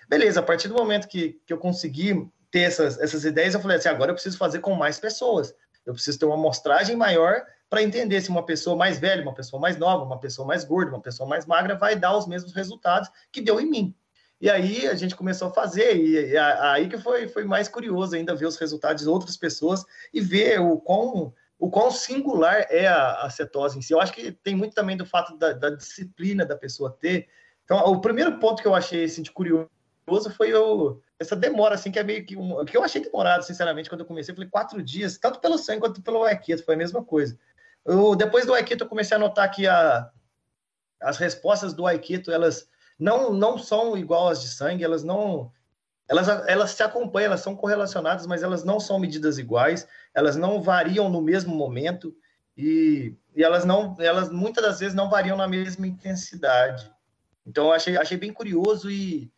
Beleza, 0.08 0.40
a 0.40 0.42
partir 0.42 0.68
do 0.68 0.74
momento 0.74 1.08
que, 1.08 1.38
que 1.44 1.52
eu 1.52 1.58
consegui 1.58 2.26
ter 2.50 2.60
essas, 2.60 2.98
essas 2.98 3.24
ideias, 3.24 3.54
eu 3.54 3.60
falei 3.60 3.76
assim, 3.76 3.88
agora 3.88 4.10
eu 4.10 4.14
preciso 4.14 4.38
fazer 4.38 4.60
com 4.60 4.74
mais 4.74 4.98
pessoas. 4.98 5.54
Eu 5.84 5.94
preciso 5.94 6.18
ter 6.18 6.26
uma 6.26 6.34
amostragem 6.34 6.96
maior 6.96 7.44
para 7.68 7.82
entender 7.82 8.20
se 8.20 8.30
uma 8.30 8.44
pessoa 8.44 8.76
mais 8.76 8.98
velha, 8.98 9.22
uma 9.22 9.34
pessoa 9.34 9.60
mais 9.60 9.76
nova, 9.76 10.04
uma 10.04 10.18
pessoa 10.18 10.46
mais 10.46 10.64
gorda, 10.64 10.92
uma 10.92 11.00
pessoa 11.00 11.28
mais 11.28 11.46
magra 11.46 11.74
vai 11.74 11.96
dar 11.96 12.16
os 12.16 12.26
mesmos 12.26 12.52
resultados 12.52 13.10
que 13.30 13.40
deu 13.40 13.60
em 13.60 13.66
mim. 13.68 13.94
E 14.40 14.48
aí 14.48 14.86
a 14.86 14.94
gente 14.94 15.16
começou 15.16 15.48
a 15.48 15.52
fazer, 15.52 15.96
e, 15.96 16.36
aí 16.36 16.88
que 16.88 16.96
foi, 16.96 17.26
foi 17.26 17.44
mais 17.44 17.68
curioso 17.68 18.14
ainda 18.14 18.36
ver 18.36 18.46
os 18.46 18.56
resultados 18.56 19.02
de 19.02 19.08
outras 19.08 19.36
pessoas 19.36 19.84
e 20.14 20.20
ver 20.20 20.60
o 20.60 20.78
quão, 20.78 21.34
o 21.58 21.68
quão 21.68 21.90
singular 21.90 22.66
é 22.70 22.86
a, 22.86 23.22
a 23.22 23.30
cetose 23.30 23.78
em 23.78 23.82
si. 23.82 23.92
Eu 23.92 24.00
acho 24.00 24.12
que 24.12 24.30
tem 24.30 24.54
muito 24.54 24.74
também 24.74 24.96
do 24.96 25.04
fato 25.04 25.36
da, 25.36 25.52
da 25.52 25.70
disciplina 25.70 26.46
da 26.46 26.56
pessoa 26.56 26.96
ter. 27.00 27.28
Então, 27.64 27.78
o 27.78 28.00
primeiro 28.00 28.38
ponto 28.38 28.62
que 28.62 28.68
eu 28.68 28.74
achei 28.74 29.04
assim, 29.04 29.22
de 29.22 29.32
curioso 29.32 29.68
foi 30.30 30.54
o, 30.54 31.00
essa 31.18 31.36
demora, 31.36 31.74
assim, 31.74 31.90
que 31.90 31.98
é 31.98 32.02
meio 32.02 32.24
que 32.24 32.36
um, 32.36 32.64
que 32.64 32.76
eu 32.76 32.82
achei 32.82 33.02
demorado, 33.02 33.42
sinceramente, 33.42 33.88
quando 33.88 34.00
eu 34.00 34.06
comecei. 34.06 34.34
Falei 34.34 34.48
quatro 34.48 34.82
dias, 34.82 35.18
tanto 35.18 35.40
pelo 35.40 35.58
sangue 35.58 35.80
quanto 35.80 36.02
pelo 36.02 36.24
Aikido, 36.24 36.62
foi 36.62 36.74
a 36.74 36.78
mesma 36.78 37.04
coisa. 37.04 37.38
Eu, 37.84 38.14
depois 38.14 38.46
do 38.46 38.54
Aikido, 38.54 38.84
eu 38.84 38.88
comecei 38.88 39.16
a 39.16 39.20
notar 39.20 39.50
que 39.50 39.66
a, 39.66 40.10
as 41.00 41.16
respostas 41.16 41.72
do 41.72 41.86
Aikido, 41.86 42.32
elas 42.32 42.68
não, 42.98 43.32
não 43.32 43.58
são 43.58 43.96
igual 43.96 44.28
às 44.28 44.40
de 44.40 44.48
sangue, 44.48 44.84
elas 44.84 45.04
não. 45.04 45.52
Elas, 46.08 46.28
elas 46.48 46.70
se 46.70 46.82
acompanham, 46.82 47.26
elas 47.26 47.40
são 47.40 47.54
correlacionadas, 47.54 48.26
mas 48.26 48.42
elas 48.42 48.64
não 48.64 48.80
são 48.80 48.98
medidas 48.98 49.36
iguais, 49.36 49.86
elas 50.14 50.36
não 50.36 50.62
variam 50.62 51.08
no 51.10 51.20
mesmo 51.20 51.54
momento 51.54 52.16
e, 52.56 53.14
e 53.36 53.44
elas 53.44 53.66
não, 53.66 53.94
elas 54.00 54.30
muitas 54.30 54.64
das 54.64 54.80
vezes 54.80 54.94
não 54.94 55.10
variam 55.10 55.36
na 55.36 55.46
mesma 55.46 55.86
intensidade. 55.86 56.90
Então, 57.46 57.70
achei, 57.70 57.96
achei 57.96 58.16
bem 58.16 58.32
curioso 58.32 58.90
e, 58.90 59.30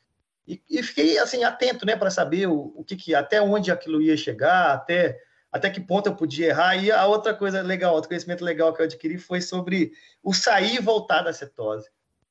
e, 0.51 0.63
e 0.79 0.83
fiquei 0.83 1.17
assim 1.19 1.45
atento, 1.45 1.87
né, 1.87 1.95
para 1.95 2.11
saber 2.11 2.49
o, 2.49 2.73
o 2.75 2.85
que, 2.85 2.97
que, 2.97 3.15
até 3.15 3.41
onde 3.41 3.71
aquilo 3.71 4.03
ia 4.03 4.17
chegar, 4.17 4.73
até 4.73 5.21
até 5.53 5.69
que 5.69 5.81
ponto 5.81 6.09
eu 6.09 6.15
podia 6.15 6.49
errar. 6.49 6.77
E 6.77 6.93
a 6.93 7.07
outra 7.07 7.35
coisa 7.35 7.61
legal, 7.61 7.95
outro 7.95 8.09
conhecimento 8.09 8.45
legal 8.45 8.73
que 8.73 8.81
eu 8.81 8.85
adquiri 8.85 9.19
foi 9.19 9.41
sobre 9.41 9.93
o 10.23 10.33
sair 10.33 10.77
e 10.77 10.81
voltar 10.81 11.23
da 11.23 11.33
cetose. 11.33 11.89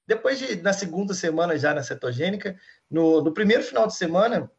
Depois 0.07 0.39
de, 0.39 0.61
na 0.61 0.71
segunda 0.71 1.13
semana 1.13 1.57
já 1.57 1.73
na 1.73 1.83
cetogênica, 1.83 2.57
no, 2.89 3.21
no 3.21 3.33
primeiro 3.33 3.61
final 3.61 3.87
de 3.87 3.95
semana, 3.95 4.49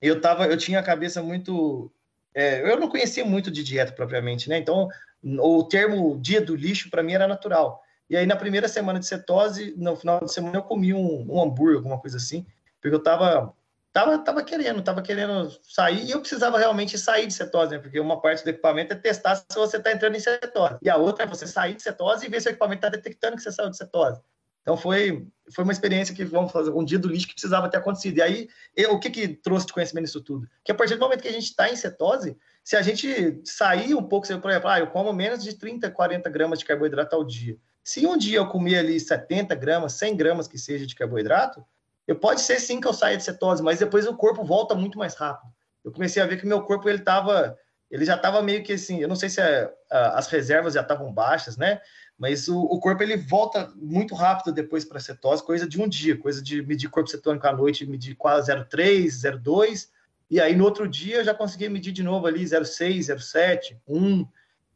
eu 0.00 0.20
tava, 0.20 0.46
eu 0.46 0.56
tinha 0.56 0.80
a 0.80 0.82
cabeça 0.82 1.22
muito, 1.22 1.92
é, 2.34 2.62
eu 2.68 2.80
não 2.80 2.88
conhecia 2.88 3.24
muito 3.26 3.50
de 3.50 3.62
dieta 3.62 3.92
propriamente, 3.92 4.48
né? 4.48 4.56
Então, 4.56 4.88
o 5.22 5.62
termo 5.64 6.18
dia 6.18 6.40
do 6.40 6.56
lixo 6.56 6.90
para 6.90 7.02
mim 7.02 7.12
era 7.12 7.28
natural. 7.28 7.82
E 8.08 8.16
aí 8.16 8.26
na 8.26 8.36
primeira 8.36 8.68
semana 8.68 8.98
de 8.98 9.06
cetose, 9.06 9.74
no 9.76 9.96
final 9.96 10.24
de 10.24 10.32
semana 10.32 10.56
eu 10.56 10.62
comi 10.62 10.92
um, 10.94 11.26
um 11.30 11.42
hambúrguer, 11.42 11.76
alguma 11.76 11.98
coisa 11.98 12.16
assim, 12.16 12.46
porque 12.82 12.94
eu 12.94 13.02
tava 13.02 13.54
tava, 13.92 14.18
tava 14.18 14.42
querendo, 14.42 14.82
tava 14.82 15.02
querendo 15.02 15.50
sair 15.62 16.04
e 16.04 16.10
eu 16.10 16.20
precisava 16.20 16.58
realmente 16.58 16.98
sair 16.98 17.26
de 17.26 17.34
cetose, 17.34 17.72
né? 17.72 17.78
Porque 17.78 18.00
uma 18.00 18.20
parte 18.20 18.42
do 18.42 18.50
equipamento 18.50 18.92
é 18.92 18.96
testar 18.96 19.36
se 19.36 19.54
você 19.54 19.76
está 19.76 19.92
entrando 19.92 20.16
em 20.16 20.20
cetose. 20.20 20.78
E 20.82 20.90
a 20.90 20.96
outra 20.96 21.24
é 21.24 21.26
você 21.28 21.46
sair 21.46 21.74
de 21.74 21.82
cetose 21.82 22.26
e 22.26 22.28
ver 22.28 22.40
se 22.40 22.48
o 22.48 22.50
equipamento 22.50 22.78
está 22.78 22.88
detectando 22.88 23.36
que 23.36 23.42
você 23.42 23.52
saiu 23.52 23.70
de 23.70 23.76
cetose. 23.76 24.20
Então 24.62 24.76
foi, 24.76 25.26
foi 25.52 25.64
uma 25.64 25.72
experiência 25.72 26.14
que 26.14 26.24
vamos 26.24 26.52
fazer 26.52 26.70
um 26.70 26.84
dia 26.84 26.98
do 26.98 27.08
lixo 27.08 27.26
que 27.26 27.34
precisava 27.34 27.68
ter 27.68 27.78
acontecido. 27.78 28.18
E 28.18 28.22
aí, 28.22 28.48
eu, 28.76 28.92
o 28.92 29.00
que, 29.00 29.10
que 29.10 29.28
trouxe 29.28 29.66
de 29.66 29.72
conhecimento 29.72 30.04
nisso 30.04 30.20
tudo? 30.20 30.48
Que 30.64 30.70
a 30.70 30.74
partir 30.74 30.94
do 30.94 31.00
momento 31.00 31.20
que 31.20 31.28
a 31.28 31.32
gente 31.32 31.46
está 31.46 31.68
em 31.68 31.76
cetose, 31.76 32.36
se 32.62 32.76
a 32.76 32.82
gente 32.82 33.40
sair 33.44 33.94
um 33.94 34.02
pouco, 34.02 34.26
por 34.40 34.50
exemplo, 34.50 34.70
ah, 34.70 34.78
eu 34.78 34.86
como 34.86 35.12
menos 35.12 35.42
de 35.42 35.54
30, 35.54 35.90
40 35.90 36.30
gramas 36.30 36.60
de 36.60 36.64
carboidrato 36.64 37.14
ao 37.16 37.24
dia. 37.24 37.58
Se 37.84 38.06
um 38.06 38.16
dia 38.16 38.38
eu 38.38 38.46
comer 38.46 38.78
ali 38.78 39.00
70 39.00 39.52
gramas, 39.56 39.94
100 39.94 40.16
gramas 40.16 40.46
que 40.46 40.56
seja 40.56 40.86
de 40.86 40.94
carboidrato, 40.94 41.64
eu 42.06 42.16
pode 42.16 42.40
ser 42.40 42.58
sim 42.60 42.80
que 42.80 42.86
eu 42.86 42.92
saia 42.92 43.16
de 43.16 43.24
cetose, 43.24 43.62
mas 43.62 43.78
depois 43.78 44.06
o 44.06 44.16
corpo 44.16 44.44
volta 44.44 44.74
muito 44.74 44.98
mais 44.98 45.14
rápido. 45.14 45.52
Eu 45.84 45.92
comecei 45.92 46.22
a 46.22 46.26
ver 46.26 46.38
que 46.38 46.46
meu 46.46 46.62
corpo 46.62 46.88
ele 46.88 46.98
tava, 46.98 47.56
ele 47.90 48.04
já 48.04 48.16
estava 48.16 48.42
meio 48.42 48.62
que 48.62 48.72
assim, 48.72 49.00
eu 49.00 49.08
não 49.08 49.16
sei 49.16 49.28
se 49.28 49.40
é, 49.40 49.72
as 49.90 50.26
reservas 50.28 50.74
já 50.74 50.80
estavam 50.80 51.12
baixas, 51.12 51.56
né? 51.56 51.80
Mas 52.18 52.46
o, 52.48 52.60
o, 52.60 52.78
corpo 52.78 53.02
ele 53.02 53.16
volta 53.16 53.72
muito 53.74 54.14
rápido 54.14 54.52
depois 54.52 54.84
para 54.84 55.00
cetose, 55.00 55.44
coisa 55.44 55.66
de 55.66 55.80
um 55.80 55.88
dia, 55.88 56.16
coisa 56.16 56.42
de 56.42 56.62
medir 56.62 56.88
corpo 56.88 57.10
cetônico 57.10 57.46
à 57.46 57.52
noite, 57.52 57.86
medir 57.86 58.14
quase 58.14 58.52
0,3, 58.52 59.06
0,2, 59.06 59.88
e 60.30 60.40
aí 60.40 60.54
no 60.54 60.64
outro 60.64 60.88
dia 60.88 61.16
eu 61.16 61.24
já 61.24 61.34
consegui 61.34 61.68
medir 61.68 61.92
de 61.92 62.02
novo 62.02 62.26
ali 62.26 62.44
0,6, 62.44 63.14
0,7, 63.14 63.76
1. 63.86 64.26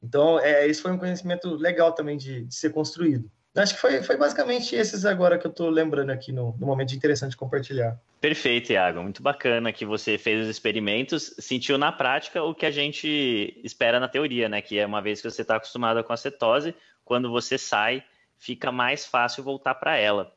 Então, 0.03 0.39
é, 0.41 0.67
esse 0.67 0.83
foi 0.83 0.93
um 0.93 0.99
conhecimento 0.99 1.55
legal 1.55 1.93
também 1.93 2.17
de, 2.17 2.45
de 2.45 2.55
ser 2.55 2.71
construído. 2.71 3.31
Acho 3.57 3.75
que 3.75 3.81
foi, 3.81 4.03
foi 4.03 4.17
basicamente 4.17 4.77
esses 4.77 5.05
agora 5.07 5.39
que 5.39 5.47
eu 5.47 5.51
estou 5.51 5.71
lembrando 5.71 6.11
aqui 6.11 6.31
no, 6.31 6.55
no 6.59 6.67
momento 6.67 6.91
de 6.91 6.97
interessante 6.97 7.37
compartilhar. 7.37 7.99
Perfeito, 8.21 8.73
Iago. 8.73 9.03
Muito 9.03 9.23
bacana 9.23 9.73
que 9.73 9.87
você 9.87 10.19
fez 10.19 10.43
os 10.43 10.49
experimentos, 10.49 11.35
sentiu 11.39 11.79
na 11.79 11.91
prática 11.91 12.43
o 12.43 12.55
que 12.55 12.67
a 12.67 12.71
gente 12.71 13.59
espera 13.65 13.99
na 13.99 14.09
teoria, 14.09 14.49
né? 14.49 14.61
Que 14.61 14.79
é 14.79 14.87
uma 14.87 15.01
vez 15.01 15.23
que 15.23 15.31
você 15.31 15.43
está 15.43 15.57
acostumado 15.57 16.03
com 16.05 16.13
a 16.13 16.17
cetose, 16.17 16.75
quando 17.05 17.31
você 17.31 17.57
sai, 17.57 18.05
fica 18.37 18.71
mais 18.71 19.07
fácil 19.07 19.43
voltar 19.43 19.75
para 19.77 19.97
ela. 19.97 20.33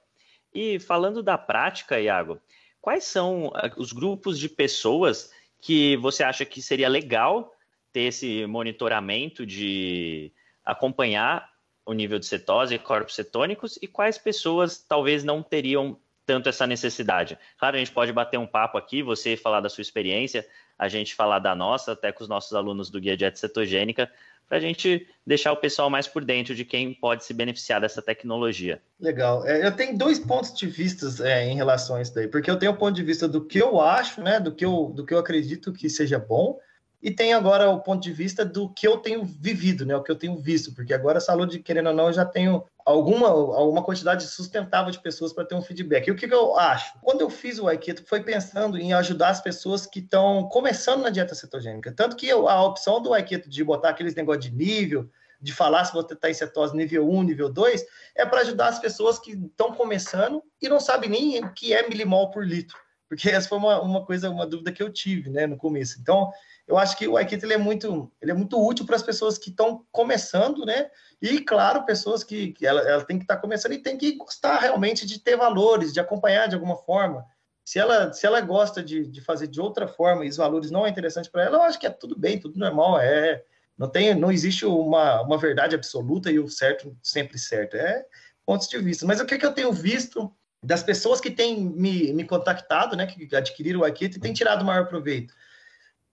E 0.54 0.80
falando 0.80 1.22
da 1.22 1.38
prática, 1.38 2.00
Iago, 2.00 2.40
quais 2.82 3.04
são 3.04 3.52
ah, 3.54 3.70
os 3.78 3.92
grupos 3.92 4.40
de 4.40 4.48
pessoas 4.48 5.32
que 5.62 5.98
você 5.98 6.24
acha 6.24 6.46
que 6.46 6.62
seria 6.62 6.88
legal 6.88 7.54
ter 7.92 8.02
esse 8.02 8.46
monitoramento 8.46 9.46
de 9.46 10.32
acompanhar 10.64 11.50
o 11.90 11.94
nível 11.94 12.20
de 12.20 12.28
cetose 12.28 12.76
e 12.76 12.80
corpos 12.80 13.16
cetônicos 13.16 13.80
e 13.82 13.88
quais 13.88 14.16
pessoas 14.16 14.78
talvez 14.78 15.24
não 15.24 15.42
teriam 15.42 15.98
tanto 16.24 16.48
essa 16.48 16.68
necessidade. 16.68 17.36
Claro, 17.58 17.78
a 17.78 17.80
gente 17.80 17.92
pode 17.92 18.14
bater 18.14 18.38
um 18.38 18.46
papo 18.46 18.78
aqui, 18.78 19.02
você 19.02 19.36
falar 19.36 19.60
da 19.60 19.70
sua 19.70 19.82
experiência, 19.82 20.46
a 20.78 20.88
gente 20.88 21.16
falar 21.16 21.40
da 21.40 21.56
nossa, 21.56 21.94
até 21.94 22.12
com 22.12 22.22
os 22.22 22.30
nossos 22.30 22.54
alunos 22.54 22.92
do 22.92 23.02
Guia 23.02 23.18
Dieta 23.18 23.38
Cetogênica, 23.38 24.08
para 24.48 24.60
a 24.60 24.62
gente 24.62 25.08
deixar 25.26 25.52
o 25.52 25.58
pessoal 25.58 25.90
mais 25.90 26.08
por 26.08 26.24
dentro 26.24 26.54
de 26.54 26.64
quem 26.64 26.94
pode 26.94 27.26
se 27.26 27.34
beneficiar 27.34 27.82
dessa 27.82 28.04
tecnologia. 28.04 28.80
Legal. 29.00 29.44
É, 29.48 29.66
eu 29.66 29.72
tenho 29.72 29.98
dois 29.98 30.20
pontos 30.20 30.54
de 30.54 30.68
vista 30.68 31.08
é, 31.28 31.48
em 31.48 31.56
relação 31.56 31.96
a 31.96 32.04
isso 32.04 32.14
daí, 32.14 32.28
porque 32.28 32.52
eu 32.52 32.60
tenho 32.60 32.74
o 32.74 32.78
ponto 32.78 32.94
de 32.94 33.04
vista 33.04 33.28
do 33.28 33.44
que 33.44 33.58
eu 33.58 33.82
acho, 33.82 34.22
né, 34.22 34.40
do 34.40 34.54
que 34.54 34.64
eu, 34.64 34.94
do 34.96 35.04
que 35.04 35.14
eu 35.16 35.18
acredito 35.18 35.74
que 35.74 35.90
seja 35.90 36.20
bom, 36.20 36.60
e 37.02 37.10
tem 37.10 37.34
agora 37.34 37.70
o 37.70 37.80
ponto 37.80 38.04
de 38.04 38.12
vista 38.12 38.44
do 38.44 38.70
que 38.74 38.86
eu 38.86 38.98
tenho 38.98 39.24
vivido, 39.24 39.86
né? 39.86 39.96
O 39.96 40.04
que 40.04 40.12
eu 40.12 40.18
tenho 40.18 40.38
visto, 40.38 40.74
porque 40.74 40.94
agora 40.94 41.18
a 41.18 41.22
saúde, 41.22 41.60
querendo 41.60 41.88
ou 41.88 41.96
não, 41.96 42.08
eu 42.08 42.14
já 42.14 42.26
tenho 42.26 42.66
alguma, 42.86 43.28
alguma 43.30 43.84
quantidade 43.84 44.26
sustentável 44.26 44.92
de 44.92 45.00
pessoas 45.00 45.32
para 45.32 45.46
ter 45.46 45.56
um 45.56 45.62
feedback. 45.62 46.08
E 46.08 46.12
o 46.12 46.16
que, 46.16 46.28
que, 46.28 46.34
eu 46.34 46.58
acho? 46.58 46.94
Quando 47.02 47.22
eu 47.22 47.30
fiz 47.30 47.58
o 47.58 47.68
Aikido, 47.68 48.04
foi 48.06 48.22
pensando 48.22 48.78
em 48.78 48.92
ajudar 48.94 49.30
as 49.30 49.42
pessoas 49.42 49.86
que 49.86 50.00
estão 50.00 50.50
começando 50.50 51.02
na 51.02 51.10
dieta 51.10 51.34
cetogênica. 51.34 51.92
Tanto 51.92 52.18
que 52.18 52.28
eu, 52.28 52.50
a 52.50 52.62
opção 52.64 53.02
do 53.02 53.14
Aikido 53.14 53.50
de 53.50 53.64
botar 53.64 53.90
aqueles 53.90 54.16
negócios 54.16 54.44
de 54.44 54.52
nível, 54.52 55.10
de 55.42 55.54
falar 55.54 55.86
se 55.86 55.94
você 55.94 56.14
está 56.14 56.30
em 56.30 56.34
cetose 56.34 56.76
nível 56.76 57.10
1, 57.10 57.24
nível 57.24 57.50
2, 57.50 57.86
é 58.14 58.26
para 58.26 58.42
ajudar 58.42 58.68
as 58.68 58.80
pessoas 58.80 59.18
que 59.18 59.32
estão 59.32 59.74
começando 59.74 60.44
e 60.62 60.68
não 60.68 60.82
sabem 60.82 61.10
nem 61.10 61.44
o 61.44 61.54
que 61.54 61.74
é 61.74 61.88
milimol 61.88 62.30
por 62.30 62.46
litro. 62.46 62.78
Porque 63.10 63.28
essa 63.28 63.50
foi 63.50 63.58
uma, 63.58 63.82
uma 63.82 64.06
coisa, 64.06 64.30
uma 64.30 64.46
dúvida 64.46 64.72
que 64.72 64.84
eu 64.84 64.94
tive, 64.94 65.32
né, 65.32 65.48
no 65.48 65.58
começo. 65.58 66.00
Então, 66.00 66.32
eu 66.68 66.78
acho 66.78 66.96
que 66.96 67.08
o 67.08 67.18
Aikido 67.18 67.44
ele 67.44 67.56
é 67.56 67.58
muito, 67.58 68.12
ele 68.22 68.30
é 68.30 68.36
muito 68.36 68.64
útil 68.64 68.86
para 68.86 68.96
as 68.96 69.02
pessoas 69.02 69.36
que 69.36 69.50
estão 69.50 69.84
começando, 69.92 70.64
né? 70.64 70.92
E 71.20 71.40
claro, 71.42 71.86
pessoas 71.86 72.24
que, 72.24 72.54
que 72.54 72.68
ela, 72.68 72.82
ela 72.82 73.04
tem 73.04 73.18
que 73.18 73.24
estar 73.24 73.38
tá 73.38 73.42
começando 73.42 73.74
e 73.74 73.82
tem 73.82 73.98
que 73.98 74.16
gostar 74.16 74.60
realmente 74.60 75.08
de 75.08 75.20
ter 75.20 75.36
valores, 75.36 75.92
de 75.92 76.00
acompanhar 76.00 76.48
de 76.48 76.54
alguma 76.54 76.78
forma. 76.78 77.26
Se 77.66 77.80
ela, 77.80 78.14
se 78.14 78.28
ela 78.28 78.40
gosta 78.42 78.84
de, 78.84 79.08
de 79.08 79.22
fazer 79.22 79.48
de 79.48 79.60
outra 79.60 79.88
forma 79.88 80.24
e 80.24 80.30
os 80.30 80.38
valores 80.38 80.70
não 80.70 80.86
é 80.86 80.90
interessante 80.90 81.32
para 81.32 81.44
ela, 81.44 81.58
eu 81.58 81.64
acho 81.64 81.80
que 81.80 81.88
é 81.88 81.90
tudo 81.90 82.18
bem, 82.18 82.40
tudo 82.40 82.60
normal. 82.60 83.00
É, 83.00 83.44
não 83.76 83.90
tem, 83.90 84.14
não 84.14 84.32
existe 84.32 84.66
uma, 84.66 85.22
uma 85.22 85.38
verdade 85.38 85.74
absoluta 85.74 86.32
e 86.32 86.40
o 86.40 86.48
certo 86.48 86.96
sempre 87.02 87.40
certo. 87.40 87.76
É 87.76 88.06
pontos 88.50 88.68
de 88.68 88.80
vista. 88.80 89.06
Mas 89.06 89.20
o 89.20 89.26
que, 89.28 89.38
que 89.38 89.46
eu 89.46 89.54
tenho 89.54 89.72
visto 89.72 90.36
das 90.64 90.84
pessoas 90.84 91.22
que 91.22 91.32
têm 91.32 91.60
me, 91.60 92.14
me 92.14 92.26
contactado, 92.26 92.96
né, 92.96 93.08
que 93.08 93.36
adquiriram 93.36 93.82
o 93.82 93.84
Aikido 93.84 94.18
e 94.18 94.20
têm 94.20 94.34
tirado 94.34 94.62
o 94.62 94.66
maior 94.66 94.88
proveito? 94.88 95.34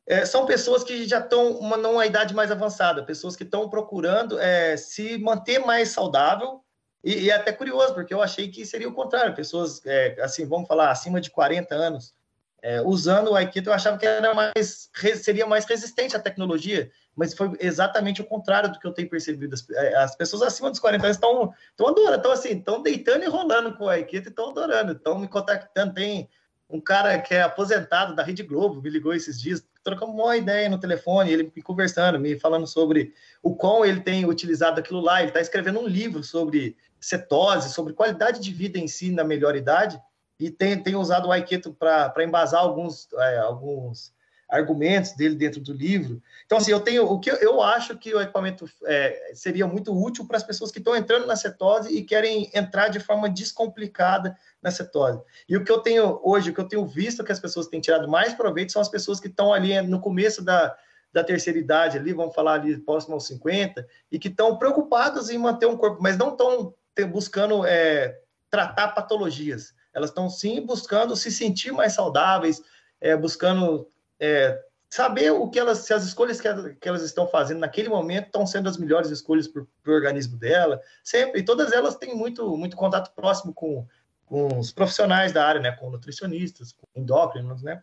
é, 0.06 0.24
são 0.24 0.46
pessoas 0.46 0.84
que 0.84 1.06
já 1.06 1.18
estão 1.18 1.52
uma, 1.58 1.76
numa 1.76 2.06
idade 2.06 2.32
mais 2.32 2.50
avançada, 2.50 3.02
pessoas 3.02 3.34
que 3.34 3.42
estão 3.42 3.68
procurando 3.68 4.38
é, 4.38 4.76
se 4.76 5.18
manter 5.18 5.58
mais 5.58 5.88
saudável, 5.88 6.60
e, 7.02 7.24
e, 7.24 7.30
é 7.30 7.34
até 7.34 7.52
curioso, 7.52 7.92
porque 7.92 8.14
eu 8.14 8.22
achei 8.22 8.48
que 8.48 8.64
seria 8.64 8.88
o 8.88 8.94
contrário, 8.94 9.34
pessoas, 9.34 9.84
é, 9.84 10.16
assim, 10.20 10.46
vamos 10.46 10.68
falar, 10.68 10.90
acima 10.90 11.20
de 11.20 11.30
40 11.30 11.74
anos, 11.74 12.14
é, 12.62 12.80
usando 12.82 13.32
o 13.32 13.34
Aikido, 13.34 13.70
eu 13.70 13.74
achava 13.74 13.98
que 13.98 14.06
era 14.06 14.32
mais, 14.32 14.90
seria 15.16 15.46
mais 15.46 15.64
resistente 15.64 16.16
à 16.16 16.20
tecnologia, 16.20 16.90
mas 17.16 17.32
foi 17.32 17.50
exatamente 17.58 18.20
o 18.20 18.26
contrário 18.26 18.70
do 18.70 18.78
que 18.78 18.86
eu 18.86 18.92
tenho 18.92 19.08
percebido. 19.08 19.54
As, 19.54 19.68
é, 19.70 19.96
as 19.96 20.14
pessoas 20.14 20.42
acima 20.42 20.70
dos 20.70 20.78
40 20.78 21.04
anos 21.06 21.16
estão 21.16 21.88
adorando, 21.88 22.16
estão 22.16 22.30
assim, 22.30 22.58
estão 22.58 22.82
deitando 22.82 23.24
e 23.24 23.28
rolando 23.28 23.74
com 23.74 23.84
o 23.84 23.88
Aikido 23.88 24.28
e 24.28 24.30
estão 24.30 24.50
adorando, 24.50 24.92
estão 24.92 25.18
me 25.18 25.26
contactando, 25.26 25.94
tem 25.94 26.28
um 26.68 26.80
cara 26.80 27.18
que 27.18 27.34
é 27.34 27.42
aposentado 27.42 28.14
da 28.14 28.22
Rede 28.22 28.42
Globo, 28.42 28.82
me 28.82 28.90
ligou 28.90 29.14
esses 29.14 29.40
dias, 29.40 29.64
trocamos 29.82 30.14
uma 30.14 30.36
ideia 30.36 30.68
no 30.68 30.78
telefone, 30.78 31.32
ele 31.32 31.52
me 31.54 31.62
conversando, 31.62 32.18
me 32.18 32.38
falando 32.38 32.66
sobre 32.66 33.14
o 33.42 33.54
quão 33.54 33.84
ele 33.84 34.00
tem 34.00 34.26
utilizado 34.26 34.80
aquilo 34.80 35.00
lá. 35.00 35.20
Ele 35.20 35.30
está 35.30 35.40
escrevendo 35.40 35.80
um 35.80 35.86
livro 35.86 36.22
sobre 36.24 36.76
cetose, 37.00 37.72
sobre 37.72 37.92
qualidade 37.92 38.40
de 38.40 38.52
vida 38.52 38.78
em 38.78 38.88
si 38.88 39.10
na 39.12 39.22
melhor 39.22 39.54
idade, 39.54 40.00
e 40.38 40.50
tem, 40.50 40.82
tem 40.82 40.96
usado 40.96 41.28
o 41.28 41.32
Aikido 41.32 41.72
para 41.72 42.12
embasar 42.24 42.60
alguns, 42.60 43.08
é, 43.14 43.38
alguns 43.38 44.12
argumentos 44.48 45.12
dele 45.12 45.34
dentro 45.34 45.60
do 45.60 45.72
livro. 45.72 46.22
Então, 46.44 46.58
assim, 46.58 46.70
eu 46.70 46.80
tenho 46.80 47.04
o 47.04 47.18
que 47.18 47.30
eu 47.30 47.60
acho 47.60 47.96
que 47.98 48.14
o 48.14 48.20
equipamento 48.20 48.68
é, 48.84 49.32
seria 49.34 49.66
muito 49.66 49.92
útil 49.92 50.26
para 50.26 50.36
as 50.36 50.44
pessoas 50.44 50.70
que 50.70 50.78
estão 50.78 50.94
entrando 50.94 51.26
na 51.26 51.34
cetose 51.34 51.92
e 51.92 52.02
querem 52.02 52.50
entrar 52.54 52.88
de 52.88 53.00
forma 53.00 53.28
descomplicada 53.28 54.36
na 54.62 54.70
cetose. 54.70 55.20
E 55.48 55.56
o 55.56 55.64
que 55.64 55.72
eu 55.72 55.78
tenho 55.78 56.20
hoje, 56.22 56.50
o 56.50 56.54
que 56.54 56.60
eu 56.60 56.68
tenho 56.68 56.86
visto 56.86 57.24
que 57.24 57.32
as 57.32 57.40
pessoas 57.40 57.66
têm 57.66 57.80
tirado 57.80 58.08
mais 58.08 58.34
proveito 58.34 58.72
são 58.72 58.82
as 58.82 58.88
pessoas 58.88 59.18
que 59.18 59.28
estão 59.28 59.52
ali 59.52 59.80
no 59.82 60.00
começo 60.00 60.42
da, 60.42 60.76
da 61.12 61.24
terceira 61.24 61.58
idade, 61.58 61.98
ali, 61.98 62.12
vamos 62.12 62.34
falar 62.34 62.54
ali 62.54 62.78
próximo 62.78 63.14
aos 63.14 63.26
50, 63.26 63.86
e 64.12 64.18
que 64.18 64.28
estão 64.28 64.56
preocupadas 64.58 65.28
em 65.30 65.38
manter 65.38 65.66
um 65.66 65.76
corpo, 65.76 66.00
mas 66.00 66.16
não 66.16 66.30
estão 66.30 66.72
buscando 67.10 67.66
é, 67.66 68.20
tratar 68.50 68.88
patologias. 68.88 69.74
Elas 69.92 70.10
estão 70.10 70.28
sim 70.28 70.60
buscando 70.60 71.16
se 71.16 71.30
sentir 71.30 71.72
mais 71.72 71.94
saudáveis, 71.94 72.62
é, 73.00 73.16
buscando 73.16 73.88
é, 74.20 74.60
saber 74.88 75.30
o 75.30 75.48
que 75.48 75.58
elas, 75.58 75.78
se 75.78 75.92
as 75.92 76.04
escolhas 76.04 76.40
que, 76.40 76.48
que, 76.80 76.88
elas 76.88 77.02
estão 77.02 77.26
fazendo 77.26 77.60
naquele 77.60 77.88
momento 77.88 78.26
estão 78.26 78.46
sendo 78.46 78.68
as 78.68 78.78
melhores 78.78 79.10
escolhas 79.10 79.48
para 79.48 79.62
o 79.62 79.94
organismo 79.94 80.36
dela, 80.36 80.80
sempre, 81.02 81.40
e 81.40 81.44
todas 81.44 81.72
elas 81.72 81.96
têm 81.96 82.14
muito, 82.14 82.56
muito 82.56 82.76
contato 82.76 83.14
próximo 83.14 83.52
com, 83.52 83.86
com 84.24 84.58
os 84.58 84.72
profissionais 84.72 85.32
da 85.32 85.46
área, 85.46 85.60
né, 85.60 85.72
com 85.72 85.90
nutricionistas, 85.90 86.72
com 86.72 86.86
endócrinos, 86.94 87.62
né, 87.62 87.82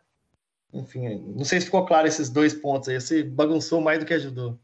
enfim, 0.74 1.24
não 1.36 1.46
sei 1.46 1.60
se 1.60 1.68
ficou 1.68 1.86
claro 1.86 2.08
esses 2.08 2.30
dois 2.30 2.54
pontos 2.54 2.90
aí, 2.90 3.00
você 3.00 3.24
bagunçou 3.24 3.80
mais 3.80 4.00
do 4.00 4.06
que 4.06 4.14
ajudou. 4.14 4.58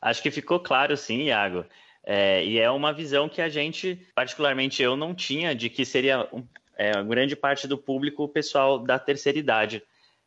Acho 0.00 0.22
que 0.22 0.30
ficou 0.30 0.60
claro 0.60 0.96
sim, 0.96 1.24
Iago, 1.24 1.64
é, 2.04 2.44
e 2.44 2.58
é 2.58 2.70
uma 2.70 2.92
visão 2.92 3.28
que 3.28 3.40
a 3.40 3.48
gente, 3.48 4.06
particularmente 4.14 4.82
eu, 4.82 4.94
não 4.94 5.14
tinha 5.14 5.54
de 5.54 5.70
que 5.70 5.86
seria 5.86 6.28
é, 6.76 7.02
grande 7.02 7.34
parte 7.34 7.66
do 7.66 7.78
público 7.78 8.24
o 8.24 8.28
pessoal 8.28 8.78
da 8.78 8.98
terceira 8.98 9.38
idade, 9.38 9.82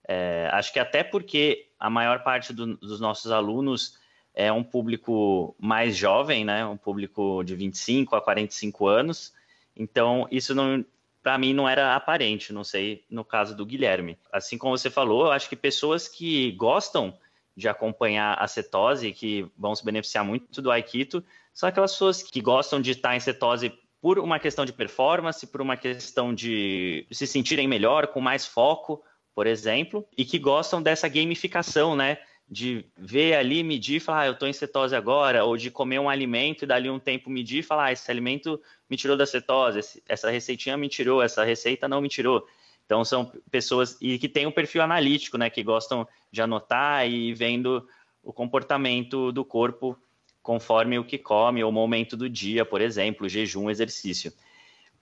é, 0.07 0.49
acho 0.53 0.71
que 0.71 0.79
até 0.79 1.03
porque 1.03 1.67
a 1.79 1.89
maior 1.89 2.23
parte 2.23 2.53
do, 2.53 2.77
dos 2.77 2.99
nossos 2.99 3.31
alunos 3.31 3.97
é 4.33 4.51
um 4.51 4.63
público 4.63 5.55
mais 5.59 5.97
jovem, 5.97 6.45
né? 6.45 6.65
Um 6.65 6.77
público 6.77 7.43
de 7.43 7.55
25 7.55 8.15
a 8.15 8.21
45 8.21 8.87
anos. 8.87 9.33
Então, 9.75 10.27
isso 10.31 10.55
não, 10.55 10.85
para 11.21 11.37
mim 11.37 11.53
não 11.53 11.67
era 11.67 11.95
aparente, 11.95 12.53
não 12.53 12.63
sei 12.63 13.03
no 13.09 13.25
caso 13.25 13.55
do 13.55 13.65
Guilherme. 13.65 14.17
Assim 14.31 14.57
como 14.57 14.77
você 14.77 14.89
falou, 14.89 15.25
eu 15.25 15.31
acho 15.31 15.49
que 15.49 15.55
pessoas 15.55 16.07
que 16.07 16.51
gostam 16.53 17.17
de 17.55 17.67
acompanhar 17.67 18.35
a 18.35 18.47
cetose, 18.47 19.11
que 19.11 19.45
vão 19.57 19.75
se 19.75 19.83
beneficiar 19.83 20.23
muito 20.23 20.61
do 20.61 20.71
Aikito, 20.71 21.23
são 21.51 21.67
aquelas 21.67 21.91
pessoas 21.91 22.21
que 22.21 22.39
gostam 22.39 22.79
de 22.79 22.91
estar 22.91 23.15
em 23.15 23.19
cetose 23.19 23.73
por 23.99 24.19
uma 24.19 24.39
questão 24.39 24.63
de 24.63 24.71
performance, 24.71 25.47
por 25.47 25.59
uma 25.59 25.75
questão 25.75 26.33
de 26.33 27.07
se 27.11 27.25
sentirem 27.25 27.67
melhor, 27.67 28.07
com 28.07 28.21
mais 28.21 28.45
foco, 28.45 29.03
por 29.37 29.45
exemplo, 29.45 30.03
e 30.17 30.25
que 30.25 30.39
gostam 30.39 30.81
dessa 30.81 31.07
gamificação, 31.07 31.95
né? 31.95 32.17
De 32.49 32.83
ver 32.97 33.35
ali, 33.35 33.61
medir 33.61 33.97
e 33.97 33.99
falar, 33.99 34.21
ah, 34.21 34.25
eu 34.25 34.31
estou 34.33 34.47
em 34.47 34.53
cetose 34.53 34.95
agora, 34.95 35.45
ou 35.45 35.55
de 35.55 35.69
comer 35.69 35.99
um 35.99 36.09
alimento 36.09 36.63
e 36.63 36.65
dali 36.65 36.89
um 36.89 36.97
tempo 36.97 37.29
medir 37.29 37.59
e 37.59 37.61
falar, 37.61 37.85
ah, 37.85 37.91
esse 37.91 38.09
alimento 38.09 38.59
me 38.89 38.97
tirou 38.97 39.15
da 39.15 39.27
cetose, 39.27 40.01
essa 40.09 40.31
receitinha 40.31 40.75
me 40.75 40.89
tirou, 40.89 41.21
essa 41.21 41.43
receita 41.43 41.87
não 41.87 42.01
me 42.01 42.09
tirou. 42.09 42.47
Então 42.83 43.05
são 43.05 43.31
pessoas 43.51 43.95
e 44.01 44.17
que 44.17 44.27
têm 44.27 44.47
um 44.47 44.51
perfil 44.51 44.81
analítico, 44.81 45.37
né? 45.37 45.51
Que 45.51 45.61
gostam 45.61 46.07
de 46.31 46.41
anotar 46.41 47.07
e 47.07 47.31
vendo 47.31 47.87
o 48.23 48.33
comportamento 48.33 49.31
do 49.31 49.45
corpo 49.45 49.95
conforme 50.41 50.97
o 50.97 51.03
que 51.03 51.19
come, 51.19 51.63
o 51.63 51.71
momento 51.71 52.17
do 52.17 52.27
dia, 52.27 52.65
por 52.65 52.81
exemplo, 52.81 53.29
jejum, 53.29 53.69
exercício. 53.69 54.33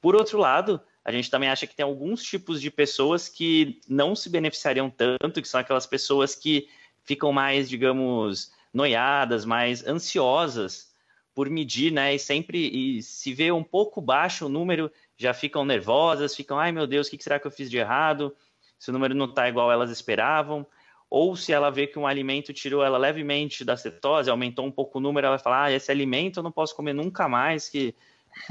Por 0.02 0.14
outro 0.14 0.38
lado, 0.38 0.82
a 1.06 1.12
gente 1.12 1.30
também 1.30 1.48
acha 1.48 1.68
que 1.68 1.76
tem 1.76 1.86
alguns 1.86 2.24
tipos 2.24 2.60
de 2.60 2.72
pessoas 2.72 3.30
que 3.30 3.80
não 3.88 4.16
se 4.16 4.28
beneficiariam 4.28 4.90
tanto, 4.90 5.40
que 5.40 5.48
são 5.48 5.60
aquelas 5.60 5.86
pessoas 5.86 6.34
que 6.34 6.68
ficam 7.04 7.32
mais, 7.32 7.70
digamos, 7.70 8.52
noiadas, 8.74 9.46
mais 9.46 9.86
ansiosas 9.86 10.92
por 11.36 11.48
medir, 11.48 11.92
né? 11.92 12.16
E 12.16 12.20
sempre 12.20 12.58
e 12.58 13.04
se 13.04 13.34
vê 13.34 13.52
um 13.52 13.64
pouco 13.64 14.02
baixo 14.02 14.48
o 14.48 14.50
número, 14.50 14.92
já 15.16 15.32
ficam 15.32 15.64
nervosas, 15.64 16.36
ficam, 16.36 16.58
ai 16.58 16.72
meu 16.72 16.88
Deus, 16.88 17.08
o 17.08 17.12
que 17.12 17.24
será 17.24 17.40
que 17.40 17.46
eu 17.46 17.52
fiz 17.52 17.70
de 17.70 17.78
errado? 17.78 18.36
Se 18.80 18.90
o 18.90 18.94
número 18.94 19.14
não 19.14 19.26
está 19.26 19.48
igual 19.48 19.72
elas 19.72 19.92
esperavam. 19.92 20.66
Ou 21.08 21.36
se 21.36 21.54
ela 21.54 21.70
vê 21.70 21.86
que 21.86 22.00
um 22.00 22.08
alimento 22.08 22.52
tirou 22.52 22.84
ela 22.84 22.98
levemente 22.98 23.64
da 23.64 23.78
cetose, 23.78 24.30
aumentou 24.30 24.66
um 24.66 24.72
pouco 24.72 24.98
o 24.98 25.02
número, 25.02 25.28
ela 25.28 25.38
fala, 25.38 25.66
ah, 25.66 25.72
esse 25.72 25.92
alimento 25.92 26.40
eu 26.40 26.44
não 26.44 26.52
posso 26.52 26.76
comer 26.76 26.94
nunca 26.94 27.30
mais, 27.30 27.70
que 27.70 27.94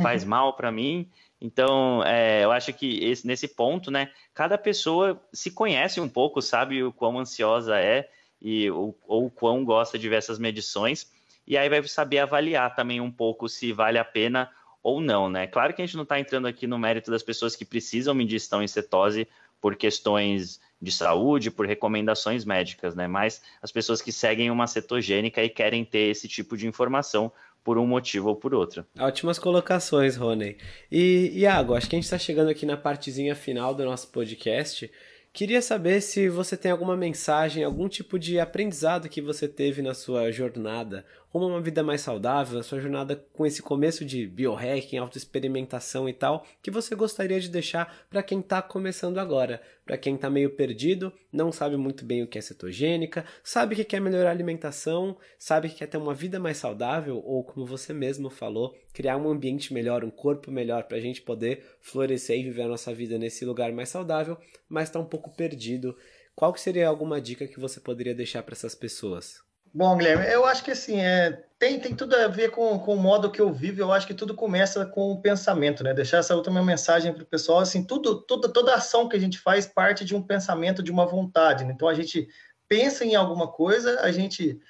faz 0.01 0.23
mal 0.25 0.55
para 0.55 0.71
mim. 0.71 1.11
Então, 1.45 2.03
é, 2.05 2.43
eu 2.43 2.51
acho 2.51 2.73
que 2.73 3.05
esse, 3.05 3.27
nesse 3.27 3.47
ponto, 3.47 3.91
né, 3.91 4.11
cada 4.33 4.57
pessoa 4.57 5.23
se 5.31 5.51
conhece 5.51 6.01
um 6.01 6.09
pouco, 6.09 6.41
sabe 6.41 6.83
o 6.83 6.91
quão 6.91 7.19
ansiosa 7.19 7.79
é 7.79 8.09
e 8.41 8.71
ou, 8.71 8.97
o 9.07 9.31
quão 9.31 9.63
gosta 9.63 9.99
de 9.99 10.09
ver 10.09 10.17
essas 10.17 10.39
medições, 10.39 11.07
e 11.47 11.59
aí 11.59 11.69
vai 11.69 11.87
saber 11.87 12.21
avaliar 12.21 12.75
também 12.75 12.99
um 12.99 13.11
pouco 13.11 13.47
se 13.47 13.75
vale 13.75 13.99
a 13.99 14.05
pena 14.07 14.51
ou 14.83 15.03
não, 15.03 15.29
né? 15.29 15.47
Claro 15.47 15.75
que 15.75 15.83
a 15.83 15.85
gente 15.85 15.97
não 15.97 16.05
está 16.05 16.19
entrando 16.19 16.49
aqui 16.49 16.67
no 16.67 16.79
mérito 16.79 17.11
das 17.11 17.23
pessoas 17.23 17.55
que 17.55 17.67
precisam 17.67 18.15
medir 18.15 18.37
estão 18.37 18.63
em 18.63 18.67
cetose 18.67 19.29
por 19.61 19.77
questões 19.77 20.59
de 20.81 20.91
saúde, 20.91 21.51
por 21.51 21.67
recomendações 21.67 22.47
médicas, 22.47 22.95
né? 22.95 23.07
Mas 23.07 23.43
as 23.61 23.71
pessoas 23.71 24.01
que 24.01 24.11
seguem 24.11 24.51
uma 24.51 24.67
cetogênica 24.67 25.45
e 25.45 25.51
querem 25.51 25.85
ter 25.85 26.11
esse 26.11 26.27
tipo 26.27 26.57
de 26.57 26.67
informação 26.67 27.31
por 27.65 27.79
um 27.79 27.87
motivo 27.87 28.29
ou 28.29 28.37
por 28.37 28.55
outro. 28.55 28.87
Ótimas 28.99 29.39
colocações, 29.39 30.17
Rony. 30.17 30.59
E 30.93 31.33
Iago, 31.35 31.75
acho 31.75 31.89
que 31.89 31.97
a 31.97 31.99
gente 31.99 32.05
está 32.05 32.19
chegando 32.19 32.51
aqui 32.51 32.67
na 32.67 32.77
partezinha 32.77 33.35
final 33.35 33.75
do 33.75 33.85
nosso 33.85 34.09
podcast. 34.09 34.91
Queria 35.33 35.61
saber 35.61 36.01
se 36.01 36.29
você 36.29 36.57
tem 36.57 36.71
alguma 36.71 36.97
mensagem, 36.97 37.65
algum 37.65 37.89
tipo 37.89 38.19
de 38.19 38.39
aprendizado 38.39 39.09
que 39.09 39.21
você 39.21 39.49
teve 39.49 39.83
na 39.83 39.95
sua 39.95 40.31
jornada 40.31 41.05
rumo 41.35 41.47
a 41.47 41.57
uma 41.57 41.61
vida 41.61 41.83
mais 41.83 42.01
saudável, 42.01 42.57
na 42.57 42.63
sua 42.63 42.79
jornada 42.79 43.17
com 43.33 43.45
esse 43.45 43.61
começo 43.61 44.05
de 44.05 44.25
biohacking, 44.25 44.99
autoexperimentação 44.99 46.09
e 46.09 46.13
tal, 46.13 46.47
que 46.63 46.71
você 46.71 46.95
gostaria 46.95 47.41
de 47.41 47.49
deixar 47.49 48.07
para 48.09 48.23
quem 48.23 48.39
está 48.39 48.63
começando 48.63 49.19
agora, 49.19 49.61
para 49.85 49.99
quem 49.99 50.15
está 50.15 50.31
meio 50.31 50.51
perdido, 50.51 51.13
não 51.33 51.51
sabe 51.51 51.77
muito 51.77 52.05
bem 52.05 52.23
o 52.23 52.29
que 52.29 52.39
é 52.39 52.41
cetogênica, 52.41 53.25
sabe 53.43 53.75
que 53.75 53.83
quer 53.83 54.01
melhorar 54.01 54.29
a 54.29 54.33
alimentação, 54.33 55.19
sabe 55.37 55.69
que 55.69 55.75
quer 55.75 55.89
ter 55.89 55.97
uma 55.97 56.15
vida 56.15 56.39
mais 56.39 56.57
saudável 56.57 57.21
ou, 57.25 57.43
como 57.43 57.67
você 57.67 57.93
mesmo 57.93 58.31
falou, 58.31 58.73
criar 58.93 59.17
um 59.17 59.29
ambiente 59.29 59.75
melhor, 59.75 60.05
um 60.05 60.11
corpo 60.11 60.53
melhor 60.53 60.85
para 60.85 60.99
a 60.99 61.01
gente 61.01 61.21
poder 61.21 61.65
florescer 61.81 62.39
e 62.39 62.45
viver 62.45 62.63
a 62.63 62.69
nossa 62.69 62.95
vida 62.95 63.19
nesse 63.19 63.45
lugar 63.45 63.73
mais 63.73 63.89
saudável, 63.89 64.39
mas 64.69 64.89
está 64.89 65.01
um 65.01 65.05
pouco 65.05 65.35
perdido. 65.35 65.97
Qual 66.37 66.53
que 66.53 66.61
seria 66.61 66.87
alguma 66.87 67.21
dica 67.21 67.49
que 67.49 67.59
você 67.59 67.81
poderia 67.81 68.15
deixar 68.15 68.45
para 68.45 68.55
essas 68.55 68.75
pessoas? 68.77 69.43
Bom, 69.77 69.97
Guilherme, 69.97 70.25
eu 70.27 70.47
acho 70.47 70.63
que 70.63 70.71
assim, 70.71 71.01
é, 71.01 71.33
tem, 71.59 71.81
tem 71.81 71.97
tudo 71.97 72.15
a 72.15 72.29
ver 72.29 72.53
com, 72.53 72.79
com 72.79 72.95
o 72.95 73.01
modo 73.01 73.29
que 73.29 73.41
eu 73.41 73.53
vivo, 73.53 73.81
eu 73.81 73.93
acho 73.93 74.07
que 74.07 74.15
tudo 74.15 74.33
começa 74.33 74.87
com 74.87 75.11
o 75.11 75.21
pensamento, 75.21 75.83
né? 75.83 75.93
Deixar 75.93 76.19
essa 76.19 76.37
última 76.37 76.63
mensagem 76.63 77.13
para 77.13 77.25
o 77.25 77.27
pessoal, 77.27 77.59
assim, 77.59 77.83
tudo, 77.83 78.21
tudo, 78.23 78.53
toda 78.53 78.73
ação 78.73 79.09
que 79.09 79.17
a 79.17 79.19
gente 79.19 79.37
faz 79.37 79.67
parte 79.67 80.05
de 80.05 80.15
um 80.15 80.23
pensamento, 80.23 80.81
de 80.81 80.93
uma 80.93 81.05
vontade, 81.05 81.65
né? 81.65 81.73
Então 81.75 81.89
a 81.89 81.95
gente 81.95 82.29
pensa 82.69 83.05
em 83.05 83.17
alguma 83.17 83.49
coisa, 83.49 83.99
a 84.03 84.13
gente 84.13 84.61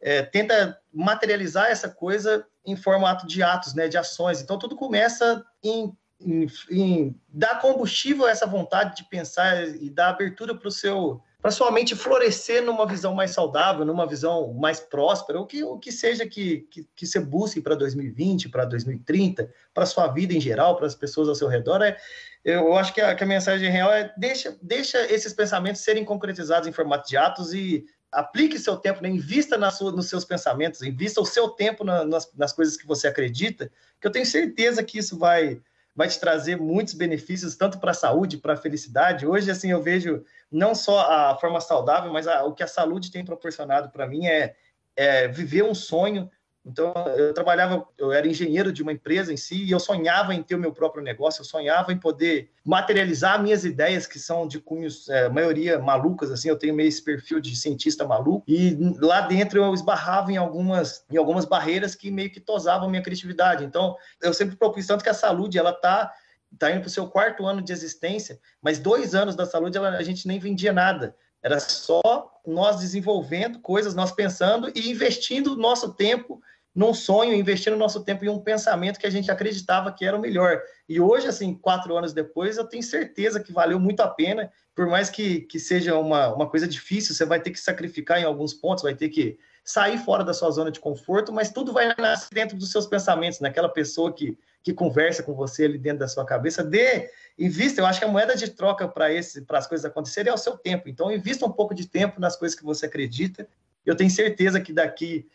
é, 0.00 0.22
tenta 0.22 0.78
materializar 0.94 1.66
essa 1.66 1.88
coisa 1.88 2.46
em 2.64 2.76
formato 2.76 3.26
de 3.26 3.42
atos, 3.42 3.74
né? 3.74 3.88
De 3.88 3.98
ações. 3.98 4.40
Então 4.40 4.60
tudo 4.60 4.76
começa 4.76 5.44
em, 5.60 5.92
em, 6.20 6.46
em 6.70 7.20
dar 7.28 7.60
combustível 7.60 8.26
a 8.26 8.30
essa 8.30 8.46
vontade 8.46 8.94
de 8.94 9.08
pensar 9.08 9.66
e 9.66 9.90
dar 9.90 10.10
abertura 10.10 10.54
para 10.54 10.68
o 10.68 10.70
seu 10.70 11.20
para 11.42 11.50
sua 11.50 11.72
mente 11.72 11.96
florescer 11.96 12.62
numa 12.62 12.86
visão 12.86 13.12
mais 13.12 13.32
saudável, 13.32 13.84
numa 13.84 14.06
visão 14.06 14.54
mais 14.54 14.78
próspera, 14.78 15.40
o 15.40 15.44
que, 15.44 15.64
o 15.64 15.76
que 15.76 15.90
seja 15.90 16.24
que, 16.24 16.60
que, 16.70 16.86
que 16.94 17.04
você 17.04 17.18
busque 17.18 17.60
para 17.60 17.74
2020, 17.74 18.48
para 18.48 18.64
2030, 18.64 19.52
para 19.74 19.84
sua 19.84 20.06
vida 20.06 20.32
em 20.32 20.40
geral, 20.40 20.76
para 20.76 20.86
as 20.86 20.94
pessoas 20.94 21.28
ao 21.28 21.34
seu 21.34 21.48
redor, 21.48 21.82
é, 21.82 21.96
eu 22.44 22.76
acho 22.76 22.94
que 22.94 23.00
a, 23.00 23.12
que 23.16 23.24
a 23.24 23.26
mensagem 23.26 23.68
real 23.68 23.92
é 23.92 24.14
deixa, 24.16 24.56
deixa 24.62 25.04
esses 25.12 25.32
pensamentos 25.32 25.82
serem 25.82 26.04
concretizados 26.04 26.68
em 26.68 26.72
formato 26.72 27.08
de 27.08 27.16
atos 27.16 27.52
e 27.52 27.84
aplique 28.12 28.56
seu 28.56 28.76
tempo, 28.76 29.02
né? 29.02 29.08
invista 29.08 29.58
na 29.58 29.72
sua, 29.72 29.90
nos 29.90 30.08
seus 30.08 30.24
pensamentos, 30.24 30.80
invista 30.82 31.20
o 31.20 31.26
seu 31.26 31.48
tempo 31.48 31.82
na, 31.82 32.04
nas, 32.04 32.32
nas 32.36 32.52
coisas 32.52 32.76
que 32.76 32.86
você 32.86 33.08
acredita, 33.08 33.68
que 34.00 34.06
eu 34.06 34.12
tenho 34.12 34.26
certeza 34.26 34.84
que 34.84 34.98
isso 34.98 35.18
vai 35.18 35.60
vai 35.94 36.08
te 36.08 36.18
trazer 36.18 36.56
muitos 36.56 36.94
benefícios, 36.94 37.56
tanto 37.56 37.78
para 37.78 37.90
a 37.90 37.94
saúde, 37.94 38.38
para 38.38 38.54
a 38.54 38.56
felicidade. 38.56 39.26
Hoje, 39.26 39.50
assim, 39.50 39.70
eu 39.70 39.82
vejo 39.82 40.24
não 40.50 40.74
só 40.74 41.00
a 41.00 41.36
forma 41.38 41.60
saudável, 41.60 42.12
mas 42.12 42.26
a, 42.26 42.44
o 42.44 42.54
que 42.54 42.62
a 42.62 42.68
saúde 42.68 43.10
tem 43.10 43.24
proporcionado 43.24 43.90
para 43.90 44.06
mim 44.06 44.26
é, 44.26 44.56
é 44.96 45.28
viver 45.28 45.64
um 45.64 45.74
sonho, 45.74 46.30
então, 46.64 46.94
eu 47.16 47.34
trabalhava, 47.34 47.84
eu 47.98 48.12
era 48.12 48.26
engenheiro 48.26 48.72
de 48.72 48.82
uma 48.82 48.92
empresa 48.92 49.32
em 49.32 49.36
si, 49.36 49.64
e 49.64 49.70
eu 49.72 49.80
sonhava 49.80 50.32
em 50.32 50.42
ter 50.42 50.54
o 50.54 50.58
meu 50.58 50.72
próprio 50.72 51.02
negócio, 51.02 51.40
eu 51.40 51.44
sonhava 51.44 51.92
em 51.92 51.98
poder 51.98 52.50
materializar 52.64 53.42
minhas 53.42 53.64
ideias, 53.64 54.06
que 54.06 54.18
são 54.18 54.46
de 54.46 54.60
cunhos, 54.60 55.08
é, 55.08 55.28
maioria 55.28 55.80
malucas, 55.80 56.30
assim, 56.30 56.48
eu 56.48 56.56
tenho 56.56 56.74
meio 56.74 56.88
esse 56.88 57.02
perfil 57.02 57.40
de 57.40 57.56
cientista 57.56 58.06
maluco, 58.06 58.44
e 58.46 58.76
lá 59.00 59.22
dentro 59.22 59.58
eu 59.62 59.74
esbarrava 59.74 60.30
em 60.30 60.36
algumas, 60.36 61.04
em 61.10 61.16
algumas 61.16 61.44
barreiras 61.44 61.96
que 61.96 62.12
meio 62.12 62.30
que 62.30 62.38
tosavam 62.40 62.88
minha 62.88 63.02
criatividade. 63.02 63.64
Então, 63.64 63.96
eu 64.22 64.32
sempre 64.32 64.56
propus 64.56 64.86
tanto 64.86 65.02
que 65.02 65.10
a 65.10 65.14
saúde, 65.14 65.58
ela 65.58 65.72
tá 65.72 66.12
tá 66.58 66.70
indo 66.70 66.80
para 66.80 66.88
o 66.88 66.90
seu 66.90 67.08
quarto 67.08 67.46
ano 67.46 67.62
de 67.62 67.72
existência, 67.72 68.38
mas 68.60 68.78
dois 68.78 69.14
anos 69.14 69.34
da 69.34 69.46
saúde 69.46 69.78
ela, 69.78 69.96
a 69.96 70.02
gente 70.02 70.28
nem 70.28 70.38
vendia 70.38 70.70
nada. 70.70 71.16
Era 71.42 71.58
só 71.58 72.30
nós 72.46 72.80
desenvolvendo 72.80 73.60
coisas, 73.60 73.94
nós 73.94 74.12
pensando 74.12 74.70
e 74.74 74.90
investindo 74.90 75.56
nosso 75.56 75.92
tempo 75.94 76.40
num 76.74 76.94
sonho, 76.94 77.34
investindo 77.34 77.76
nosso 77.76 78.02
tempo 78.02 78.24
em 78.24 78.28
um 78.28 78.38
pensamento 78.38 78.98
que 78.98 79.06
a 79.06 79.10
gente 79.10 79.30
acreditava 79.30 79.92
que 79.92 80.04
era 80.04 80.16
o 80.16 80.20
melhor. 80.20 80.60
E 80.88 80.98
hoje, 80.98 81.26
assim, 81.26 81.54
quatro 81.54 81.94
anos 81.96 82.14
depois, 82.14 82.56
eu 82.56 82.64
tenho 82.64 82.82
certeza 82.82 83.40
que 83.40 83.52
valeu 83.52 83.78
muito 83.78 84.00
a 84.00 84.08
pena, 84.08 84.50
por 84.74 84.86
mais 84.86 85.10
que, 85.10 85.42
que 85.42 85.58
seja 85.58 85.98
uma, 85.98 86.34
uma 86.34 86.48
coisa 86.48 86.66
difícil, 86.66 87.14
você 87.14 87.26
vai 87.26 87.40
ter 87.40 87.50
que 87.50 87.60
sacrificar 87.60 88.18
em 88.18 88.24
alguns 88.24 88.54
pontos, 88.54 88.82
vai 88.82 88.94
ter 88.94 89.10
que 89.10 89.38
sair 89.62 89.98
fora 89.98 90.24
da 90.24 90.32
sua 90.32 90.50
zona 90.50 90.70
de 90.70 90.80
conforto, 90.80 91.30
mas 91.30 91.50
tudo 91.50 91.72
vai 91.72 91.94
nascer 91.98 92.28
dentro 92.32 92.56
dos 92.56 92.70
seus 92.70 92.86
pensamentos, 92.86 93.40
naquela 93.40 93.68
pessoa 93.68 94.12
que, 94.12 94.36
que 94.62 94.72
conversa 94.72 95.22
com 95.22 95.34
você 95.34 95.64
ali 95.64 95.78
dentro 95.78 96.00
da 96.00 96.08
sua 96.08 96.24
cabeça. 96.24 96.62
Dê, 96.62 97.10
invista, 97.38 97.80
eu 97.80 97.86
acho 97.86 97.98
que 97.98 98.04
a 98.04 98.08
moeda 98.08 98.36
de 98.36 98.50
troca 98.50 98.86
para 98.86 99.08
as 99.08 99.66
coisas 99.66 99.84
acontecerem 99.84 100.30
é 100.30 100.34
o 100.34 100.38
seu 100.38 100.56
tempo. 100.56 100.88
Então, 100.88 101.10
invista 101.10 101.44
um 101.44 101.52
pouco 101.52 101.74
de 101.74 101.88
tempo 101.88 102.20
nas 102.20 102.36
coisas 102.36 102.56
que 102.56 102.64
você 102.64 102.86
acredita. 102.86 103.48
Eu 103.84 103.96
tenho 103.96 104.10
certeza 104.10 104.60
que 104.60 104.72
daqui 104.72 105.28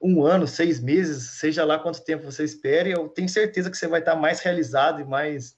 um 0.00 0.24
ano, 0.24 0.48
seis 0.48 0.80
meses, 0.80 1.38
seja 1.38 1.64
lá 1.64 1.78
quanto 1.78 2.02
tempo 2.02 2.24
você 2.24 2.42
espere, 2.42 2.90
eu 2.90 3.08
tenho 3.08 3.28
certeza 3.28 3.70
que 3.70 3.76
você 3.76 3.86
vai 3.86 4.00
estar 4.00 4.16
mais 4.16 4.40
realizado 4.40 5.00
e 5.00 5.04
mais 5.04 5.56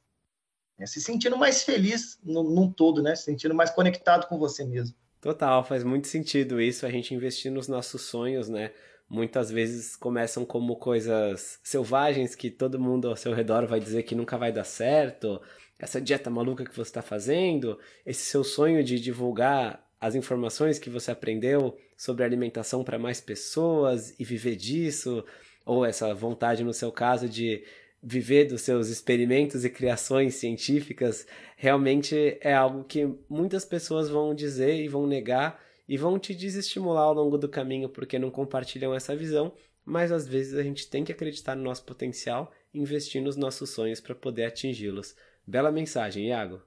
né, 0.78 0.86
se 0.86 1.00
sentindo 1.00 1.36
mais 1.36 1.62
feliz 1.62 2.18
no, 2.22 2.42
num 2.42 2.70
todo, 2.70 3.02
né? 3.02 3.14
Se 3.14 3.24
sentindo 3.24 3.54
mais 3.54 3.70
conectado 3.70 4.26
com 4.26 4.38
você 4.38 4.64
mesmo. 4.64 4.94
Total, 5.20 5.64
faz 5.64 5.82
muito 5.82 6.08
sentido 6.08 6.60
isso, 6.60 6.84
a 6.84 6.90
gente 6.90 7.14
investir 7.14 7.50
nos 7.50 7.68
nossos 7.68 8.02
sonhos, 8.02 8.48
né? 8.48 8.72
Muitas 9.14 9.48
vezes 9.48 9.94
começam 9.94 10.44
como 10.44 10.74
coisas 10.74 11.60
selvagens 11.62 12.34
que 12.34 12.50
todo 12.50 12.80
mundo 12.80 13.08
ao 13.08 13.14
seu 13.14 13.32
redor 13.32 13.64
vai 13.64 13.78
dizer 13.78 14.02
que 14.02 14.12
nunca 14.12 14.36
vai 14.36 14.50
dar 14.50 14.64
certo, 14.64 15.40
essa 15.78 16.00
dieta 16.00 16.28
maluca 16.28 16.64
que 16.64 16.74
você 16.74 16.88
está 16.88 17.00
fazendo, 17.00 17.78
esse 18.04 18.22
seu 18.22 18.42
sonho 18.42 18.82
de 18.82 18.98
divulgar 18.98 19.88
as 20.00 20.16
informações 20.16 20.80
que 20.80 20.90
você 20.90 21.12
aprendeu 21.12 21.78
sobre 21.96 22.24
alimentação 22.24 22.82
para 22.82 22.98
mais 22.98 23.20
pessoas 23.20 24.18
e 24.18 24.24
viver 24.24 24.56
disso, 24.56 25.24
ou 25.64 25.86
essa 25.86 26.12
vontade, 26.12 26.64
no 26.64 26.74
seu 26.74 26.90
caso, 26.90 27.28
de 27.28 27.62
viver 28.02 28.46
dos 28.46 28.62
seus 28.62 28.88
experimentos 28.88 29.64
e 29.64 29.70
criações 29.70 30.34
científicas, 30.34 31.24
realmente 31.56 32.36
é 32.40 32.52
algo 32.52 32.82
que 32.82 33.08
muitas 33.28 33.64
pessoas 33.64 34.08
vão 34.08 34.34
dizer 34.34 34.74
e 34.74 34.88
vão 34.88 35.06
negar 35.06 35.63
e 35.88 35.96
vão 35.96 36.18
te 36.18 36.34
desestimular 36.34 37.04
ao 37.04 37.14
longo 37.14 37.36
do 37.36 37.48
caminho 37.48 37.88
porque 37.88 38.18
não 38.18 38.30
compartilham 38.30 38.94
essa 38.94 39.14
visão, 39.14 39.52
mas 39.84 40.10
às 40.10 40.26
vezes 40.26 40.54
a 40.54 40.62
gente 40.62 40.88
tem 40.88 41.04
que 41.04 41.12
acreditar 41.12 41.54
no 41.54 41.62
nosso 41.62 41.84
potencial 41.84 42.52
e 42.72 42.80
investir 42.80 43.22
nos 43.22 43.36
nossos 43.36 43.70
sonhos 43.70 44.00
para 44.00 44.14
poder 44.14 44.46
atingi-los. 44.46 45.14
Bela 45.46 45.70
mensagem, 45.70 46.28
Iago. 46.28 46.62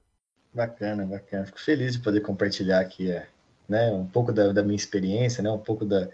Bacana, 0.53 1.05
bacana. 1.05 1.45
Fico 1.45 1.59
feliz 1.59 1.93
de 1.93 1.99
poder 1.99 2.21
compartilhar 2.21 2.79
aqui 2.79 3.11
é, 3.11 3.27
né, 3.67 3.91
um 3.91 4.05
pouco 4.05 4.31
da, 4.31 4.53
da 4.53 4.63
minha 4.63 4.75
experiência, 4.75 5.41
né, 5.43 5.49
um 5.51 5.57
pouco 5.57 5.83
da, 5.83 6.07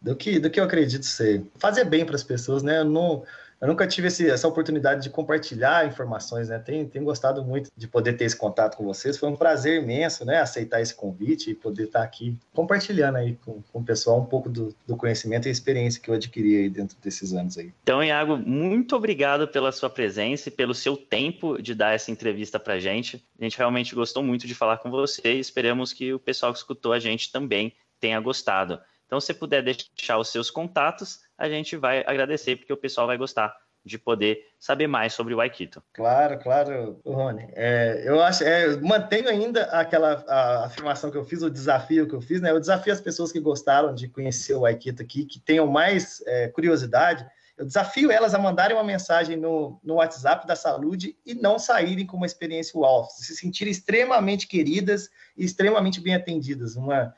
do, 0.00 0.14
que, 0.14 0.38
do 0.38 0.50
que 0.50 0.60
eu 0.60 0.64
acredito 0.64 1.04
ser. 1.04 1.44
Fazer 1.58 1.84
bem 1.84 2.04
para 2.04 2.14
as 2.14 2.22
pessoas, 2.22 2.62
né? 2.62 2.78
Eu 2.78 2.84
não, 2.84 3.24
eu 3.60 3.68
nunca 3.68 3.86
tive 3.86 4.08
esse, 4.08 4.28
essa 4.28 4.48
oportunidade 4.48 5.02
de 5.02 5.10
compartilhar 5.10 5.86
informações, 5.86 6.48
né? 6.48 6.58
Tenho, 6.58 6.88
tenho 6.88 7.04
gostado 7.04 7.44
muito 7.44 7.70
de 7.76 7.86
poder 7.86 8.14
ter 8.14 8.24
esse 8.24 8.36
contato 8.36 8.76
com 8.76 8.84
vocês. 8.84 9.18
Foi 9.18 9.28
um 9.28 9.36
prazer 9.36 9.82
imenso, 9.82 10.24
né? 10.24 10.40
Aceitar 10.40 10.80
esse 10.80 10.94
convite 10.94 11.50
e 11.50 11.54
poder 11.54 11.84
estar 11.84 12.02
aqui 12.02 12.36
compartilhando 12.54 13.16
aí 13.16 13.36
com, 13.44 13.60
com 13.70 13.80
o 13.80 13.84
pessoal 13.84 14.18
um 14.18 14.24
pouco 14.24 14.48
do, 14.48 14.74
do 14.86 14.96
conhecimento 14.96 15.46
e 15.46 15.50
experiência 15.50 16.00
que 16.00 16.08
eu 16.08 16.14
adquiri 16.14 16.56
aí 16.56 16.70
dentro 16.70 16.96
desses 17.02 17.34
anos 17.34 17.58
aí. 17.58 17.70
Então, 17.82 18.02
Iago, 18.02 18.36
muito 18.38 18.96
obrigado 18.96 19.46
pela 19.46 19.72
sua 19.72 19.90
presença 19.90 20.48
e 20.48 20.52
pelo 20.52 20.74
seu 20.74 20.96
tempo 20.96 21.60
de 21.60 21.74
dar 21.74 21.94
essa 21.94 22.10
entrevista 22.10 22.58
para 22.58 22.78
gente. 22.78 23.22
A 23.38 23.44
gente 23.44 23.58
realmente 23.58 23.94
gostou 23.94 24.22
muito 24.22 24.46
de 24.46 24.54
falar 24.54 24.78
com 24.78 24.90
você 24.90 25.34
e 25.34 25.38
esperamos 25.40 25.92
que 25.92 26.14
o 26.14 26.18
pessoal 26.18 26.52
que 26.52 26.58
escutou 26.58 26.94
a 26.94 26.98
gente 26.98 27.30
também 27.30 27.74
tenha 28.00 28.18
gostado. 28.20 28.80
Então, 29.10 29.20
se 29.20 29.34
puder 29.34 29.60
deixar 29.60 30.18
os 30.18 30.28
seus 30.28 30.50
contatos, 30.50 31.18
a 31.40 31.48
gente 31.48 31.74
vai 31.76 32.04
agradecer, 32.06 32.56
porque 32.56 32.72
o 32.72 32.76
pessoal 32.76 33.06
vai 33.06 33.16
gostar 33.16 33.56
de 33.82 33.98
poder 33.98 34.46
saber 34.58 34.86
mais 34.86 35.14
sobre 35.14 35.32
o 35.32 35.40
Aikito. 35.40 35.82
Claro, 35.94 36.38
claro, 36.38 37.00
Rony. 37.04 37.48
É, 37.54 38.02
eu 38.04 38.22
acho, 38.22 38.44
é, 38.44 38.76
mantenho 38.76 39.26
ainda 39.26 39.62
aquela 39.64 40.22
afirmação 40.66 41.10
que 41.10 41.16
eu 41.16 41.24
fiz, 41.24 41.42
o 41.42 41.50
desafio 41.50 42.06
que 42.06 42.14
eu 42.14 42.20
fiz, 42.20 42.42
né? 42.42 42.50
Eu 42.50 42.60
desafio 42.60 42.92
as 42.92 43.00
pessoas 43.00 43.32
que 43.32 43.40
gostaram 43.40 43.94
de 43.94 44.06
conhecer 44.06 44.54
o 44.54 44.66
Aikito 44.66 45.02
aqui, 45.02 45.24
que 45.24 45.40
tenham 45.40 45.66
mais 45.66 46.22
é, 46.26 46.48
curiosidade, 46.48 47.26
eu 47.60 47.66
desafio 47.66 48.10
elas 48.10 48.34
a 48.34 48.38
mandarem 48.38 48.74
uma 48.74 48.82
mensagem 48.82 49.36
no, 49.36 49.78
no 49.84 49.96
WhatsApp 49.96 50.46
da 50.46 50.56
Saúde 50.56 51.14
e 51.26 51.34
não 51.34 51.58
saírem 51.58 52.06
com 52.06 52.16
uma 52.16 52.24
experiência 52.24 52.78
uau, 52.78 53.06
se 53.10 53.36
sentirem 53.36 53.70
extremamente 53.70 54.46
queridas 54.46 55.10
e 55.36 55.44
extremamente 55.44 56.00
bem 56.00 56.14
atendidas. 56.14 56.74
Uma, 56.74 57.14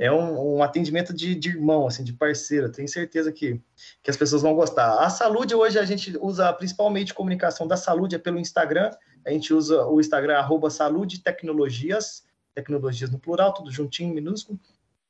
é 0.00 0.10
um, 0.10 0.56
um 0.56 0.62
atendimento 0.62 1.12
de, 1.12 1.34
de, 1.34 1.50
irmão, 1.50 1.86
assim, 1.86 2.02
de 2.02 2.14
parceiro. 2.14 2.72
Tenho 2.72 2.88
certeza 2.88 3.30
que, 3.30 3.60
que 4.02 4.10
as 4.10 4.16
pessoas 4.16 4.40
vão 4.40 4.54
gostar. 4.54 4.98
A 4.98 5.10
saúde 5.10 5.54
hoje 5.54 5.78
a 5.78 5.84
gente 5.84 6.16
usa 6.22 6.50
principalmente 6.54 7.12
comunicação 7.12 7.68
da 7.68 7.76
saúde 7.76 8.16
é 8.16 8.18
pelo 8.18 8.38
Instagram. 8.38 8.90
A 9.26 9.30
gente 9.30 9.52
usa 9.52 9.84
o 9.84 10.00
Instagram 10.00 10.38
arroba 10.38 10.70
saúde 10.70 11.22
tecnologias, 11.22 12.24
tecnologias 12.54 13.10
no 13.10 13.18
plural, 13.18 13.52
tudo 13.52 13.70
juntinho, 13.70 14.14
minúsculo. 14.14 14.58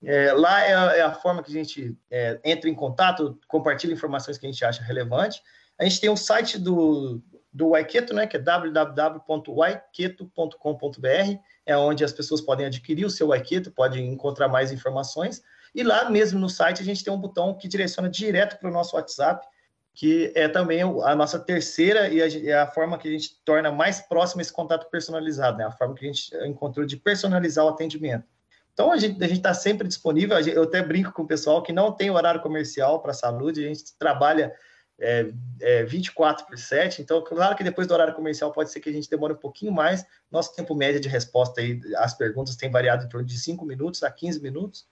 É, 0.02 0.32
lá 0.32 0.60
é 0.64 0.74
a, 0.74 0.96
é 0.96 1.02
a, 1.02 1.12
forma 1.12 1.40
que 1.40 1.52
a 1.52 1.54
gente 1.54 1.96
é, 2.10 2.40
entra 2.44 2.68
em 2.68 2.74
contato, 2.74 3.38
compartilha 3.46 3.92
informações 3.92 4.38
que 4.38 4.46
a 4.46 4.50
gente 4.50 4.64
acha 4.64 4.82
relevante. 4.82 5.40
A 5.78 5.84
gente 5.84 6.00
tem 6.00 6.10
um 6.10 6.16
site 6.16 6.58
do, 6.58 7.22
do 7.52 7.68
Waiketo, 7.68 8.12
né, 8.12 8.26
que 8.26 8.36
é 8.36 8.40
www.waiketo.com.br 8.40 11.40
é 11.70 11.76
onde 11.76 12.04
as 12.04 12.12
pessoas 12.12 12.40
podem 12.40 12.66
adquirir 12.66 13.04
o 13.04 13.10
seu 13.10 13.28
Waiketo, 13.28 13.70
podem 13.70 14.08
encontrar 14.12 14.48
mais 14.48 14.72
informações. 14.72 15.40
E 15.72 15.84
lá 15.84 16.10
mesmo 16.10 16.40
no 16.40 16.48
site 16.48 16.82
a 16.82 16.84
gente 16.84 17.04
tem 17.04 17.12
um 17.12 17.20
botão 17.20 17.54
que 17.54 17.68
direciona 17.68 18.08
direto 18.08 18.58
para 18.58 18.68
o 18.68 18.72
nosso 18.72 18.96
WhatsApp, 18.96 19.46
que 19.94 20.32
é 20.34 20.48
também 20.48 20.82
a 20.82 21.14
nossa 21.14 21.38
terceira 21.38 22.08
e 22.08 22.48
é 22.48 22.58
a 22.58 22.66
forma 22.66 22.98
que 22.98 23.06
a 23.06 23.10
gente 23.10 23.40
torna 23.44 23.70
mais 23.70 24.00
próximo 24.00 24.40
esse 24.40 24.52
contato 24.52 24.90
personalizado, 24.90 25.58
né? 25.58 25.64
A 25.64 25.70
forma 25.70 25.94
que 25.94 26.04
a 26.04 26.12
gente 26.12 26.34
encontrou 26.44 26.84
de 26.84 26.96
personalizar 26.96 27.64
o 27.64 27.68
atendimento. 27.68 28.24
Então 28.72 28.90
a 28.90 28.96
gente 28.96 29.22
a 29.22 29.26
está 29.28 29.54
sempre 29.54 29.86
disponível. 29.86 30.38
Eu 30.40 30.64
até 30.64 30.82
brinco 30.82 31.12
com 31.12 31.22
o 31.22 31.26
pessoal 31.26 31.62
que 31.62 31.72
não 31.72 31.92
tem 31.92 32.10
horário 32.10 32.40
comercial 32.40 33.00
para 33.00 33.12
saúde, 33.12 33.64
a 33.64 33.68
gente 33.68 33.96
trabalha 33.96 34.52
é, 35.00 35.32
é, 35.60 35.84
24 35.84 36.46
por 36.46 36.58
7. 36.58 37.02
Então, 37.02 37.22
claro 37.24 37.56
que 37.56 37.64
depois 37.64 37.86
do 37.86 37.94
horário 37.94 38.14
comercial 38.14 38.52
pode 38.52 38.70
ser 38.70 38.80
que 38.80 38.90
a 38.90 38.92
gente 38.92 39.08
demore 39.08 39.32
um 39.32 39.36
pouquinho 39.36 39.72
mais. 39.72 40.04
Nosso 40.30 40.54
tempo 40.54 40.74
médio 40.74 41.00
de 41.00 41.08
resposta 41.08 41.60
aí, 41.60 41.80
as 41.96 42.14
perguntas 42.14 42.56
tem 42.56 42.70
variado 42.70 43.04
em 43.04 43.08
torno 43.08 43.26
de 43.26 43.38
5 43.38 43.64
minutos 43.64 44.02
a 44.02 44.10
15 44.10 44.40
minutos. 44.40 44.86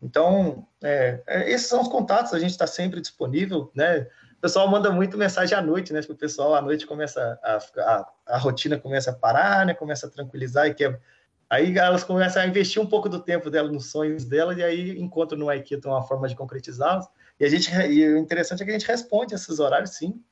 Então, 0.00 0.66
é, 0.82 1.22
é, 1.26 1.50
esses 1.50 1.68
são 1.68 1.80
os 1.80 1.88
contatos, 1.88 2.34
a 2.34 2.38
gente 2.38 2.50
está 2.50 2.66
sempre 2.66 3.00
disponível, 3.00 3.70
né? 3.74 4.08
O 4.38 4.40
pessoal 4.42 4.66
manda 4.68 4.90
muito 4.90 5.16
mensagem 5.16 5.56
à 5.56 5.62
noite, 5.62 5.92
né? 5.92 6.00
O 6.08 6.14
pessoal 6.16 6.54
à 6.56 6.60
noite 6.60 6.84
começa 6.84 7.38
a, 7.40 7.58
a, 7.78 8.12
a 8.26 8.38
rotina 8.38 8.76
começa 8.76 9.10
a 9.10 9.14
parar, 9.14 9.64
né? 9.64 9.74
Começa 9.74 10.08
a 10.08 10.10
tranquilizar 10.10 10.66
e 10.66 10.74
quer 10.74 11.00
Aí 11.52 11.76
elas 11.76 12.02
começam 12.02 12.40
a 12.40 12.46
investir 12.46 12.80
um 12.80 12.86
pouco 12.86 13.10
do 13.10 13.20
tempo 13.20 13.50
dela 13.50 13.70
nos 13.70 13.90
sonhos 13.90 14.24
dela 14.24 14.54
e 14.54 14.62
aí 14.62 14.98
encontram 14.98 15.38
no 15.38 15.50
Aikido 15.50 15.86
uma 15.86 16.02
forma 16.02 16.26
de 16.26 16.34
concretizá-los. 16.34 17.06
E 17.42 17.44
a 17.44 17.48
gente 17.48 17.74
e 17.74 18.08
o 18.08 18.18
interessante 18.18 18.62
é 18.62 18.64
que 18.64 18.70
a 18.70 18.78
gente 18.78 18.86
responde 18.86 19.34
esses 19.34 19.58
horários 19.58 19.96
sim, 19.96 20.22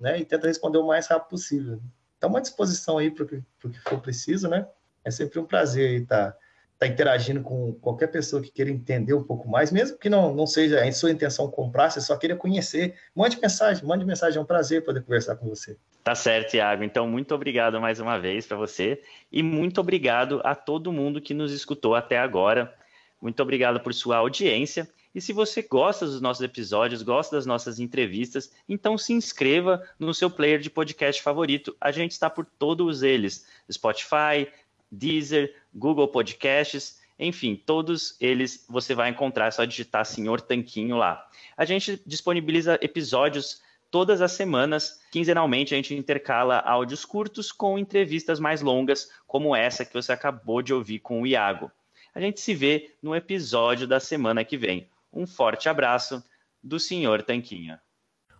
né? 0.00 0.18
E 0.18 0.24
tenta 0.24 0.48
responder 0.48 0.78
o 0.78 0.86
mais 0.88 1.06
rápido 1.06 1.28
possível. 1.28 1.80
Então, 2.18 2.28
uma 2.28 2.40
disposição 2.40 2.98
aí 2.98 3.08
para 3.08 3.22
o 3.22 3.28
que, 3.28 3.80
for 3.88 4.00
preciso, 4.00 4.48
né? 4.48 4.66
É 5.04 5.10
sempre 5.12 5.38
um 5.38 5.44
prazer 5.44 6.02
estar 6.02 6.32
tá, 6.32 6.38
tá 6.80 6.86
interagindo 6.88 7.40
com 7.40 7.72
qualquer 7.74 8.08
pessoa 8.08 8.42
que 8.42 8.50
queira 8.50 8.68
entender 8.68 9.14
um 9.14 9.22
pouco 9.22 9.48
mais, 9.48 9.70
mesmo 9.70 9.96
que 9.96 10.08
não, 10.08 10.34
não 10.34 10.44
seja 10.44 10.82
a 10.82 10.90
sua 10.90 11.12
intenção 11.12 11.48
comprar, 11.48 11.88
você 11.88 12.00
só 12.00 12.16
queira 12.16 12.34
conhecer. 12.34 12.96
Mande 13.14 13.40
mensagem, 13.40 13.86
mande 13.86 14.04
mensagem, 14.04 14.36
é 14.36 14.42
um 14.42 14.44
prazer 14.44 14.84
poder 14.84 15.04
conversar 15.04 15.36
com 15.36 15.48
você. 15.48 15.76
Tá 16.02 16.16
certo, 16.16 16.50
Thiago. 16.50 16.82
Então, 16.82 17.06
muito 17.06 17.32
obrigado 17.32 17.80
mais 17.80 18.00
uma 18.00 18.18
vez 18.18 18.44
para 18.44 18.56
você 18.56 19.00
e 19.30 19.40
muito 19.40 19.80
obrigado 19.80 20.40
a 20.42 20.56
todo 20.56 20.92
mundo 20.92 21.20
que 21.20 21.32
nos 21.32 21.52
escutou 21.52 21.94
até 21.94 22.18
agora. 22.18 22.74
Muito 23.22 23.40
obrigado 23.40 23.78
por 23.78 23.94
sua 23.94 24.16
audiência 24.16 24.88
e 25.16 25.20
se 25.22 25.32
você 25.32 25.62
gosta 25.62 26.04
dos 26.04 26.20
nossos 26.20 26.42
episódios, 26.42 27.00
gosta 27.00 27.36
das 27.36 27.46
nossas 27.46 27.80
entrevistas, 27.80 28.52
então 28.68 28.98
se 28.98 29.14
inscreva 29.14 29.82
no 29.98 30.12
seu 30.12 30.28
player 30.28 30.60
de 30.60 30.68
podcast 30.68 31.22
favorito. 31.22 31.74
A 31.80 31.90
gente 31.90 32.10
está 32.10 32.28
por 32.28 32.44
todos 32.44 33.02
eles: 33.02 33.46
Spotify, 33.72 34.46
Deezer, 34.92 35.56
Google 35.74 36.08
Podcasts, 36.08 37.00
enfim, 37.18 37.56
todos 37.56 38.14
eles 38.20 38.66
você 38.68 38.94
vai 38.94 39.08
encontrar, 39.08 39.46
é 39.46 39.50
só 39.50 39.64
digitar 39.64 40.04
Senhor 40.04 40.38
Tanquinho 40.38 40.98
lá. 40.98 41.26
A 41.56 41.64
gente 41.64 41.98
disponibiliza 42.04 42.78
episódios 42.82 43.62
todas 43.90 44.20
as 44.20 44.32
semanas. 44.32 45.00
Quinzenalmente, 45.10 45.72
a 45.72 45.78
gente 45.78 45.94
intercala 45.94 46.58
áudios 46.58 47.06
curtos 47.06 47.50
com 47.50 47.78
entrevistas 47.78 48.38
mais 48.38 48.60
longas, 48.60 49.10
como 49.26 49.56
essa 49.56 49.82
que 49.82 49.94
você 49.94 50.12
acabou 50.12 50.60
de 50.60 50.74
ouvir 50.74 50.98
com 50.98 51.22
o 51.22 51.26
Iago. 51.26 51.72
A 52.14 52.20
gente 52.20 52.38
se 52.38 52.54
vê 52.54 52.94
no 53.02 53.16
episódio 53.16 53.86
da 53.86 53.98
semana 53.98 54.44
que 54.44 54.58
vem. 54.58 54.86
Um 55.16 55.26
forte 55.26 55.66
abraço 55.66 56.22
do 56.62 56.78
Senhor 56.78 57.22
Tanquinho. 57.22 57.78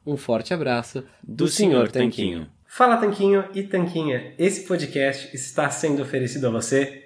Um 0.05 0.15
forte 0.19 0.53
abraço 0.53 1.01
do, 1.23 1.45
do 1.45 1.49
Senhor 1.49 1.91
Tanquinho. 1.91 2.41
Tanquinho. 2.41 2.53
Fala 2.67 2.99
Tanquinho 2.99 3.49
e 3.55 3.63
Tanquinha, 3.63 4.35
esse 4.39 4.67
podcast 4.67 5.35
está 5.35 5.71
sendo 5.71 6.03
oferecido 6.03 6.49
a 6.49 6.51
você 6.51 7.06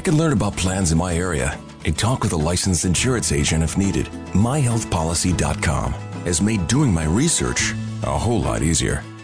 I 0.00 0.02
can 0.02 0.16
learn 0.16 0.32
about 0.32 0.56
plans 0.56 0.92
in 0.92 0.96
my 0.96 1.14
area 1.14 1.60
and 1.84 1.94
talk 1.94 2.22
with 2.22 2.32
a 2.32 2.36
licensed 2.50 2.86
insurance 2.86 3.32
agent 3.32 3.62
if 3.62 3.76
needed. 3.76 4.06
MyHealthPolicy.com 4.32 5.92
has 6.24 6.40
made 6.40 6.66
doing 6.68 6.90
my 6.90 7.04
research 7.04 7.74
a 8.02 8.16
whole 8.16 8.40
lot 8.40 8.62
easier. 8.62 9.04